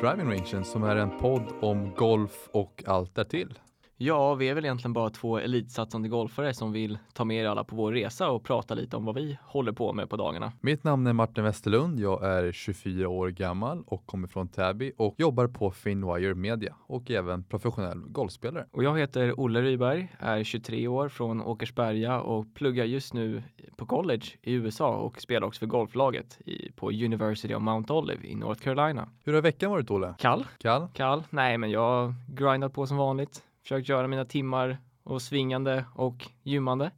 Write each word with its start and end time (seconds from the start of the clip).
Driving 0.00 0.30
Rangen 0.30 0.64
som 0.64 0.82
är 0.82 0.96
en 0.96 1.18
podd 1.18 1.52
om 1.60 1.94
golf 1.94 2.48
och 2.52 2.84
allt 2.86 3.14
därtill. 3.14 3.58
Ja, 4.02 4.34
vi 4.34 4.48
är 4.48 4.54
väl 4.54 4.64
egentligen 4.64 4.92
bara 4.92 5.10
två 5.10 5.38
elitsatsande 5.38 6.08
golfare 6.08 6.54
som 6.54 6.72
vill 6.72 6.98
ta 7.12 7.24
med 7.24 7.36
er 7.36 7.48
alla 7.48 7.64
på 7.64 7.76
vår 7.76 7.92
resa 7.92 8.30
och 8.30 8.44
prata 8.44 8.74
lite 8.74 8.96
om 8.96 9.04
vad 9.04 9.14
vi 9.14 9.38
håller 9.42 9.72
på 9.72 9.92
med 9.92 10.10
på 10.10 10.16
dagarna. 10.16 10.52
Mitt 10.60 10.84
namn 10.84 11.06
är 11.06 11.12
Martin 11.12 11.44
Westerlund. 11.44 12.00
Jag 12.00 12.24
är 12.24 12.52
24 12.52 13.08
år 13.08 13.28
gammal 13.28 13.82
och 13.86 14.06
kommer 14.06 14.28
från 14.28 14.48
Täby 14.48 14.92
och 14.96 15.14
jobbar 15.18 15.46
på 15.46 15.70
Finwire 15.70 16.34
Media 16.34 16.74
och 16.86 17.10
även 17.10 17.44
professionell 17.44 17.98
golfspelare. 17.98 18.66
Och 18.70 18.84
jag 18.84 18.98
heter 18.98 19.40
Olle 19.40 19.62
Ryberg, 19.62 20.08
är 20.18 20.44
23 20.44 20.88
år 20.88 21.08
från 21.08 21.42
Åkersberga 21.42 22.20
och 22.20 22.54
pluggar 22.54 22.84
just 22.84 23.14
nu 23.14 23.42
på 23.76 23.86
college 23.86 24.26
i 24.42 24.52
USA 24.52 24.96
och 24.96 25.20
spelar 25.20 25.46
också 25.46 25.58
för 25.58 25.66
golflaget 25.66 26.38
i, 26.46 26.72
på 26.72 26.90
University 26.90 27.54
of 27.54 27.62
Mount 27.62 27.92
Olive 27.92 28.26
i 28.26 28.34
North 28.34 28.60
Carolina. 28.62 29.08
Hur 29.24 29.34
har 29.34 29.42
veckan 29.42 29.70
varit 29.70 29.90
Olle? 29.90 30.14
Kall? 30.18 30.46
Kall? 30.58 30.88
Kall? 30.94 31.22
Nej, 31.30 31.58
men 31.58 31.70
jag 31.70 31.80
har 31.80 32.14
grindat 32.28 32.72
på 32.72 32.86
som 32.86 32.96
vanligt 32.96 33.42
försökt 33.62 33.88
göra 33.88 34.08
mina 34.08 34.24
timmar 34.24 34.78
och 35.02 35.22
svingande 35.22 35.84
och 35.94 36.28
gymmande. 36.42 36.90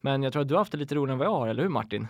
Men 0.00 0.22
jag 0.22 0.32
tror 0.32 0.42
att 0.42 0.48
du 0.48 0.54
har 0.54 0.58
haft 0.58 0.72
det 0.72 0.78
lite 0.78 0.94
roligare 0.94 1.12
än 1.12 1.18
vad 1.18 1.26
jag 1.26 1.32
har, 1.32 1.48
eller 1.48 1.62
hur 1.62 1.70
Martin? 1.70 2.06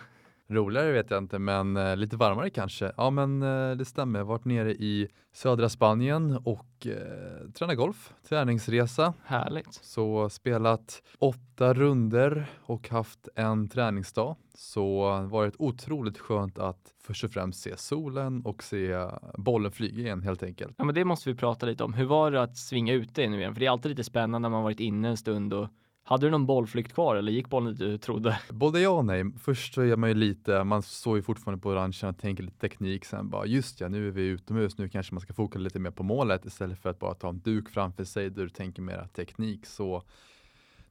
Roligare 0.51 0.91
vet 0.91 1.11
jag 1.11 1.17
inte, 1.17 1.39
men 1.39 1.77
eh, 1.77 1.97
lite 1.97 2.17
varmare 2.17 2.49
kanske. 2.49 2.91
Ja, 2.97 3.09
men 3.09 3.41
eh, 3.43 3.71
det 3.71 3.85
stämmer. 3.85 4.19
Jag 4.19 4.25
har 4.25 4.29
varit 4.29 4.45
nere 4.45 4.71
i 4.71 5.07
södra 5.33 5.69
Spanien 5.69 6.37
och 6.43 6.87
eh, 6.87 7.51
tränat 7.53 7.77
golf, 7.77 8.13
träningsresa. 8.29 9.13
Härligt. 9.23 9.73
Så 9.73 10.29
spelat 10.29 11.03
åtta 11.19 11.73
runder 11.73 12.45
och 12.61 12.89
haft 12.89 13.27
en 13.35 13.67
träningsdag. 13.67 14.35
Så 14.53 15.19
varit 15.21 15.55
otroligt 15.59 16.17
skönt 16.17 16.59
att 16.59 16.93
först 17.03 17.23
och 17.23 17.31
främst 17.31 17.61
se 17.61 17.77
solen 17.77 18.41
och 18.41 18.63
se 18.63 19.07
bollen 19.37 19.71
flyga 19.71 19.99
igen 19.99 20.21
helt 20.21 20.43
enkelt. 20.43 20.75
Ja, 20.77 20.83
men 20.83 20.95
det 20.95 21.05
måste 21.05 21.29
vi 21.29 21.35
prata 21.35 21.65
lite 21.65 21.83
om. 21.83 21.93
Hur 21.93 22.05
var 22.05 22.31
det 22.31 22.41
att 22.41 22.57
svinga 22.57 22.93
ute 22.93 23.27
nu 23.27 23.37
igen? 23.39 23.53
För 23.53 23.59
det 23.59 23.65
är 23.65 23.71
alltid 23.71 23.89
lite 23.89 24.03
spännande 24.03 24.39
när 24.39 24.49
man 24.49 24.63
varit 24.63 24.79
inne 24.79 25.07
en 25.07 25.17
stund 25.17 25.53
och 25.53 25.67
hade 26.09 26.25
du 26.25 26.29
någon 26.29 26.45
bollflykt 26.45 26.93
kvar 26.93 27.15
eller 27.15 27.31
gick 27.31 27.49
bollen 27.49 27.69
dit 27.69 27.79
du 27.79 27.97
trodde? 27.97 28.39
Både 28.49 28.79
ja 28.79 28.89
och 28.89 29.05
nej. 29.05 29.31
Först 29.39 29.73
så 29.73 29.81
är 29.81 29.95
man 29.95 30.09
ju 30.09 30.15
lite, 30.15 30.63
man 30.63 30.81
står 30.81 31.17
ju 31.17 31.21
fortfarande 31.23 31.61
på 31.61 31.69
orangen 31.69 32.09
och 32.09 32.17
tänker 32.17 32.43
lite 32.43 32.59
teknik. 32.59 33.05
Sen 33.05 33.29
bara 33.29 33.45
just 33.45 33.81
ja, 33.81 33.87
nu 33.87 34.07
är 34.07 34.11
vi 34.11 34.21
utomhus. 34.21 34.77
Nu 34.77 34.89
kanske 34.89 35.13
man 35.13 35.21
ska 35.21 35.33
fokusera 35.33 35.63
lite 35.63 35.79
mer 35.79 35.91
på 35.91 36.03
målet 36.03 36.45
istället 36.45 36.79
för 36.79 36.89
att 36.89 36.99
bara 36.99 37.13
ta 37.13 37.29
en 37.29 37.39
duk 37.39 37.69
framför 37.69 38.03
sig 38.03 38.29
där 38.29 38.43
du 38.43 38.49
tänker 38.49 38.81
mera 38.81 39.07
teknik. 39.07 39.65
Så 39.65 40.03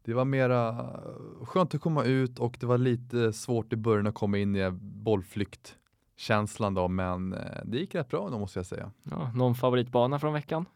det 0.05 0.15
var 0.15 0.25
mera 0.25 0.91
skönt 1.43 1.75
att 1.75 1.81
komma 1.81 2.05
ut 2.05 2.39
och 2.39 2.57
det 2.61 2.67
var 2.67 2.79
lite 2.79 3.33
svårt 3.33 3.73
i 3.73 3.77
början 3.77 4.07
att 4.07 4.15
komma 4.15 4.39
in 4.39 4.57
i 4.57 4.71
bollflyktkänslan 4.81 6.75
då, 6.75 6.89
men 6.89 7.33
eh, 7.33 7.41
det 7.65 7.79
gick 7.79 7.95
rätt 7.95 8.09
bra 8.09 8.29
då 8.31 8.39
måste 8.39 8.59
jag 8.59 8.67
säga. 8.67 8.91
Ja, 9.03 9.33
någon 9.35 9.55
favoritbana 9.55 10.19
från 10.19 10.33
veckan? 10.33 10.67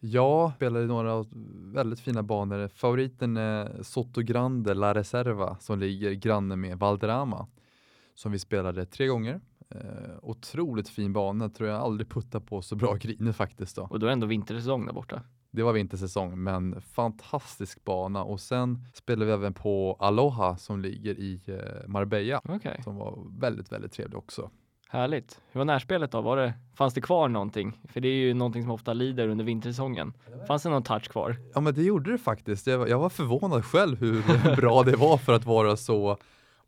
Jag 0.00 0.52
spelade 0.54 0.86
några 0.86 1.24
väldigt 1.72 2.00
fina 2.00 2.22
banor. 2.22 2.68
Favoriten 2.68 3.36
är 3.36 3.82
Soto 3.82 4.20
Grande 4.20 4.74
La 4.74 4.94
Reserva 4.94 5.56
som 5.60 5.78
ligger 5.78 6.12
granne 6.12 6.56
med 6.56 6.78
Valderrama 6.78 7.46
som 8.14 8.32
vi 8.32 8.38
spelade 8.38 8.86
tre 8.86 9.06
gånger. 9.06 9.40
Eh, 9.68 10.18
otroligt 10.22 10.88
fin 10.88 11.12
bana, 11.12 11.48
tror 11.48 11.68
jag 11.68 11.80
aldrig 11.80 12.08
puttat 12.08 12.46
på 12.46 12.62
så 12.62 12.76
bra 12.76 12.94
griner 12.94 13.32
faktiskt. 13.32 13.76
Då. 13.76 13.82
Och 13.82 13.98
då 13.98 14.06
är 14.06 14.10
ändå 14.10 14.26
vintersäsong 14.26 14.86
där 14.86 14.92
borta? 14.92 15.22
Det 15.50 15.62
var 15.62 15.72
vintersäsong, 15.72 16.42
men 16.42 16.80
fantastisk 16.80 17.84
bana. 17.84 18.24
Och 18.24 18.40
sen 18.40 18.84
spelade 18.94 19.26
vi 19.26 19.32
även 19.32 19.54
på 19.54 19.96
Aloha 20.00 20.56
som 20.56 20.80
ligger 20.80 21.14
i 21.14 21.40
eh, 21.46 21.88
Marbella, 21.88 22.40
okay. 22.44 22.82
som 22.82 22.96
var 22.96 23.26
väldigt, 23.40 23.72
väldigt 23.72 23.92
trevlig 23.92 24.18
också. 24.18 24.50
Härligt. 24.92 25.40
Hur 25.52 25.58
var 25.60 25.64
närspelet 25.64 26.12
då? 26.12 26.20
Var 26.20 26.36
det, 26.36 26.54
fanns 26.74 26.94
det 26.94 27.00
kvar 27.00 27.28
någonting? 27.28 27.80
För 27.88 28.00
det 28.00 28.08
är 28.08 28.14
ju 28.14 28.34
någonting 28.34 28.62
som 28.62 28.70
ofta 28.70 28.92
lider 28.92 29.28
under 29.28 29.44
vintersäsongen. 29.44 30.12
Fanns 30.48 30.62
det 30.62 30.68
någon 30.68 30.82
touch 30.82 31.08
kvar? 31.08 31.36
Ja, 31.54 31.60
men 31.60 31.74
det 31.74 31.82
gjorde 31.82 32.12
det 32.12 32.18
faktiskt. 32.18 32.66
Jag 32.66 32.78
var, 32.78 32.86
jag 32.86 32.98
var 32.98 33.08
förvånad 33.08 33.64
själv 33.64 34.00
hur 34.00 34.56
bra 34.56 34.82
det 34.82 34.96
var 34.96 35.16
för 35.16 35.32
att 35.32 35.44
vara 35.44 35.76
så 35.76 36.16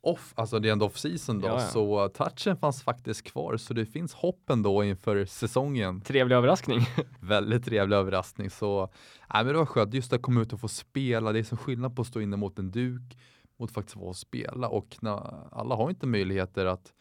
off, 0.00 0.32
alltså 0.36 0.58
det 0.58 0.68
är 0.68 0.72
ändå 0.72 0.86
off-season 0.86 1.40
då, 1.40 1.48
ja, 1.48 1.60
ja. 1.60 1.66
så 1.66 2.08
touchen 2.08 2.56
fanns 2.56 2.82
faktiskt 2.82 3.22
kvar. 3.22 3.56
Så 3.56 3.74
det 3.74 3.86
finns 3.86 4.14
hoppen 4.14 4.62
då 4.62 4.84
inför 4.84 5.24
säsongen. 5.24 6.00
Trevlig 6.00 6.36
överraskning. 6.36 6.80
Väldigt 7.20 7.64
trevlig 7.64 7.96
överraskning. 7.96 8.50
Så 8.50 8.88
nej, 9.34 9.44
men 9.44 9.52
det 9.52 9.58
var 9.58 9.66
skönt 9.66 9.94
just 9.94 10.12
att 10.12 10.22
komma 10.22 10.40
ut 10.40 10.52
och 10.52 10.60
få 10.60 10.68
spela. 10.68 11.32
Det 11.32 11.38
är 11.38 11.44
som 11.44 11.58
skillnad 11.58 11.96
på 11.96 12.02
att 12.02 12.08
stå 12.08 12.20
inne 12.20 12.36
mot 12.36 12.58
en 12.58 12.70
duk 12.70 13.18
mot 13.56 13.72
faktiskt 13.72 13.98
få 13.98 14.14
spela 14.14 14.68
och 14.68 14.96
när, 15.00 15.48
alla 15.52 15.74
har 15.74 15.90
inte 15.90 16.06
möjligheter 16.06 16.66
att 16.66 16.92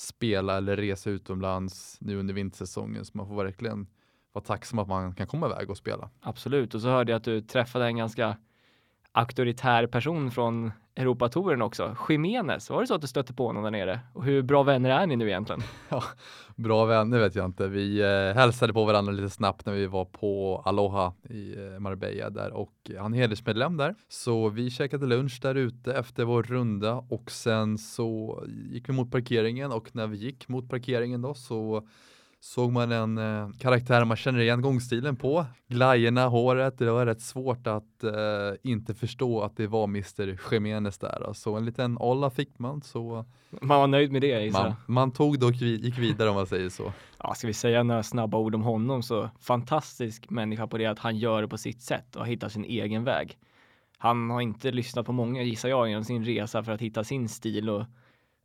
spela 0.00 0.56
eller 0.56 0.76
resa 0.76 1.10
utomlands 1.10 1.96
nu 2.00 2.16
under 2.16 2.34
vintersäsongen. 2.34 3.04
Så 3.04 3.16
man 3.16 3.28
får 3.28 3.44
verkligen 3.44 3.86
vara 4.32 4.44
tacksam 4.44 4.78
att 4.78 4.88
man 4.88 5.14
kan 5.14 5.26
komma 5.26 5.46
iväg 5.46 5.70
och 5.70 5.76
spela. 5.76 6.10
Absolut, 6.20 6.74
och 6.74 6.80
så 6.80 6.88
hörde 6.88 7.12
jag 7.12 7.16
att 7.16 7.24
du 7.24 7.40
träffade 7.40 7.86
en 7.86 7.96
ganska 7.96 8.36
auktoritär 9.12 9.86
person 9.86 10.30
från 10.30 10.72
Europatouren 10.98 11.62
också. 11.62 11.96
Jiménez, 12.08 12.70
var 12.70 12.80
det 12.80 12.86
så 12.86 12.94
att 12.94 13.00
du 13.00 13.06
stötte 13.06 13.34
på 13.34 13.46
honom 13.46 13.62
där 13.62 13.70
nere? 13.70 14.00
Och 14.12 14.24
hur 14.24 14.42
bra 14.42 14.62
vänner 14.62 14.90
är 14.90 15.06
ni 15.06 15.16
nu 15.16 15.28
egentligen? 15.28 15.62
Ja, 15.88 16.02
bra 16.56 16.84
vänner 16.84 17.18
vet 17.18 17.34
jag 17.34 17.44
inte. 17.44 17.68
Vi 17.68 18.00
eh, 18.00 18.36
hälsade 18.36 18.72
på 18.72 18.84
varandra 18.84 19.12
lite 19.12 19.30
snabbt 19.30 19.66
när 19.66 19.72
vi 19.72 19.86
var 19.86 20.04
på 20.04 20.62
Aloha 20.64 21.12
i 21.30 21.54
eh, 21.56 21.78
Marbella 21.78 22.30
där 22.30 22.52
och 22.52 22.90
han 22.98 23.14
är 23.14 23.18
hedersmedlem 23.18 23.76
där. 23.76 23.94
Så 24.08 24.48
vi 24.48 24.70
käkade 24.70 25.06
lunch 25.06 25.38
där 25.42 25.54
ute 25.54 25.94
efter 25.94 26.24
vår 26.24 26.42
runda 26.42 26.94
och 26.94 27.30
sen 27.30 27.78
så 27.78 28.42
gick 28.46 28.88
vi 28.88 28.92
mot 28.92 29.10
parkeringen 29.10 29.72
och 29.72 29.94
när 29.94 30.06
vi 30.06 30.16
gick 30.16 30.48
mot 30.48 30.70
parkeringen 30.70 31.22
då 31.22 31.34
så 31.34 31.88
såg 32.40 32.72
man 32.72 32.92
en 32.92 33.18
eh, 33.18 33.50
karaktär 33.58 34.04
man 34.04 34.16
känner 34.16 34.40
igen 34.40 34.62
gångstilen 34.62 35.16
på. 35.16 35.46
Glajjorna, 35.68 36.28
håret, 36.28 36.78
det 36.78 36.90
var 36.90 37.06
rätt 37.06 37.20
svårt 37.20 37.66
att 37.66 38.04
eh, 38.04 38.12
inte 38.62 38.94
förstå 38.94 39.42
att 39.42 39.56
det 39.56 39.66
var 39.66 39.84
Mr. 39.84 40.38
Jimenez 40.52 40.98
där. 40.98 41.18
Så 41.18 41.26
alltså, 41.26 41.50
en 41.50 41.64
liten 41.64 41.98
olla 42.00 42.30
fick 42.30 42.58
man. 42.58 42.82
Så 42.82 43.24
man 43.50 43.80
var 43.80 43.86
nöjd 43.86 44.12
med 44.12 44.22
det 44.22 44.52
man, 44.52 44.74
man, 44.86 45.10
tog 45.10 45.40
det 45.40 45.46
och 45.46 45.54
gick 45.54 45.98
vidare 45.98 46.28
om 46.28 46.34
man 46.34 46.46
säger 46.46 46.68
så. 46.68 46.92
Ja, 47.22 47.34
ska 47.34 47.46
vi 47.46 47.54
säga 47.54 47.82
några 47.82 48.02
snabba 48.02 48.38
ord 48.38 48.54
om 48.54 48.62
honom 48.62 49.02
så 49.02 49.30
fantastisk 49.40 50.30
människa 50.30 50.66
på 50.66 50.78
det 50.78 50.86
att 50.86 50.98
han 50.98 51.16
gör 51.16 51.42
det 51.42 51.48
på 51.48 51.58
sitt 51.58 51.82
sätt 51.82 52.16
och 52.16 52.26
hittar 52.26 52.48
sin 52.48 52.64
egen 52.64 53.04
väg. 53.04 53.38
Han 53.98 54.30
har 54.30 54.40
inte 54.40 54.70
lyssnat 54.70 55.06
på 55.06 55.12
många 55.12 55.42
gissar 55.42 55.68
jag 55.68 55.88
genom 55.88 56.04
sin 56.04 56.24
resa 56.24 56.62
för 56.62 56.72
att 56.72 56.80
hitta 56.80 57.04
sin 57.04 57.28
stil 57.28 57.70
och 57.70 57.84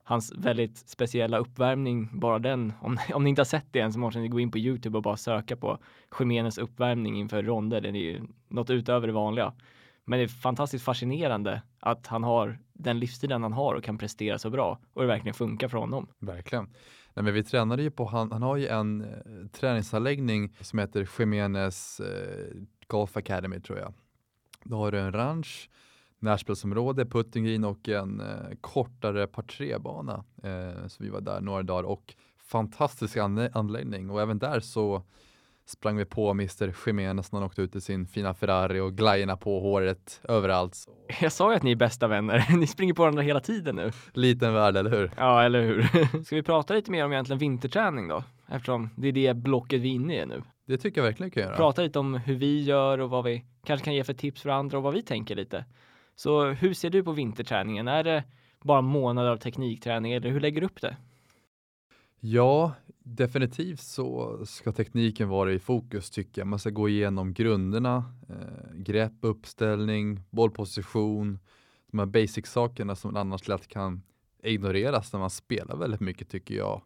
hans 0.04 0.34
väldigt 0.38 0.78
speciella 0.78 1.38
uppvärmning, 1.38 2.10
bara 2.20 2.40
den, 2.40 2.74
om, 2.82 2.98
om 3.14 3.24
ni 3.24 3.30
inte 3.30 3.40
har 3.40 3.46
sett 3.46 3.68
det 3.72 3.80
än 3.80 3.94
så 3.94 4.00
måste 4.00 4.20
ni 4.20 4.28
gå 4.28 4.40
in 4.40 4.52
på 4.52 4.58
Youtube 4.58 4.98
och 4.98 5.04
bara 5.04 5.18
söka 5.18 5.56
på 5.56 5.78
Jiménez 6.20 6.58
uppvärmning 6.58 7.20
inför 7.20 7.44
ronder. 7.44 7.82
Den 7.82 7.96
är 7.96 8.00
ju 8.00 8.22
något 8.48 8.70
utöver 8.70 9.08
det 9.08 9.14
vanliga. 9.14 9.54
Men 10.06 10.20
det 10.20 10.26
är 10.26 10.28
fantastiskt 10.28 10.86
fascinerande 10.86 11.62
att 11.80 12.08
han 12.08 12.24
har 12.24 12.60
den 12.74 13.00
livsstilen 13.00 13.44
han 13.44 13.54
har 13.54 13.76
och 13.76 13.84
kan 13.84 13.98
prestera 13.98 14.40
så 14.40 14.50
bra 14.50 14.80
och 14.94 15.02
det 15.02 15.08
verkligen 15.08 15.34
funkar 15.34 15.68
för 15.68 15.78
honom. 15.78 16.08
Verkligen. 16.20 16.64
Nej, 17.14 17.24
men 17.24 17.34
vi 17.34 17.44
tränade 17.44 17.84
ju 17.84 17.92
på, 17.92 18.06
han, 18.06 18.32
han 18.32 18.42
har 18.42 18.58
ju 18.58 18.68
en 18.68 19.02
eh, 19.02 19.48
träningsanläggning 19.52 20.56
som 20.62 20.80
heter 20.80 21.10
Jiménez 21.20 22.00
eh, 22.00 22.56
Golf 22.88 23.18
Academy 23.18 23.60
tror 23.60 23.80
jag. 23.80 23.94
Då 24.64 24.78
har 24.78 24.92
du 24.92 25.00
en 25.00 25.12
ranch 25.12 25.70
närspelsområde, 26.24 27.06
putting 27.06 27.46
green 27.46 27.64
och 27.64 27.90
en 27.90 28.20
eh, 28.20 28.28
kortare 28.62 29.28
par 29.28 29.44
tre-bana. 29.44 30.24
Eh, 30.44 30.88
så 30.88 31.04
vi 31.04 31.10
var 31.10 31.22
där 31.22 31.42
några 31.42 31.64
dagar 31.64 31.84
och 31.84 32.16
fantastisk 32.38 33.18
anläggning 33.54 34.10
och 34.10 34.22
även 34.22 34.40
där 34.40 34.60
så 34.60 35.04
sprang 35.66 35.98
vi 35.98 36.06
på 36.06 36.32
Mr. 36.32 36.76
Jiménez 36.86 37.32
när 37.32 37.40
han 37.40 37.48
åkte 37.48 37.62
ut 37.62 37.76
i 37.76 37.82
sin 37.82 38.08
fina 38.08 38.34
Ferrari 38.34 38.80
och 38.80 38.94
glajjorna 38.94 39.38
på 39.38 39.60
håret 39.60 40.22
överallt. 40.24 40.78
Jag 41.22 41.32
sa 41.32 41.52
ju 41.52 41.58
att 41.58 41.64
ni 41.64 41.72
är 41.72 41.76
bästa 41.76 42.08
vänner. 42.08 42.46
Ni 42.58 42.68
springer 42.68 42.94
på 42.94 43.02
varandra 43.02 43.22
hela 43.22 43.40
tiden 43.40 43.76
nu. 43.76 43.92
Liten 44.14 44.54
värld, 44.54 44.78
eller 44.78 44.92
hur? 44.92 45.12
Ja, 45.18 45.44
eller 45.44 45.62
hur? 45.62 45.84
Ska 46.24 46.36
vi 46.36 46.44
prata 46.44 46.74
lite 46.74 46.92
mer 46.92 47.06
om 47.06 47.12
egentligen 47.12 47.40
vinterträning 47.40 48.08
då? 48.08 48.24
Eftersom 48.48 48.90
det 48.96 49.08
är 49.08 49.12
det 49.12 49.34
blocket 49.34 49.82
vi 49.82 49.90
är 49.90 49.94
inne 49.94 50.22
i 50.22 50.26
nu. 50.26 50.44
Det 50.66 50.78
tycker 50.78 51.02
jag 51.02 51.06
verkligen 51.06 51.30
vi 51.30 51.34
kan 51.34 51.44
göra. 51.44 51.56
Prata 51.56 51.82
lite 51.82 52.00
om 52.00 52.14
hur 52.14 52.36
vi 52.36 52.64
gör 52.64 52.98
och 52.98 53.10
vad 53.10 53.24
vi 53.24 53.46
kanske 53.66 53.86
kan 53.86 53.96
ge 53.96 54.04
för 54.04 54.14
tips 54.14 54.42
för 54.42 54.50
andra 54.50 54.78
och 54.78 54.84
vad 54.84 54.94
vi 54.94 55.02
tänker 55.02 55.36
lite. 55.36 55.66
Så 56.16 56.46
hur 56.46 56.74
ser 56.74 56.90
du 56.90 57.04
på 57.04 57.12
vinterträningen? 57.12 57.88
Är 57.88 58.04
det 58.04 58.24
bara 58.62 58.82
månader 58.82 59.30
av 59.30 59.38
teknikträning 59.38 60.14
eller 60.14 60.30
hur 60.30 60.40
lägger 60.40 60.62
du 60.62 60.68
upp 60.68 60.82
det? 60.82 60.98
Ja, 62.20 62.74
definitivt 63.00 63.80
så 63.80 64.40
ska 64.46 64.72
tekniken 64.72 65.30
vara 65.30 65.52
i 65.52 65.60
fokus 65.60 66.10
tycker 66.10 66.42
jag. 66.42 66.48
Man 66.48 66.60
ska 66.60 66.70
gå 66.70 66.90
igenom 66.90 67.34
grunderna, 67.34 68.04
eh, 68.30 68.76
grepp, 68.76 69.14
uppställning, 69.22 70.22
bollposition, 70.30 71.40
de 71.92 72.00
här 72.00 72.06
basic-sakerna 72.06 72.96
som 72.96 73.16
annars 73.16 73.48
lätt 73.48 73.68
kan 73.68 74.02
ignoreras 74.44 75.14
när 75.14 75.20
man 75.20 75.30
spelar 75.30 75.78
väldigt 75.78 76.02
mycket 76.02 76.30
tycker 76.30 76.56
jag. 76.56 76.82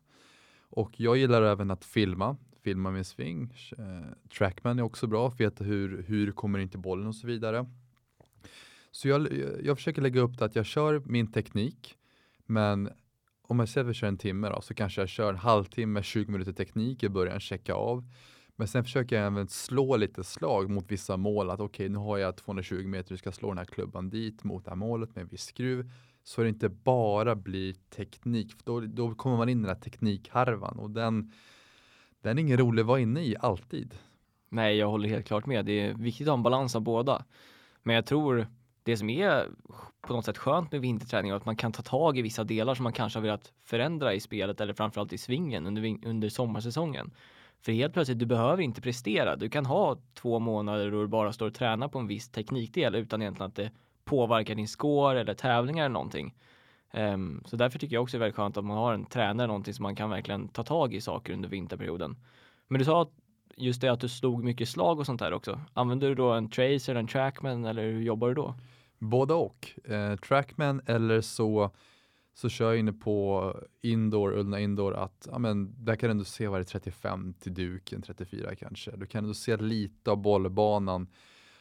Och 0.70 1.00
jag 1.00 1.18
gillar 1.18 1.42
även 1.42 1.72
att 1.72 1.86
filma, 1.86 2.38
filma 2.64 2.92
min 2.92 3.06
swing. 3.06 3.54
Eh, 3.78 4.30
trackman 4.38 4.80
är 4.80 4.84
också 4.84 5.08
bra, 5.08 5.30
för 5.30 5.36
att 5.36 5.42
veta 5.42 5.64
hur, 5.64 6.04
hur 6.08 6.32
kommer 6.32 6.60
in 6.60 6.70
till 6.70 6.80
bollen 6.80 7.08
och 7.08 7.16
så 7.16 7.28
vidare. 7.28 7.66
Så 8.92 9.08
jag, 9.08 9.28
jag 9.64 9.78
försöker 9.78 10.02
lägga 10.02 10.22
upp 10.22 10.38
det 10.38 10.46
att 10.46 10.56
jag 10.56 10.66
kör 10.66 11.02
min 11.06 11.32
teknik, 11.32 11.98
men 12.46 12.90
om 13.42 13.60
jag 13.60 13.70
säger 13.70 13.86
att 13.86 13.90
jag 13.90 13.96
kör 13.96 14.08
en 14.08 14.18
timme 14.18 14.50
då, 14.50 14.62
så 14.62 14.74
kanske 14.74 15.02
jag 15.02 15.10
kör 15.10 15.30
en 15.30 15.40
halvtimme, 15.40 16.04
20 16.04 16.32
minuter 16.32 16.54
teknik 16.54 17.04
i 17.04 17.10
början, 17.10 17.40
checka 17.40 17.74
av. 17.74 18.06
Men 18.56 18.68
sen 18.68 18.84
försöker 18.84 19.16
jag 19.16 19.26
även 19.26 19.48
slå 19.48 19.98
lite 19.98 20.24
slag 20.24 20.70
mot 20.70 20.92
vissa 20.92 21.18
mål. 21.18 21.50
Att 21.50 21.60
okej, 21.60 21.86
okay, 21.86 21.90
nu 21.90 21.98
har 21.98 22.18
jag 22.18 22.36
220 22.36 22.88
meter, 22.88 23.10
du 23.10 23.18
ska 23.18 23.32
slå 23.32 23.48
den 23.50 23.58
här 23.58 23.66
klubban 23.66 24.10
dit 24.10 24.44
mot 24.44 24.66
det 24.66 24.72
här 24.72 24.76
målet 24.76 25.16
med 25.16 25.22
en 25.22 25.28
viss 25.28 25.44
skruv. 25.46 25.92
Så 26.24 26.42
det 26.42 26.50
inte 26.50 26.70
bara 26.70 27.36
blir 27.36 27.74
teknik. 27.74 28.54
För 28.54 28.64
då, 28.66 28.80
då 28.80 29.16
kommer 29.16 29.38
man 29.38 29.50
in 29.50 29.58
i 29.58 29.62
den 29.62 29.70
här 29.70 29.82
teknikharvan 29.82 30.80
och 30.80 30.92
den, 30.92 31.32
den 32.22 32.38
är 32.38 32.42
ingen 32.42 32.58
rolig 32.58 32.82
att 32.82 32.88
vara 32.88 33.00
inne 33.00 33.22
i 33.22 33.36
alltid. 33.40 33.96
Nej, 34.50 34.78
jag 34.78 34.90
håller 34.90 35.10
helt 35.10 35.28
klart 35.28 35.46
med. 35.46 35.66
Det 35.66 35.72
är 35.72 35.94
viktigt 35.94 36.28
att 36.28 36.32
ha 36.32 36.38
en 36.38 36.44
balans 36.44 36.76
av 36.76 36.82
båda. 36.82 37.26
Men 37.84 37.96
jag 37.96 38.06
tror 38.06 38.48
det 38.88 38.98
som 38.98 39.10
är 39.10 39.50
på 40.02 40.14
något 40.14 40.26
sätt 40.26 40.38
skönt 40.38 40.72
med 40.72 40.82
vinterträning 40.82 41.32
är 41.32 41.36
att 41.36 41.46
man 41.46 41.56
kan 41.56 41.72
ta 41.72 41.82
tag 41.82 42.18
i 42.18 42.22
vissa 42.22 42.44
delar 42.44 42.76
som 42.76 42.84
man 42.84 42.94
kanske 42.94 43.20
har 43.20 43.22
velat 43.22 43.54
förändra 43.64 44.14
i 44.14 44.20
spelet 44.20 44.62
eller 44.62 44.74
framförallt 44.74 45.14
i 45.14 45.18
svingen 45.18 45.68
under, 45.68 45.98
under 46.06 46.30
sommarsäsongen. 46.30 47.12
För 47.62 47.72
helt 47.72 47.94
plötsligt, 47.94 48.20
du 48.20 48.26
behöver 48.26 48.64
inte 48.64 48.82
prestera. 48.82 49.36
Du 49.36 49.50
kan 49.50 49.66
ha 49.66 49.98
två 50.14 50.40
månader 50.40 50.92
då 50.92 51.02
du 51.02 51.08
bara 51.08 51.34
står 51.34 51.48
och 51.48 51.54
tränar 51.54 51.88
på 51.88 52.00
en 52.00 52.08
viss 52.08 52.30
teknikdel 52.30 52.96
utan 52.96 53.22
egentligen 53.22 53.48
att 53.48 53.56
det 53.56 53.72
påverkar 54.06 54.56
din 54.56 54.68
score 54.68 55.22
eller 55.22 55.34
tävlingar 55.34 55.86
eller 55.86 55.94
någonting. 55.94 56.36
Um, 56.94 57.44
så 57.46 57.56
därför 57.56 57.80
tycker 57.80 57.96
jag 57.96 58.04
också 58.04 58.18
det 58.18 58.20
är 58.20 58.26
väldigt 58.26 58.36
skönt 58.36 58.58
att 58.58 58.66
man 58.66 58.78
har 58.78 58.94
en 58.94 59.06
tränare, 59.06 59.48
någonting 59.48 59.74
som 59.74 59.84
man 59.84 59.96
kan 59.96 60.10
verkligen 60.10 60.48
ta 60.48 60.64
tag 60.64 60.94
i 60.94 61.02
saker 61.02 61.34
under 61.34 61.50
vinterperioden. 61.50 62.16
Men 62.68 62.80
du 62.80 62.86
sa 62.86 63.02
att 63.02 63.12
just 63.58 63.82
det 63.82 63.88
att 63.88 64.00
du 64.00 64.10
slog 64.10 64.44
mycket 64.44 64.70
slag 64.70 65.00
och 65.00 65.06
sånt 65.06 65.20
där 65.20 65.34
också. 65.34 65.62
Använder 65.74 66.10
du 66.10 66.16
då 66.16 66.32
en 66.32 66.50
tracer, 66.50 66.96
en 66.96 67.08
trackman 67.08 67.66
eller 67.66 67.84
hur 67.84 68.02
jobbar 68.02 68.28
du 68.28 68.34
då? 68.34 68.56
Både 69.00 69.34
och. 69.34 69.80
Eh, 69.90 70.16
trackman 70.16 70.82
eller 70.86 71.22
så 71.22 71.72
så 72.34 72.50
kör 72.50 72.70
jag 72.70 72.80
inne 72.80 72.94
på 72.94 73.54
indoor, 73.82 74.34
Ullna 74.34 74.60
indoor 74.60 74.94
att 74.94 75.28
ja, 75.32 75.40
men 75.40 75.86
där 75.86 75.96
kan 75.96 76.08
du 76.08 76.12
ändå 76.12 76.24
se 76.24 76.48
vad 76.48 76.60
det 76.60 76.62
är 76.62 76.80
35 76.80 77.34
till 77.34 77.54
duken, 77.54 78.02
34 78.02 78.56
kanske. 78.56 78.92
Du 78.92 79.06
kan 79.06 79.24
ändå 79.24 79.34
se 79.34 79.58
lite 79.58 80.12
av 80.12 80.18
bollbanan. 80.18 81.08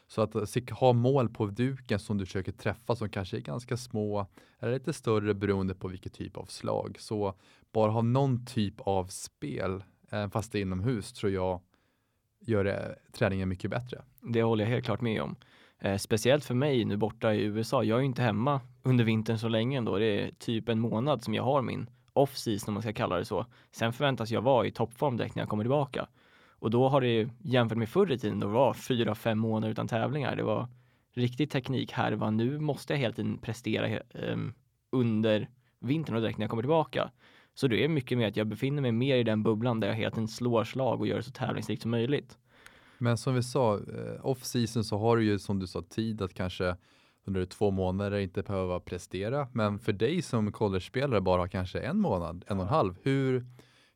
Så 0.07 0.23
att 0.23 0.35
eh, 0.35 0.77
ha 0.79 0.93
mål 0.93 1.29
på 1.29 1.47
duken 1.47 1.99
som 1.99 2.19
du 2.19 2.27
försöker 2.27 2.53
träffa 2.53 2.97
som 2.97 3.09
kanske 3.09 3.37
är 3.37 3.41
ganska 3.41 3.77
små 3.77 4.27
eller 4.59 4.73
lite 4.73 4.93
större 4.93 5.35
beroende 5.35 5.75
på 5.75 5.89
vilket 5.89 6.13
typ 6.13 6.37
av 6.37 6.45
slag. 6.45 6.97
Så 7.01 7.35
bara 7.73 7.91
ha 7.91 8.03
någon 8.03 8.47
typ 8.47 8.81
av 8.81 9.07
spel, 9.07 9.85
även 10.11 10.31
fast 10.31 10.53
det 10.53 10.59
är 10.59 10.63
inomhus, 10.63 11.13
tror 11.13 11.33
jag 11.33 11.61
gör 12.47 12.65
det, 12.65 12.97
träningen 13.13 13.49
mycket 13.49 13.71
bättre. 13.71 14.03
Det 14.21 14.43
håller 14.43 14.65
jag 14.65 14.71
helt 14.71 14.85
klart 14.85 15.01
med 15.01 15.23
om. 15.23 15.37
Eh, 15.79 15.97
speciellt 15.97 16.45
för 16.45 16.55
mig 16.55 16.85
nu 16.85 16.97
borta 16.97 17.35
i 17.35 17.43
USA. 17.43 17.85
Jag 17.85 17.97
är 17.97 18.01
ju 18.01 18.07
inte 18.07 18.23
hemma 18.23 18.61
under 18.83 19.05
vintern 19.05 19.39
så 19.39 19.49
länge 19.49 19.79
ändå. 19.79 19.99
Det 19.99 20.07
är 20.07 20.31
typ 20.39 20.69
en 20.69 20.81
månad 20.81 21.25
som 21.25 21.35
jag 21.35 21.43
har 21.43 21.63
min 21.63 21.91
off-season 22.13 22.69
om 22.69 22.75
man 22.75 22.83
ska 22.83 22.93
kalla 22.93 23.17
det 23.17 23.25
så. 23.25 23.47
Sen 23.71 23.93
förväntas 23.93 24.31
jag 24.31 24.43
vara 24.43 24.67
i 24.67 24.71
toppform 24.71 25.17
direkt 25.17 25.35
när 25.35 25.43
jag 25.43 25.49
kommer 25.49 25.65
tillbaka. 25.65 26.07
Och 26.59 26.71
då 26.71 26.89
har 26.89 27.01
det 27.01 27.29
jämfört 27.39 27.79
med 27.79 27.89
förr 27.89 28.13
i 28.13 28.19
tiden 28.19 28.41
då 28.41 28.47
det 28.47 28.53
var 28.53 28.75
fyra, 28.75 29.15
fem 29.15 29.39
månader 29.39 29.73
utan 29.73 29.89
tävlingar. 29.89 30.37
Det 30.37 30.43
var 30.43 30.69
riktig 31.15 31.51
teknik 31.51 31.93
härva. 31.93 32.31
Nu 32.31 32.59
måste 32.59 32.93
jag 32.93 32.99
hela 32.99 33.15
tiden 33.15 33.39
prestera 33.39 33.89
eh, 33.89 34.37
under 34.93 35.49
vintern 35.81 36.17
och 36.17 36.23
direkt 36.23 36.39
när 36.39 36.45
jag 36.45 36.51
kommer 36.51 36.63
tillbaka. 36.63 37.11
Så 37.57 37.69
det 37.69 37.85
är 37.85 37.89
mycket 37.89 38.19
mer 38.19 38.29
att 38.29 38.37
jag 38.37 38.47
befinner 38.47 38.83
mig 38.83 38.93
mer 38.93 39.17
i 39.17 39.23
den 39.23 39.43
bubblan 39.43 39.81
där 39.81 39.89
jag 39.89 39.95
hela 39.95 40.11
tiden 40.11 40.29
slår 40.29 40.65
slag 40.65 41.01
och 41.01 41.07
gör 41.07 41.17
det 41.17 41.23
så 41.23 41.31
tävlingslikt 41.31 41.83
som 41.83 41.91
möjligt. 41.91 42.39
Men 42.99 43.19
som 43.19 43.35
vi 43.35 43.43
sa, 43.43 43.75
eh, 43.75 44.27
off 44.27 44.45
season 44.45 44.85
så 44.85 44.99
har 44.99 45.17
du 45.17 45.25
ju 45.25 45.39
som 45.39 45.59
du 45.59 45.67
sa 45.67 45.83
tid 45.83 46.23
att 46.23 46.35
kanske 46.35 46.77
under 47.25 47.45
två 47.45 47.71
månader 47.71 48.19
inte 48.19 48.43
behöva 48.43 48.81
prestera. 48.81 49.49
Men 49.53 49.79
för 49.79 49.93
dig 49.93 50.23
som 50.23 50.53
college-spelare 50.53 51.21
bara 51.21 51.49
kanske 51.49 51.81
en 51.81 52.01
månad, 52.01 52.45
en 52.47 52.57
och 52.57 52.63
en 52.63 52.69
halv. 52.69 52.95
Hur, 53.03 53.47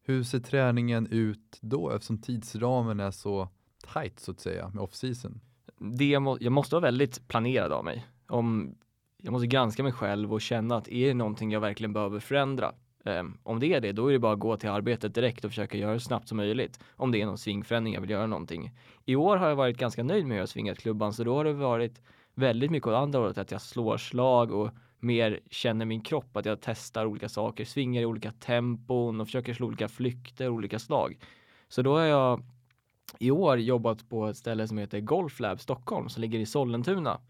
hur 0.02 0.22
ser 0.22 0.40
träningen 0.40 1.06
ut 1.06 1.58
då 1.60 1.90
eftersom 1.90 2.18
tidsramen 2.18 3.00
är 3.00 3.10
så 3.10 3.48
tight 3.94 4.20
så 4.20 4.30
att 4.30 4.40
säga 4.40 4.68
med 4.68 4.82
off 4.82 4.94
season? 4.94 5.40
Det 5.78 6.18
må, 6.18 6.38
jag 6.40 6.52
måste 6.52 6.74
vara 6.74 6.82
väldigt 6.82 7.28
planerad 7.28 7.72
av 7.72 7.84
mig. 7.84 8.06
Om, 8.28 8.74
jag 9.16 9.32
måste 9.32 9.46
granska 9.46 9.82
mig 9.82 9.92
själv 9.92 10.32
och 10.32 10.40
känna 10.40 10.76
att 10.76 10.88
är 10.88 11.08
det 11.08 11.14
någonting 11.14 11.50
jag 11.50 11.60
verkligen 11.60 11.92
behöver 11.92 12.20
förändra? 12.20 12.72
Um, 13.05 13.38
om 13.43 13.61
det 13.61 13.67
är 13.67 13.81
det, 13.81 13.93
då 13.93 14.08
är 14.08 14.12
det 14.12 14.19
bara 14.19 14.32
att 14.32 14.38
gå 14.38 14.56
till 14.56 14.69
arbetet 14.69 15.14
direkt 15.14 15.44
och 15.44 15.50
försöka 15.50 15.79
göra 15.79 15.93
det 15.93 16.00
så 16.00 16.05
snabbt 16.05 16.29
som 16.29 16.37
möjligt. 16.37 16.81
Om 16.97 17.12
det 17.12 17.20
är 17.20 17.26
någon 17.26 17.38
svingförändring 17.38 17.94
jag 17.94 18.00
vill 18.00 18.11
göra 18.11 18.26
någonting. 18.26 18.70
I 19.05 19.17
år 19.17 19.37
har 19.37 19.49
jag 19.49 19.56
varit 19.56 19.76
ganska 19.76 20.02
nöjd 20.02 20.26
med 20.26 20.35
hur 20.35 20.41
jag 20.41 20.49
svingat 20.49 20.79
klubban, 20.79 21.12
så 21.12 21.25
då 21.25 21.35
har 21.35 21.44
det 21.44 21.52
varit 21.52 22.02
väldigt 22.35 22.70
mycket 22.70 22.87
åt 22.87 22.94
andra 22.94 23.19
hållet, 23.19 23.38
att 23.38 23.50
jag 23.50 23.62
slår 23.62 23.97
slag 23.97 24.52
och 24.52 24.70
mer 24.99 25.41
känner 25.50 25.85
min 25.85 26.00
kropp, 26.00 26.37
att 26.37 26.47
jag 26.47 26.61
testar 26.61 27.06
olika 27.06 27.29
saker, 27.29 27.64
svingar 27.64 28.02
i 28.02 28.06
olika 28.06 28.31
tempon 28.31 29.20
och 29.20 29.26
försöker 29.26 29.55
slå 29.55 29.67
olika 29.67 29.88
flykter, 29.88 30.49
olika 30.49 30.79
slag. 30.79 31.19
Så 31.69 31.82
då 31.82 31.99
har 31.99 32.05
jag 32.05 32.43
i 33.19 33.31
år 33.31 33.58
jobbat 33.58 34.08
på 34.08 34.26
ett 34.26 34.37
ställe 34.37 34.69
som 34.69 34.79
heter 34.79 35.00
Golf 35.00 35.41
Lab 35.41 35.61
Stockholm 35.61 36.08
som 36.08 36.20
ligger 36.20 36.38
i 36.38 36.47
Sollentuna 36.47 37.20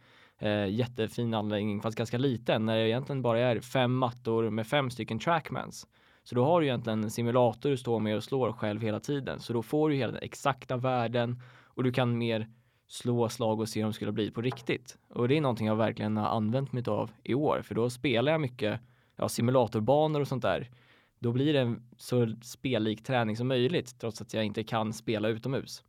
eh, 0.40 0.66
jättefin 0.66 1.34
anläggning 1.34 1.80
fast 1.80 1.98
ganska 1.98 2.18
liten 2.18 2.66
när 2.66 2.76
det 2.76 2.88
egentligen 2.88 3.22
bara 3.22 3.38
är 3.38 3.60
fem 3.60 3.94
mattor 3.94 4.50
med 4.50 4.66
fem 4.66 4.90
stycken 4.90 5.18
trackmans. 5.18 5.86
Så 6.22 6.34
då 6.34 6.44
har 6.44 6.60
du 6.60 6.66
egentligen 6.66 7.04
en 7.04 7.10
simulator 7.10 7.70
du 7.70 7.76
står 7.76 8.00
med 8.00 8.16
och 8.16 8.24
slår 8.24 8.52
själv 8.52 8.82
hela 8.82 9.00
tiden. 9.00 9.40
Så 9.40 9.52
då 9.52 9.62
får 9.62 9.90
du 9.90 9.96
hela 9.96 10.12
den 10.12 10.22
exakta 10.22 10.76
värden 10.76 11.42
och 11.64 11.84
du 11.84 11.92
kan 11.92 12.18
mer 12.18 12.48
slå 12.88 13.28
slag 13.28 13.60
och 13.60 13.68
se 13.68 13.80
hur 13.80 13.84
de 13.84 13.92
skulle 13.92 14.12
bli 14.12 14.30
på 14.30 14.40
riktigt. 14.40 14.98
Och 15.08 15.28
det 15.28 15.36
är 15.36 15.40
någonting 15.40 15.66
jag 15.66 15.76
verkligen 15.76 16.16
har 16.16 16.28
använt 16.28 16.72
mig 16.72 16.84
av 16.86 17.10
i 17.22 17.34
år, 17.34 17.62
för 17.62 17.74
då 17.74 17.90
spelar 17.90 18.32
jag 18.32 18.40
mycket 18.40 18.80
ja, 19.16 19.28
simulatorbanor 19.28 20.20
och 20.20 20.28
sånt 20.28 20.42
där. 20.42 20.70
Då 21.18 21.32
blir 21.32 21.52
det 21.52 21.60
en 21.60 21.82
så 21.96 22.34
spellik 22.42 23.04
träning 23.04 23.36
som 23.36 23.48
möjligt, 23.48 24.00
trots 24.00 24.20
att 24.20 24.34
jag 24.34 24.44
inte 24.44 24.64
kan 24.64 24.92
spela 24.92 25.28
utomhus. 25.28 25.82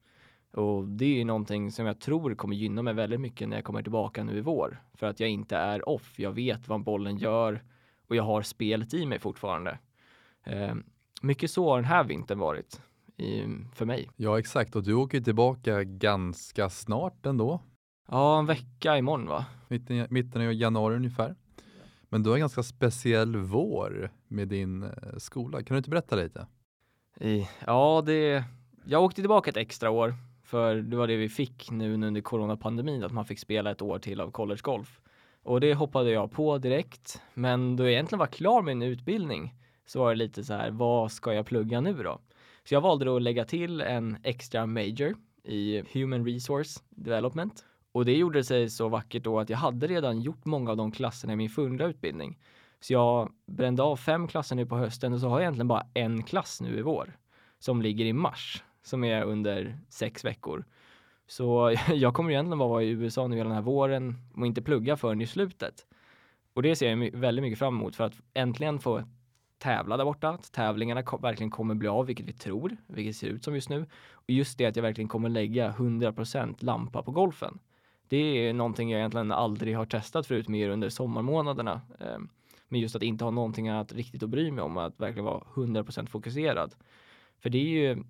Och 0.52 0.88
det 0.88 1.22
är 1.22 1.26
någonting 1.26 1.72
som 1.72 1.86
jag 1.86 2.00
tror 2.00 2.36
kommer 2.36 2.56
gynna 2.56 2.82
mig 2.82 2.94
väldigt 2.94 3.22
mycket 3.22 3.50
när 3.50 3.58
jag 3.58 3.64
kommer 3.66 3.84
tillbaka 3.84 4.24
nu 4.24 4.38
i 4.38 4.42
vår. 4.42 4.84
För 4.94 5.08
att 5.08 5.20
jag 5.20 5.30
inte 5.30 5.58
är 5.58 5.90
off. 5.90 6.20
Jag 6.20 6.32
vet 6.32 6.68
vad 6.68 6.84
bollen 6.84 7.18
gör 7.18 7.64
och 8.08 8.16
jag 8.16 8.24
har 8.24 8.42
spelet 8.42 8.94
i 8.94 9.06
mig 9.06 9.20
fortfarande. 9.20 9.80
Eh, 10.44 10.76
mycket 11.22 11.52
så 11.52 11.70
har 11.70 11.76
den 11.76 11.86
här 11.86 12.04
vintern 12.04 12.40
varit 12.40 12.82
i, 13.18 13.44
för 13.74 13.86
mig. 13.86 14.10
Ja, 14.16 14.40
exakt. 14.40 14.76
Och 14.76 14.84
du 14.84 14.94
åker 14.94 15.22
tillbaka 15.22 15.84
ganska 15.84 16.70
snart 16.70 17.26
ändå. 17.26 17.62
Ja, 18.08 18.40
en 18.40 18.46
vecka 18.46 18.98
imorgon 18.98 19.28
va? 19.28 19.46
Mitten, 19.68 20.08
mitten 20.10 20.42
av 20.42 20.54
januari 20.54 20.96
ungefär. 20.96 21.36
Men 22.10 22.24
du 22.24 22.30
har 22.30 22.38
en 22.38 22.42
ganska 22.42 22.64
speciell 22.64 23.36
vår 23.36 24.12
med 24.28 24.48
din 24.48 24.84
eh, 24.84 24.90
skola. 25.18 25.64
Kan 25.64 25.76
du 25.76 25.78
inte 25.78 25.90
berätta 25.90 26.16
lite? 26.16 26.48
I, 27.20 27.48
ja, 27.66 28.04
det, 28.06 28.44
jag 28.86 29.04
åkte 29.04 29.22
tillbaka 29.22 29.50
ett 29.50 29.58
extra 29.58 29.90
år 29.90 30.16
för 30.52 30.76
det 30.76 30.96
var 30.96 31.08
det 31.08 31.18
vi 31.18 31.30
fick 31.30 31.72
nu 31.72 31.94
under 31.94 32.22
coronapandemin, 32.22 33.04
att 33.04 33.12
man 33.12 33.26
fick 33.26 33.40
spela 33.40 33.72
ett 33.72 33.82
år 33.82 34.00
till 34.00 34.22
av 34.22 34.32
collegegolf. 34.32 35.02
Och 35.44 35.62
det 35.62 35.74
hoppade 35.74 36.12
jag 36.12 36.32
på 36.32 36.58
direkt. 36.58 37.22
Men 37.34 37.76
då 37.76 37.84
jag 37.84 37.92
egentligen 37.92 38.20
var 38.20 38.28
klar 38.28 38.62
med 38.62 38.78
min 38.78 38.90
utbildning 38.90 39.54
så 39.86 40.00
var 40.00 40.10
det 40.10 40.16
lite 40.16 40.44
så 40.44 40.54
här, 40.54 40.72
vad 40.72 41.12
ska 41.12 41.34
jag 41.34 41.46
plugga 41.46 41.82
nu 41.82 41.94
då? 41.94 42.20
Så 42.64 42.74
jag 42.74 42.82
valde 42.82 43.06
då 43.06 43.16
att 43.16 43.22
lägga 43.22 43.46
till 43.46 43.82
en 43.82 44.18
extra 44.24 44.66
major 44.66 45.16
i 45.44 45.84
Human 45.94 46.26
Resource 46.26 46.84
Development. 46.90 47.66
Och 47.92 48.06
det 48.06 48.18
gjorde 48.18 48.44
sig 48.44 48.70
så 48.70 48.90
vackert 48.90 49.24
då 49.24 49.40
att 49.40 49.50
jag 49.50 49.58
hade 49.58 49.88
redan 49.88 50.22
gjort 50.22 50.46
många 50.46 50.72
av 50.72 50.78
de 50.78 50.92
klasserna 50.92 51.34
i 51.34 51.36
min 51.36 51.50
förra 51.50 51.86
utbildning. 51.86 52.40
Så 52.80 52.94
jag 52.94 53.32
brände 53.48 53.84
av 53.84 53.96
fem 53.96 54.28
klasser 54.28 54.56
nu 54.56 54.66
på 54.66 54.78
hösten 54.78 55.14
och 55.14 55.20
så 55.20 55.28
har 55.28 55.36
jag 55.36 55.42
egentligen 55.42 55.68
bara 55.68 55.88
en 55.94 56.24
klass 56.24 56.62
nu 56.62 56.78
i 56.78 56.82
vår 56.82 57.18
som 57.60 57.82
ligger 57.82 58.06
i 58.06 58.14
mars 58.14 58.64
som 58.84 59.04
är 59.04 59.24
under 59.24 59.78
sex 59.90 60.26
veckor. 60.26 60.66
Så 61.28 61.76
jag 61.94 62.14
kommer 62.14 62.32
egentligen 62.32 62.60
bara 62.60 62.70
vara 62.70 62.84
i 62.84 62.90
USA 62.90 63.28
nu 63.28 63.36
hela 63.36 63.48
den 63.48 63.56
här 63.56 63.62
våren 63.62 64.16
och 64.36 64.46
inte 64.46 64.62
plugga 64.62 64.98
förrän 64.98 65.22
i 65.22 65.28
slutet. 65.28 65.86
Och 66.54 66.64
det 66.64 66.76
ser 66.76 66.90
jag 66.90 67.12
väldigt 67.12 67.44
mycket 67.44 67.60
fram 67.60 67.76
emot 67.76 67.96
för 67.96 68.04
att 68.04 68.22
äntligen 68.34 68.80
få 68.80 69.04
tävla 69.58 69.98
där 69.98 70.06
borta. 70.06 70.30
Att 70.30 70.52
tävlingarna 70.52 71.04
verkligen 71.22 71.52
kommer 71.52 71.76
bli 71.76 71.88
av, 71.88 72.06
vilket 72.06 72.26
vi 72.26 72.34
tror, 72.34 72.78
vilket 72.88 73.16
ser 73.16 73.28
ut 73.28 73.44
som 73.44 73.56
just 73.56 73.70
nu. 73.70 73.86
Och 74.12 74.30
just 74.30 74.58
det 74.58 74.66
att 74.66 74.76
jag 74.76 74.84
verkligen 74.84 75.08
kommer 75.08 75.30
lägga 75.30 75.72
100% 75.72 76.56
lampa 76.60 77.04
på 77.04 77.12
golfen. 77.12 77.60
Det 78.08 78.18
är 78.18 78.54
någonting 78.54 78.90
jag 78.90 79.00
egentligen 79.00 79.32
aldrig 79.32 79.78
har 79.78 79.86
testat 79.86 80.28
förut 80.28 80.48
mer 80.48 80.70
under 80.70 80.90
sommarmånaderna. 80.90 81.82
Ehm, 82.00 82.30
men 82.68 82.80
just 82.82 82.96
att 82.96 83.04
inte 83.04 83.24
ha 83.24 83.32
någonting 83.32 83.70
annat 83.70 83.94
riktigt 83.94 84.24
att 84.24 84.30
bry 84.30 84.52
mig 84.52 84.64
om, 84.64 84.78
att 84.78 85.00
verkligen 85.00 85.26
vara 85.26 85.44
100% 85.54 86.08
fokuserad. 86.08 86.76
För 87.40 87.50
det 87.50 87.58
är 87.58 87.70
ju 87.70 88.04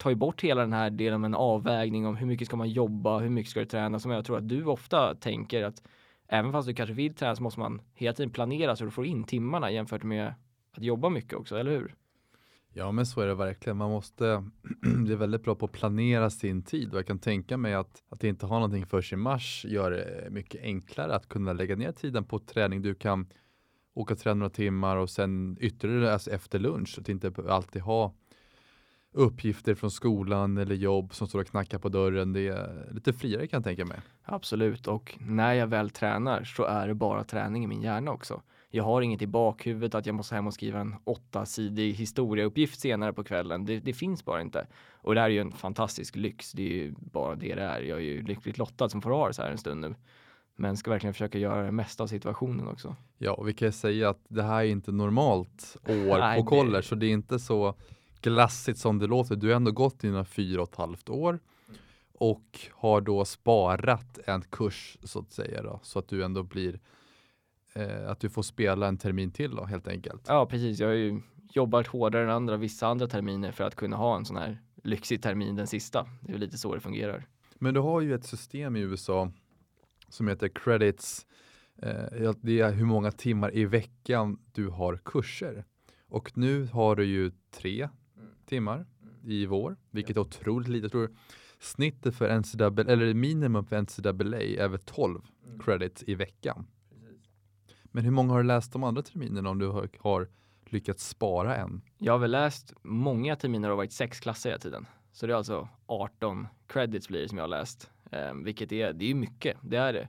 tar 0.00 0.10
ju 0.10 0.16
bort 0.16 0.44
hela 0.44 0.60
den 0.60 0.72
här 0.72 0.90
delen 0.90 1.20
med 1.20 1.28
en 1.28 1.34
avvägning 1.34 2.06
om 2.06 2.16
hur 2.16 2.26
mycket 2.26 2.46
ska 2.46 2.56
man 2.56 2.70
jobba, 2.70 3.18
hur 3.18 3.30
mycket 3.30 3.50
ska 3.50 3.60
du 3.60 3.66
träna 3.66 3.98
som 3.98 4.10
jag 4.10 4.24
tror 4.24 4.38
att 4.38 4.48
du 4.48 4.64
ofta 4.64 5.14
tänker 5.14 5.64
att 5.64 5.82
även 6.28 6.52
fast 6.52 6.68
du 6.68 6.74
kanske 6.74 6.94
vill 6.94 7.14
träna 7.14 7.36
så 7.36 7.42
måste 7.42 7.60
man 7.60 7.80
hela 7.94 8.12
tiden 8.12 8.30
planera 8.30 8.76
så 8.76 8.84
du 8.84 8.90
får 8.90 9.06
in 9.06 9.24
timmarna 9.24 9.70
jämfört 9.70 10.02
med 10.02 10.34
att 10.76 10.82
jobba 10.82 11.08
mycket 11.08 11.34
också, 11.34 11.56
eller 11.56 11.70
hur? 11.70 11.94
Ja, 12.72 12.92
men 12.92 13.06
så 13.06 13.20
är 13.20 13.26
det 13.26 13.34
verkligen. 13.34 13.76
Man 13.76 13.90
måste 13.90 14.44
bli 15.04 15.14
väldigt 15.14 15.42
bra 15.42 15.54
på 15.54 15.64
att 15.64 15.72
planera 15.72 16.30
sin 16.30 16.62
tid 16.62 16.92
och 16.92 16.98
jag 16.98 17.06
kan 17.06 17.18
tänka 17.18 17.56
mig 17.56 17.74
att, 17.74 18.02
att 18.08 18.24
inte 18.24 18.46
ha 18.46 18.54
någonting 18.54 18.86
för 18.86 19.02
sig 19.02 19.16
i 19.16 19.20
mars 19.20 19.64
gör 19.68 19.90
det 19.90 20.28
mycket 20.30 20.62
enklare 20.62 21.14
att 21.14 21.28
kunna 21.28 21.52
lägga 21.52 21.76
ner 21.76 21.92
tiden 21.92 22.24
på 22.24 22.38
träning. 22.38 22.82
Du 22.82 22.94
kan 22.94 23.26
åka 23.94 24.14
och 24.14 24.20
träna 24.20 24.34
några 24.34 24.50
timmar 24.50 24.96
och 24.96 25.10
sen 25.10 25.56
ytterligare 25.60 26.12
alltså 26.12 26.30
efter 26.30 26.58
lunch. 26.58 26.98
Att 26.98 27.08
inte 27.08 27.32
alltid 27.48 27.82
ha 27.82 28.14
uppgifter 29.12 29.74
från 29.74 29.90
skolan 29.90 30.58
eller 30.58 30.74
jobb 30.74 31.14
som 31.14 31.26
står 31.26 31.40
och 31.40 31.46
knackar 31.46 31.78
på 31.78 31.88
dörren. 31.88 32.32
Det 32.32 32.48
är 32.48 32.88
lite 32.90 33.12
friare 33.12 33.46
kan 33.46 33.56
jag 33.58 33.64
tänka 33.64 33.84
mig. 33.84 34.00
Absolut, 34.22 34.86
och 34.86 35.18
när 35.20 35.54
jag 35.54 35.66
väl 35.66 35.90
tränar 35.90 36.44
så 36.44 36.64
är 36.64 36.88
det 36.88 36.94
bara 36.94 37.24
träning 37.24 37.64
i 37.64 37.66
min 37.66 37.82
hjärna 37.82 38.10
också. 38.10 38.42
Jag 38.72 38.84
har 38.84 39.02
inget 39.02 39.22
i 39.22 39.26
bakhuvudet 39.26 39.94
att 39.94 40.06
jag 40.06 40.14
måste 40.14 40.34
hem 40.34 40.46
och 40.46 40.54
skriva 40.54 40.80
en 40.80 40.96
åttasidig 41.04 41.92
historieuppgift 41.92 42.80
senare 42.80 43.12
på 43.12 43.24
kvällen. 43.24 43.64
Det, 43.64 43.80
det, 43.80 43.92
finns 43.92 44.24
bara 44.24 44.40
inte. 44.40 44.66
Och 44.92 45.14
det 45.14 45.20
här 45.20 45.28
är 45.28 45.34
ju 45.34 45.40
en 45.40 45.52
fantastisk 45.52 46.16
lyx. 46.16 46.52
Det 46.52 46.62
är 46.62 46.74
ju 46.74 46.94
bara 46.98 47.34
det 47.34 47.54
det 47.54 47.62
är. 47.62 47.80
Jag 47.80 47.98
är 47.98 48.02
ju 48.02 48.22
lyckligt 48.22 48.58
lottad 48.58 48.88
som 48.88 49.02
får 49.02 49.10
ha 49.10 49.28
det 49.28 49.34
så 49.34 49.42
här 49.42 49.50
en 49.50 49.58
stund 49.58 49.80
nu. 49.80 49.94
Men 50.56 50.76
ska 50.76 50.90
verkligen 50.90 51.14
försöka 51.14 51.38
göra 51.38 51.62
det 51.62 51.72
mesta 51.72 52.02
av 52.02 52.06
situationen 52.06 52.68
också. 52.68 52.96
Ja, 53.18 53.32
och 53.32 53.48
vi 53.48 53.52
kan 53.52 53.72
säga 53.72 54.08
att 54.08 54.24
det 54.28 54.42
här 54.42 54.60
är 54.60 54.64
inte 54.64 54.92
normalt 54.92 55.76
år 55.88 56.18
Nej, 56.18 56.40
på 56.40 56.46
college, 56.46 56.82
så 56.82 56.94
det 56.94 57.06
är 57.06 57.10
inte 57.10 57.38
så 57.38 57.74
glassigt 58.22 58.78
som 58.78 58.98
det 58.98 59.06
låter. 59.06 59.36
Du 59.36 59.48
har 59.48 59.54
ändå 59.54 59.72
gått 59.72 60.00
dina 60.00 60.24
fyra 60.24 60.62
och 60.62 60.68
ett 60.68 60.76
halvt 60.76 61.08
år 61.08 61.40
och 62.20 62.60
har 62.72 63.00
då 63.00 63.24
sparat 63.24 64.18
en 64.26 64.42
kurs 64.42 64.98
så 65.02 65.18
att 65.18 65.32
säga 65.32 65.62
då, 65.62 65.80
så 65.82 65.98
att 65.98 66.08
du 66.08 66.24
ändå 66.24 66.42
blir 66.42 66.80
eh, 67.74 68.10
att 68.10 68.20
du 68.20 68.30
får 68.30 68.42
spela 68.42 68.88
en 68.88 68.98
termin 68.98 69.30
till 69.30 69.54
då 69.54 69.64
helt 69.64 69.88
enkelt. 69.88 70.24
Ja, 70.28 70.46
precis. 70.46 70.80
Jag 70.80 70.88
har 70.88 70.94
ju 70.94 71.20
jobbat 71.52 71.86
hårdare 71.86 72.22
än 72.24 72.30
andra 72.30 72.56
vissa 72.56 72.86
andra 72.86 73.06
terminer 73.06 73.52
för 73.52 73.64
att 73.64 73.74
kunna 73.74 73.96
ha 73.96 74.16
en 74.16 74.24
sån 74.24 74.36
här 74.36 74.58
lyxig 74.84 75.22
termin 75.22 75.56
den 75.56 75.66
sista. 75.66 76.06
Det 76.20 76.32
är 76.32 76.38
lite 76.38 76.58
så 76.58 76.74
det 76.74 76.80
fungerar. 76.80 77.26
Men 77.58 77.74
du 77.74 77.80
har 77.80 78.00
ju 78.00 78.14
ett 78.14 78.24
system 78.24 78.76
i 78.76 78.80
USA 78.80 79.32
som 80.08 80.28
heter 80.28 80.48
credits. 80.48 81.26
Eh, 81.82 82.32
det 82.42 82.60
är 82.60 82.72
hur 82.72 82.84
många 82.84 83.12
timmar 83.12 83.56
i 83.56 83.64
veckan 83.64 84.38
du 84.52 84.68
har 84.68 84.96
kurser. 85.04 85.64
Och 86.08 86.36
nu 86.36 86.66
har 86.66 86.96
du 86.96 87.04
ju 87.04 87.30
tre 87.50 87.88
timmar 88.50 88.86
i 89.24 89.46
vår, 89.46 89.76
vilket 89.90 90.16
är 90.16 90.20
otroligt 90.20 90.68
lite. 90.68 90.84
Jag 90.84 90.92
tror 90.92 91.10
snittet 91.58 92.14
för 92.14 92.38
NCAA, 92.38 92.92
eller 92.92 93.14
minimum 93.14 93.64
för 93.64 93.82
NCAA 93.82 94.40
är 94.64 94.68
väl 94.68 94.80
12 94.80 95.20
mm. 95.46 95.60
credits 95.60 96.04
i 96.06 96.14
veckan. 96.14 96.66
Men 97.84 98.04
hur 98.04 98.10
många 98.10 98.32
har 98.32 98.38
du 98.38 98.46
läst 98.46 98.72
de 98.72 98.84
andra 98.84 99.02
terminerna 99.02 99.50
om 99.50 99.58
du 99.58 99.68
har, 99.68 99.88
har 99.98 100.28
lyckats 100.66 101.08
spara 101.08 101.56
en? 101.56 101.82
Jag 101.98 102.12
har 102.12 102.18
väl 102.18 102.30
läst 102.30 102.74
många 102.82 103.36
terminer 103.36 103.70
och 103.70 103.76
varit 103.76 103.92
sex 103.92 104.20
klasser 104.20 104.50
hela 104.50 104.60
tiden. 104.60 104.86
Så 105.12 105.26
det 105.26 105.32
är 105.32 105.36
alltså 105.36 105.68
18 105.86 106.46
credits 106.66 107.08
blir 107.08 107.20
det 107.20 107.28
som 107.28 107.38
jag 107.38 107.42
har 107.44 107.48
läst. 107.48 107.90
Eh, 108.10 108.34
vilket 108.34 108.72
är, 108.72 108.92
det 108.92 109.10
är 109.10 109.14
mycket, 109.14 109.56
det 109.62 109.76
är 109.76 109.92
det. 109.92 110.08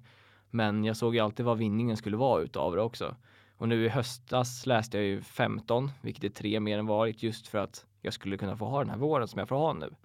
Men 0.50 0.84
jag 0.84 0.98
såg 0.98 1.16
ju 1.16 1.22
alltid 1.22 1.46
vad 1.46 1.58
vinningen 1.58 1.98
skulle 1.98 2.18
vara 2.18 2.42
utav 2.42 2.76
det 2.76 2.82
också. 2.82 3.16
Och 3.62 3.70
nu 3.70 3.86
i 3.86 3.90
höstas 3.90 4.66
läste 4.66 4.98
jag 4.98 5.06
ju 5.06 5.22
15, 5.22 5.92
vilket 6.02 6.24
är 6.24 6.30
tre 6.30 6.60
mer 6.60 6.80
än 6.80 6.86
varit 6.86 7.24
just 7.24 7.48
för 7.48 7.58
att 7.58 7.86
jag 8.02 8.14
skulle 8.14 8.38
kunna 8.38 8.58
få 8.58 8.66
ha 8.66 8.80
den 8.80 8.90
här 8.90 8.98
våren 8.98 9.28
som 9.28 9.40
jag 9.40 9.50
får 9.50 9.56
ha 9.56 9.74
nu. 9.74 9.96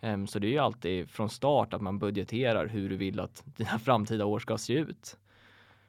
Um, 0.00 0.26
så 0.26 0.38
det 0.38 0.46
är 0.46 0.50
ju 0.50 0.58
alltid 0.58 1.10
från 1.10 1.30
start 1.30 1.74
att 1.74 1.80
man 1.80 1.98
budgeterar 1.98 2.66
hur 2.66 2.88
du 2.88 2.96
vill 2.96 3.20
att 3.20 3.42
dina 3.56 3.78
framtida 3.78 4.24
år 4.24 4.38
ska 4.38 4.58
se 4.58 4.72
ut. 4.72 5.16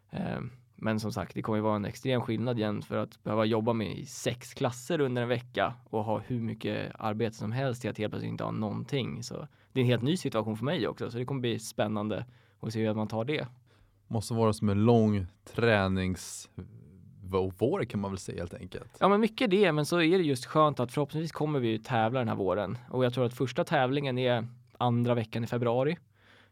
Um, 0.09 0.51
men 0.75 0.99
som 0.99 1.11
sagt, 1.11 1.35
det 1.35 1.41
kommer 1.41 1.57
ju 1.57 1.61
vara 1.61 1.75
en 1.75 1.85
extrem 1.85 2.21
skillnad 2.21 2.59
igen 2.59 2.81
för 2.81 2.97
att 2.97 3.23
behöva 3.23 3.45
jobba 3.45 3.73
med 3.73 4.07
sex 4.07 4.53
klasser 4.53 5.01
under 5.01 5.21
en 5.21 5.29
vecka 5.29 5.73
och 5.89 6.03
ha 6.03 6.19
hur 6.19 6.39
mycket 6.41 6.91
arbete 6.99 7.35
som 7.35 7.51
helst 7.51 7.81
till 7.81 7.89
att 7.89 7.97
helt 7.97 8.11
plötsligt 8.11 8.31
inte 8.31 8.43
ha 8.43 8.51
någonting. 8.51 9.23
Så 9.23 9.47
det 9.71 9.79
är 9.79 9.81
en 9.81 9.89
helt 9.89 10.03
ny 10.03 10.17
situation 10.17 10.57
för 10.57 10.65
mig 10.65 10.87
också, 10.87 11.11
så 11.11 11.17
det 11.17 11.25
kommer 11.25 11.41
bli 11.41 11.59
spännande 11.59 12.25
att 12.59 12.73
se 12.73 12.87
hur 12.87 12.93
man 12.93 13.07
tar 13.07 13.25
det. 13.25 13.47
Måste 14.07 14.33
vara 14.33 14.53
som 14.53 14.69
en 14.69 14.85
lång 14.85 15.27
tränings 15.43 16.49
vår 17.29 17.85
kan 17.85 17.99
man 17.99 18.11
väl 18.11 18.17
säga 18.17 18.39
helt 18.39 18.53
enkelt. 18.53 18.97
Ja 18.99 19.07
men 19.07 19.19
mycket 19.19 19.49
det, 19.49 19.71
men 19.71 19.85
så 19.85 20.01
är 20.01 20.17
det 20.17 20.23
just 20.23 20.45
skönt 20.45 20.79
att 20.79 20.91
förhoppningsvis 20.91 21.31
kommer 21.31 21.59
vi 21.59 21.79
tävla 21.79 22.19
den 22.19 22.27
här 22.27 22.35
våren 22.35 22.77
och 22.89 23.05
jag 23.05 23.13
tror 23.13 23.25
att 23.25 23.33
första 23.33 23.63
tävlingen 23.63 24.17
är 24.17 24.47
andra 24.77 25.13
veckan 25.13 25.43
i 25.43 25.47
februari. 25.47 25.97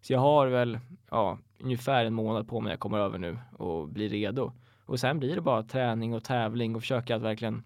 Så 0.02 0.14
jag 0.14 0.20
har 0.20 0.48
väl 0.48 0.80
ja, 1.10 1.38
ungefär 1.60 2.06
en 2.06 2.14
månad 2.14 2.48
på 2.48 2.62
mig 2.62 2.72
jag 2.72 2.80
kommer 2.80 3.00
över 3.00 3.18
nu 3.18 3.38
och 3.58 3.88
blir 3.88 4.10
redo. 4.10 4.52
Och 4.86 5.00
sen 5.00 5.20
blir 5.20 5.36
det 5.36 5.42
bara 5.42 5.64
träning 5.64 6.14
och 6.14 6.24
tävling 6.24 6.76
och 6.76 6.82
försöka 6.82 7.16
att 7.16 7.22
verkligen 7.22 7.64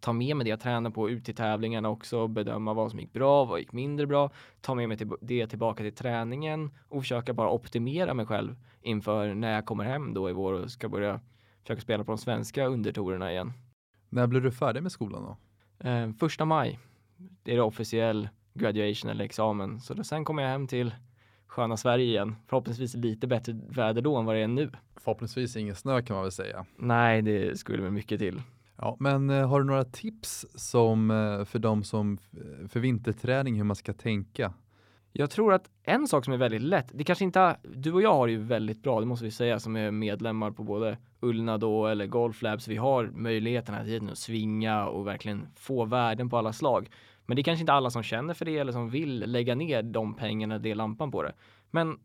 ta 0.00 0.12
med 0.12 0.36
mig 0.36 0.44
det 0.44 0.50
jag 0.50 0.60
tränar 0.60 0.90
på 0.90 1.10
ut 1.10 1.24
till 1.24 1.34
tävlingarna 1.34 1.88
också, 1.88 2.28
bedöma 2.28 2.74
vad 2.74 2.90
som 2.90 3.00
gick 3.00 3.12
bra, 3.12 3.44
vad 3.44 3.58
gick 3.58 3.72
mindre 3.72 4.06
bra, 4.06 4.30
ta 4.60 4.74
med 4.74 4.88
mig 4.88 4.98
till 4.98 5.10
det 5.20 5.46
tillbaka 5.46 5.82
till 5.82 5.94
träningen 5.94 6.70
och 6.88 7.02
försöka 7.02 7.32
bara 7.32 7.50
optimera 7.50 8.14
mig 8.14 8.26
själv 8.26 8.56
inför 8.82 9.34
när 9.34 9.54
jag 9.54 9.66
kommer 9.66 9.84
hem 9.84 10.14
då 10.14 10.30
i 10.30 10.32
vår 10.32 10.52
och 10.52 10.70
ska 10.70 10.88
börja 10.88 11.20
försöka 11.64 11.80
spela 11.80 12.04
på 12.04 12.12
de 12.12 12.18
svenska 12.18 12.66
undertorerna 12.66 13.32
igen. 13.32 13.52
När 14.08 14.26
blir 14.26 14.40
du 14.40 14.52
färdig 14.52 14.82
med 14.82 14.92
skolan 14.92 15.22
då? 15.22 15.36
Eh, 15.88 16.12
första 16.12 16.44
maj. 16.44 16.78
Det 17.42 17.52
är 17.52 17.56
det 17.56 17.62
officiell 17.62 18.28
graduation 18.54 19.10
eller 19.10 19.24
examen. 19.24 19.80
Så 19.80 19.94
då, 19.94 20.04
sen 20.04 20.24
kommer 20.24 20.42
jag 20.42 20.50
hem 20.50 20.66
till 20.66 20.94
sköna 21.46 21.76
Sverige 21.76 22.04
igen. 22.04 22.36
Förhoppningsvis 22.46 22.94
lite 22.94 23.26
bättre 23.26 23.60
väder 23.68 24.02
då 24.02 24.16
än 24.16 24.24
vad 24.24 24.36
det 24.36 24.40
är 24.40 24.48
nu. 24.48 24.70
Förhoppningsvis 24.96 25.56
ingen 25.56 25.74
snö 25.74 26.02
kan 26.02 26.14
man 26.14 26.22
väl 26.22 26.32
säga. 26.32 26.66
Nej, 26.76 27.22
det 27.22 27.58
skulle 27.58 27.82
väl 27.82 27.92
mycket 27.92 28.18
till. 28.18 28.42
Ja, 28.76 28.96
men 29.00 29.30
eh, 29.30 29.48
har 29.48 29.60
du 29.60 29.66
några 29.66 29.84
tips 29.84 30.46
som 30.54 31.10
eh, 31.10 31.44
för 31.44 31.58
de 31.58 31.84
som 31.84 32.18
för 32.68 32.80
vinterträning 32.80 33.56
hur 33.56 33.64
man 33.64 33.76
ska 33.76 33.92
tänka? 33.92 34.54
Jag 35.16 35.30
tror 35.30 35.54
att 35.54 35.70
en 35.82 36.08
sak 36.08 36.24
som 36.24 36.34
är 36.34 36.38
väldigt 36.38 36.62
lätt, 36.62 36.90
det 36.92 37.04
kanske 37.04 37.24
inte, 37.24 37.56
du 37.62 37.92
och 37.92 38.02
jag 38.02 38.14
har 38.14 38.26
det 38.26 38.32
ju 38.32 38.38
väldigt 38.38 38.82
bra, 38.82 39.00
det 39.00 39.06
måste 39.06 39.24
vi 39.24 39.30
säga, 39.30 39.60
som 39.60 39.76
är 39.76 39.90
medlemmar 39.90 40.50
på 40.50 40.62
både 40.62 40.98
Ullna 41.20 41.58
då 41.58 41.86
eller 41.86 42.06
Golf 42.06 42.42
Labs. 42.42 42.68
Vi 42.68 42.76
har 42.76 43.04
möjligheten 43.06 43.74
att 43.74 44.18
svinga 44.18 44.86
och 44.86 45.06
verkligen 45.06 45.46
få 45.56 45.84
värden 45.84 46.30
på 46.30 46.38
alla 46.38 46.52
slag. 46.52 46.90
Men 47.26 47.36
det 47.36 47.40
är 47.40 47.44
kanske 47.44 47.60
inte 47.60 47.72
alla 47.72 47.90
som 47.90 48.02
känner 48.02 48.34
för 48.34 48.44
det 48.44 48.58
eller 48.58 48.72
som 48.72 48.90
vill 48.90 49.18
lägga 49.26 49.54
ner 49.54 49.82
de 49.82 50.14
pengarna, 50.14 50.58
det 50.58 50.74
lampan 50.74 51.10
på 51.10 51.22
det. 51.22 51.32
Men 51.70 51.98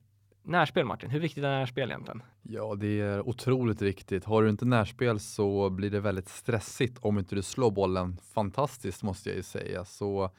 närspel 0.43 0.85
Martin, 0.85 1.09
hur 1.09 1.19
viktigt 1.19 1.43
är 1.43 1.59
närspel 1.59 1.89
egentligen? 1.89 2.23
Ja, 2.41 2.75
det 2.75 3.01
är 3.01 3.29
otroligt 3.29 3.81
viktigt. 3.81 4.25
Har 4.25 4.43
du 4.43 4.49
inte 4.49 4.65
närspel 4.65 5.19
så 5.19 5.69
blir 5.69 5.91
det 5.91 5.99
väldigt 5.99 6.29
stressigt 6.29 6.97
om 7.01 7.19
inte 7.19 7.35
du 7.35 7.41
slår 7.41 7.71
bollen 7.71 8.17
fantastiskt 8.33 9.03
måste 9.03 9.29
jag 9.29 9.35
ju 9.35 9.43
säga. 9.43 9.85
Så 9.85 10.31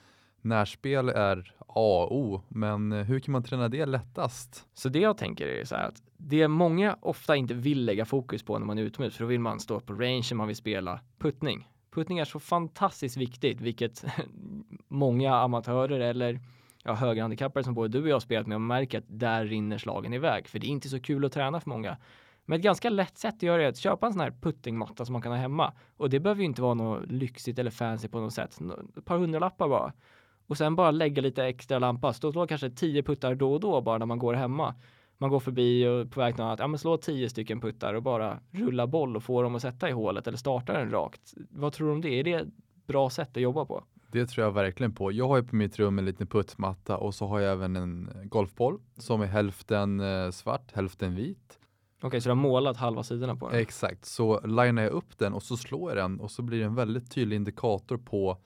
närspel 0.43 1.09
är 1.09 1.55
A 1.59 2.07
och 2.11 2.17
O, 2.17 2.43
men 2.49 2.93
eh, 2.93 3.05
hur 3.05 3.21
kan 3.21 3.33
man 3.33 3.43
träna 3.43 3.69
det 3.69 3.87
lättast? 3.87 4.67
Så 4.75 4.89
det 4.89 4.99
jag 4.99 5.19
tänker 5.19 5.47
är 5.47 5.65
så 5.65 5.75
här 5.77 5.89
att 5.89 6.03
det 6.17 6.49
många 6.49 6.97
ofta 7.01 7.37
inte 7.37 7.55
vill 7.55 7.85
lägga 7.85 8.05
fokus 8.05 8.43
på 8.43 8.59
när 8.59 8.67
man 8.67 8.79
är 8.79 8.83
utomhus, 8.83 9.17
för 9.17 9.25
då 9.25 9.29
vill 9.29 9.41
man 9.41 9.61
stå 9.61 9.81
på 9.81 9.93
range, 9.93 10.29
man 10.35 10.47
vill 10.47 10.57
spela 10.57 11.01
puttning. 11.19 11.69
Puttning 11.95 12.19
är 12.19 12.25
så 12.25 12.41
fantastiskt 12.41 13.17
viktigt, 13.17 13.61
vilket 13.61 14.05
många 14.89 15.35
amatörer 15.35 16.01
eller 16.01 16.41
ja, 16.85 16.95
högerhandikappare 16.95 17.65
som 17.65 17.75
både 17.75 17.89
du 17.89 18.03
och 18.03 18.09
jag 18.09 18.15
har 18.15 18.21
spelat 18.21 18.47
med 18.47 18.55
och 18.55 18.61
märker 18.61 18.99
att 18.99 19.05
där 19.07 19.45
rinner 19.45 19.79
slagen 19.79 20.13
iväg, 20.13 20.49
för 20.49 20.59
det 20.59 20.67
är 20.67 20.69
inte 20.69 20.89
så 20.89 21.01
kul 21.01 21.25
att 21.25 21.33
träna 21.33 21.61
för 21.61 21.71
många. 21.71 21.97
Men 22.45 22.57
ett 22.57 22.65
ganska 22.65 22.91
lätt 22.91 23.19
sätt 23.19 23.35
att 23.35 23.43
göra 23.43 23.57
det 23.57 23.65
är 23.65 23.69
att 23.69 23.77
köpa 23.77 24.07
en 24.07 24.13
sån 24.13 24.21
här 24.21 24.35
puttingmatta 24.41 25.05
som 25.05 25.13
man 25.13 25.23
kan 25.23 25.33
ha 25.33 25.39
hemma. 25.39 25.73
Och 25.97 26.11
det 26.11 26.21
behöver 26.21 26.41
ju 26.41 26.47
inte 26.47 26.63
vara 26.63 26.75
något 26.75 27.07
lyxigt 27.07 27.59
eller 27.59 27.71
fancy 27.71 28.09
på 28.09 28.21
något 28.21 28.33
sätt. 28.33 28.59
Ett 28.97 29.05
par 29.05 29.19
hundralappar 29.19 29.69
bara 29.69 29.93
och 30.51 30.57
sen 30.57 30.77
bara 30.77 30.91
lägga 30.91 31.23
lite 31.23 31.45
extra 31.45 31.79
lampa. 31.79 32.13
Stå 32.13 32.33
slå 32.33 32.47
kanske 32.47 32.71
tio 32.71 33.03
puttar 33.03 33.35
då 33.35 33.53
och 33.53 33.61
då 33.61 33.81
bara 33.81 33.99
när 33.99 34.07
man 34.07 34.19
går 34.19 34.35
hemma. 34.35 34.75
Man 35.19 35.31
går 35.31 35.41
förbi 35.41 35.87
och 35.87 36.11
på 36.11 36.21
väg 36.21 36.35
till 36.35 36.45
något 36.45 36.49
annat, 36.49 36.61
ja 36.61 36.67
men 36.67 36.79
slå 36.79 36.97
tio 36.97 37.31
stycken 37.31 37.61
puttar 37.61 37.95
och 37.95 38.03
bara 38.03 38.41
rulla 38.51 38.87
boll 38.87 39.17
och 39.17 39.23
få 39.23 39.43
dem 39.43 39.55
att 39.55 39.63
sätta 39.63 39.89
i 39.89 39.93
hålet 39.93 40.27
eller 40.27 40.39
starta 40.39 40.73
den 40.73 40.91
rakt. 40.91 41.35
Vad 41.51 41.73
tror 41.73 41.87
du 41.87 41.93
om 41.93 42.01
det? 42.01 42.21
Är 42.21 42.25
det 42.25 42.47
bra 42.87 43.11
sätt 43.11 43.37
att 43.37 43.43
jobba 43.43 43.65
på? 43.65 43.85
Det 44.13 44.27
tror 44.27 44.45
jag 44.45 44.53
verkligen 44.53 44.95
på. 44.95 45.13
Jag 45.13 45.29
har 45.29 45.37
ju 45.37 45.43
på 45.43 45.57
mitt 45.57 45.79
rum 45.79 45.99
en 45.99 46.05
liten 46.05 46.27
puttmatta 46.27 46.97
och 46.97 47.15
så 47.15 47.27
har 47.27 47.41
jag 47.41 47.53
även 47.53 47.77
en 47.77 48.11
golfboll 48.25 48.81
som 48.97 49.21
är 49.21 49.27
hälften 49.27 50.01
eh, 50.01 50.31
svart, 50.31 50.73
hälften 50.73 51.15
vit. 51.15 51.59
Okej, 51.99 52.09
okay, 52.09 52.21
så 52.21 52.29
du 52.29 52.31
har 52.31 52.43
målat 52.43 52.77
halva 52.77 53.03
sidorna 53.03 53.37
på 53.37 53.51
den? 53.51 53.61
Exakt, 53.61 54.05
så 54.05 54.41
linar 54.47 54.83
jag 54.83 54.93
upp 54.93 55.19
den 55.19 55.33
och 55.33 55.43
så 55.43 55.57
slår 55.57 55.91
jag 55.91 55.97
den 55.97 56.21
och 56.21 56.31
så 56.31 56.43
blir 56.43 56.59
det 56.59 56.65
en 56.65 56.75
väldigt 56.75 57.11
tydlig 57.11 57.37
indikator 57.37 57.97
på 57.97 58.39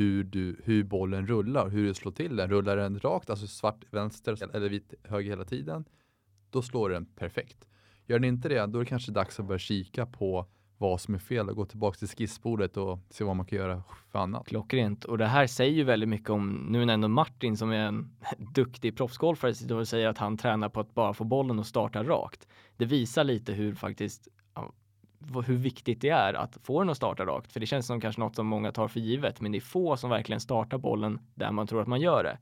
hur, 0.00 0.24
du, 0.24 0.56
hur 0.64 0.84
bollen 0.84 1.26
rullar, 1.26 1.68
hur 1.68 1.86
du 1.86 1.94
slår 1.94 2.12
till 2.12 2.36
den. 2.36 2.50
Rullar 2.50 2.76
den 2.76 2.98
rakt, 2.98 3.30
alltså 3.30 3.46
svart 3.46 3.84
vänster 3.90 4.54
eller 4.54 4.68
vit 4.68 4.94
höger 5.04 5.30
hela 5.30 5.44
tiden, 5.44 5.84
då 6.50 6.62
slår 6.62 6.90
den 6.90 7.06
perfekt. 7.06 7.68
Gör 8.06 8.18
den 8.18 8.28
inte 8.28 8.48
det, 8.48 8.66
då 8.66 8.78
är 8.78 8.84
det 8.84 8.88
kanske 8.88 9.12
dags 9.12 9.40
att 9.40 9.46
börja 9.46 9.58
kika 9.58 10.06
på 10.06 10.46
vad 10.78 11.00
som 11.00 11.14
är 11.14 11.18
fel 11.18 11.48
och 11.48 11.56
gå 11.56 11.64
tillbaka 11.64 11.98
till 11.98 12.08
skissbordet 12.08 12.76
och 12.76 12.98
se 13.10 13.24
vad 13.24 13.36
man 13.36 13.46
kan 13.46 13.58
göra 13.58 13.82
för 14.12 14.18
annat. 14.18 14.46
Klockrent. 14.46 15.04
Och 15.04 15.18
det 15.18 15.26
här 15.26 15.46
säger 15.46 15.72
ju 15.72 15.84
väldigt 15.84 16.08
mycket 16.08 16.30
om, 16.30 16.66
nu 16.70 16.82
är 16.82 16.88
ändå 16.88 17.08
Martin 17.08 17.56
som 17.56 17.70
är 17.70 17.86
en 17.86 18.16
duktig 18.54 18.96
proffsgolfare 18.96 19.74
och 19.74 19.88
säger 19.88 20.08
att 20.08 20.18
han 20.18 20.36
tränar 20.36 20.68
på 20.68 20.80
att 20.80 20.94
bara 20.94 21.14
få 21.14 21.24
bollen 21.24 21.58
och 21.58 21.66
starta 21.66 22.04
rakt. 22.04 22.48
Det 22.76 22.84
visar 22.84 23.24
lite 23.24 23.52
hur 23.52 23.74
faktiskt 23.74 24.28
hur 25.46 25.56
viktigt 25.56 26.00
det 26.00 26.08
är 26.08 26.34
att 26.34 26.58
få 26.62 26.80
den 26.80 26.90
att 26.90 26.96
starta 26.96 27.26
rakt. 27.26 27.52
För 27.52 27.60
det 27.60 27.66
känns 27.66 27.86
som 27.86 28.00
kanske 28.00 28.20
något 28.20 28.36
som 28.36 28.46
många 28.46 28.72
tar 28.72 28.88
för 28.88 29.00
givet, 29.00 29.40
men 29.40 29.52
det 29.52 29.58
är 29.58 29.60
få 29.60 29.96
som 29.96 30.10
verkligen 30.10 30.40
startar 30.40 30.78
bollen 30.78 31.20
där 31.34 31.52
man 31.52 31.66
tror 31.66 31.82
att 31.82 31.88
man 31.88 32.00
gör 32.00 32.24
det. 32.24 32.38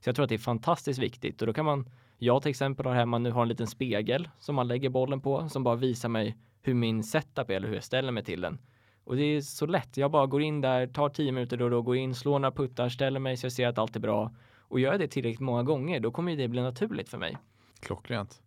Så 0.00 0.08
jag 0.08 0.16
tror 0.16 0.24
att 0.24 0.28
det 0.28 0.34
är 0.34 0.38
fantastiskt 0.38 0.98
viktigt 0.98 1.40
och 1.40 1.46
då 1.46 1.52
kan 1.52 1.64
man, 1.64 1.90
jag 2.18 2.42
till 2.42 2.50
exempel 2.50 2.86
har 2.86 2.94
hemma 2.94 3.18
nu 3.18 3.30
har 3.30 3.42
en 3.42 3.48
liten 3.48 3.66
spegel 3.66 4.28
som 4.38 4.54
man 4.54 4.68
lägger 4.68 4.88
bollen 4.88 5.20
på 5.20 5.48
som 5.48 5.64
bara 5.64 5.76
visar 5.76 6.08
mig 6.08 6.36
hur 6.62 6.74
min 6.74 7.04
setup 7.04 7.50
är 7.50 7.54
eller 7.54 7.68
hur 7.68 7.74
jag 7.74 7.84
ställer 7.84 8.12
mig 8.12 8.24
till 8.24 8.40
den. 8.40 8.58
Och 9.04 9.16
det 9.16 9.22
är 9.22 9.40
så 9.40 9.66
lätt. 9.66 9.96
Jag 9.96 10.10
bara 10.10 10.26
går 10.26 10.42
in 10.42 10.60
där, 10.60 10.86
tar 10.86 11.08
tio 11.08 11.32
minuter 11.32 11.56
då 11.56 11.64
och 11.64 11.70
då, 11.70 11.82
går 11.82 11.96
in, 11.96 12.14
slår 12.14 12.38
några 12.38 12.52
puttar, 12.52 12.88
ställer 12.88 13.20
mig 13.20 13.36
så 13.36 13.44
jag 13.44 13.52
ser 13.52 13.68
att 13.68 13.78
allt 13.78 13.96
är 13.96 14.00
bra. 14.00 14.34
Och 14.58 14.80
gör 14.80 14.90
jag 14.90 15.00
det 15.00 15.08
tillräckligt 15.08 15.40
många 15.40 15.62
gånger, 15.62 16.00
då 16.00 16.10
kommer 16.10 16.36
det 16.36 16.48
bli 16.48 16.62
naturligt 16.62 17.08
för 17.08 17.18
mig. 17.18 17.36
Klockrent. 17.80 18.42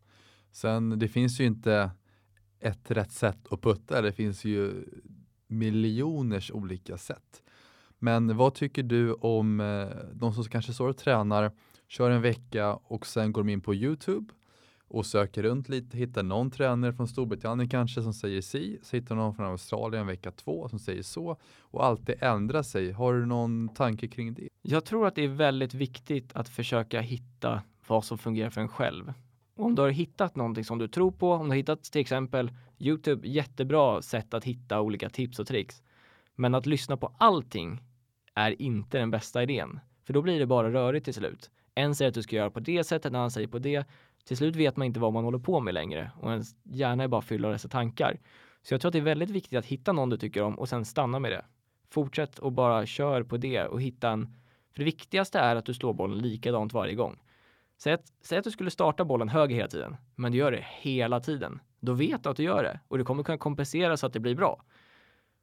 Sen 0.51 0.99
det 0.99 1.07
finns 1.07 1.39
ju 1.39 1.45
inte 1.45 1.91
ett 2.63 2.91
rätt 2.91 3.11
sätt 3.11 3.47
att 3.51 3.61
putta. 3.61 4.01
Det 4.01 4.11
finns 4.11 4.45
ju 4.45 4.85
miljoners 5.47 6.51
olika 6.51 6.97
sätt. 6.97 7.43
Men 7.99 8.37
vad 8.37 8.53
tycker 8.53 8.83
du 8.83 9.13
om 9.13 9.59
eh, 9.59 9.87
de 10.13 10.33
som 10.33 10.43
kanske 10.43 10.73
står 10.73 10.89
och 10.89 10.97
tränar, 10.97 11.51
kör 11.87 12.09
en 12.09 12.21
vecka 12.21 12.73
och 12.73 13.05
sen 13.07 13.31
går 13.31 13.43
de 13.43 13.49
in 13.49 13.61
på 13.61 13.75
Youtube 13.75 14.33
och 14.87 15.05
söker 15.05 15.43
runt 15.43 15.69
lite, 15.69 15.97
hittar 15.97 16.23
någon 16.23 16.51
tränare 16.51 16.93
från 16.93 17.07
Storbritannien 17.07 17.69
kanske 17.69 18.01
som 18.01 18.13
säger 18.13 18.41
si, 18.41 18.79
så 18.83 18.95
hittar 18.95 19.15
någon 19.15 19.35
från 19.35 19.45
Australien 19.45 20.07
vecka 20.07 20.31
två 20.31 20.69
som 20.69 20.79
säger 20.79 21.03
så 21.03 21.37
och 21.59 21.85
alltid 21.85 22.15
ändra 22.19 22.63
sig. 22.63 22.91
Har 22.91 23.13
du 23.13 23.25
någon 23.25 23.69
tanke 23.69 24.07
kring 24.07 24.33
det? 24.33 24.47
Jag 24.61 24.85
tror 24.85 25.07
att 25.07 25.15
det 25.15 25.23
är 25.23 25.27
väldigt 25.27 25.73
viktigt 25.73 26.35
att 26.35 26.49
försöka 26.49 27.01
hitta 27.01 27.61
vad 27.87 28.05
som 28.05 28.17
fungerar 28.17 28.49
för 28.49 28.61
en 28.61 28.67
själv. 28.67 29.13
Om 29.55 29.75
du 29.75 29.81
har 29.81 29.89
hittat 29.89 30.35
någonting 30.35 30.63
som 30.63 30.77
du 30.77 30.87
tror 30.87 31.11
på, 31.11 31.31
om 31.33 31.43
du 31.43 31.49
har 31.49 31.55
hittat 31.55 31.83
till 31.83 32.01
exempel 32.01 32.51
Youtube, 32.79 33.27
jättebra 33.27 34.01
sätt 34.01 34.33
att 34.33 34.43
hitta 34.43 34.81
olika 34.81 35.09
tips 35.09 35.39
och 35.39 35.47
tricks. 35.47 35.83
Men 36.35 36.55
att 36.55 36.65
lyssna 36.65 36.97
på 36.97 37.13
allting 37.17 37.81
är 38.33 38.61
inte 38.61 38.97
den 38.97 39.11
bästa 39.11 39.43
idén, 39.43 39.79
för 40.03 40.13
då 40.13 40.21
blir 40.21 40.39
det 40.39 40.45
bara 40.45 40.73
rörigt 40.73 41.05
till 41.05 41.13
slut. 41.13 41.51
En 41.75 41.95
säger 41.95 42.09
att 42.09 42.15
du 42.15 42.23
ska 42.23 42.35
göra 42.35 42.49
på 42.49 42.59
det 42.59 42.83
sättet, 42.83 43.05
en 43.05 43.15
annan 43.15 43.31
säger 43.31 43.47
på 43.47 43.59
det. 43.59 43.85
Till 44.25 44.37
slut 44.37 44.55
vet 44.55 44.77
man 44.77 44.87
inte 44.87 44.99
vad 44.99 45.13
man 45.13 45.23
håller 45.23 45.39
på 45.39 45.59
med 45.59 45.73
längre 45.73 46.11
och 46.21 46.31
ens 46.31 46.55
hjärna 46.63 47.03
är 47.03 47.07
bara 47.07 47.21
fylld 47.21 47.45
av 47.45 47.51
dessa 47.51 47.67
tankar. 47.67 48.19
Så 48.61 48.73
jag 48.73 48.81
tror 48.81 48.89
att 48.89 48.93
det 48.93 48.99
är 48.99 49.03
väldigt 49.03 49.29
viktigt 49.29 49.59
att 49.59 49.65
hitta 49.65 49.91
någon 49.91 50.09
du 50.09 50.17
tycker 50.17 50.43
om 50.43 50.59
och 50.59 50.69
sen 50.69 50.85
stanna 50.85 51.19
med 51.19 51.31
det. 51.31 51.45
Fortsätt 51.89 52.39
och 52.39 52.51
bara 52.51 52.85
kör 52.85 53.23
på 53.23 53.37
det 53.37 53.65
och 53.65 53.81
hitta 53.81 54.09
en... 54.09 54.35
För 54.71 54.79
det 54.79 54.85
viktigaste 54.85 55.39
är 55.39 55.55
att 55.55 55.65
du 55.65 55.73
slår 55.73 55.93
bollen 55.93 56.17
likadant 56.17 56.73
varje 56.73 56.95
gång. 56.95 57.19
Säg 57.83 57.93
att, 57.93 58.13
säg 58.21 58.37
att 58.37 58.43
du 58.43 58.51
skulle 58.51 58.71
starta 58.71 59.05
bollen 59.05 59.29
höger 59.29 59.55
hela 59.55 59.67
tiden, 59.67 59.95
men 60.15 60.31
du 60.31 60.37
gör 60.37 60.51
det 60.51 60.65
hela 60.81 61.19
tiden. 61.19 61.59
Då 61.79 61.93
vet 61.93 62.23
du 62.23 62.29
att 62.29 62.37
du 62.37 62.43
gör 62.43 62.63
det 62.63 62.79
och 62.87 62.97
du 62.97 63.05
kommer 63.05 63.23
kunna 63.23 63.37
kompensera 63.37 63.97
så 63.97 64.05
att 64.05 64.13
det 64.13 64.19
blir 64.19 64.35
bra. 64.35 64.63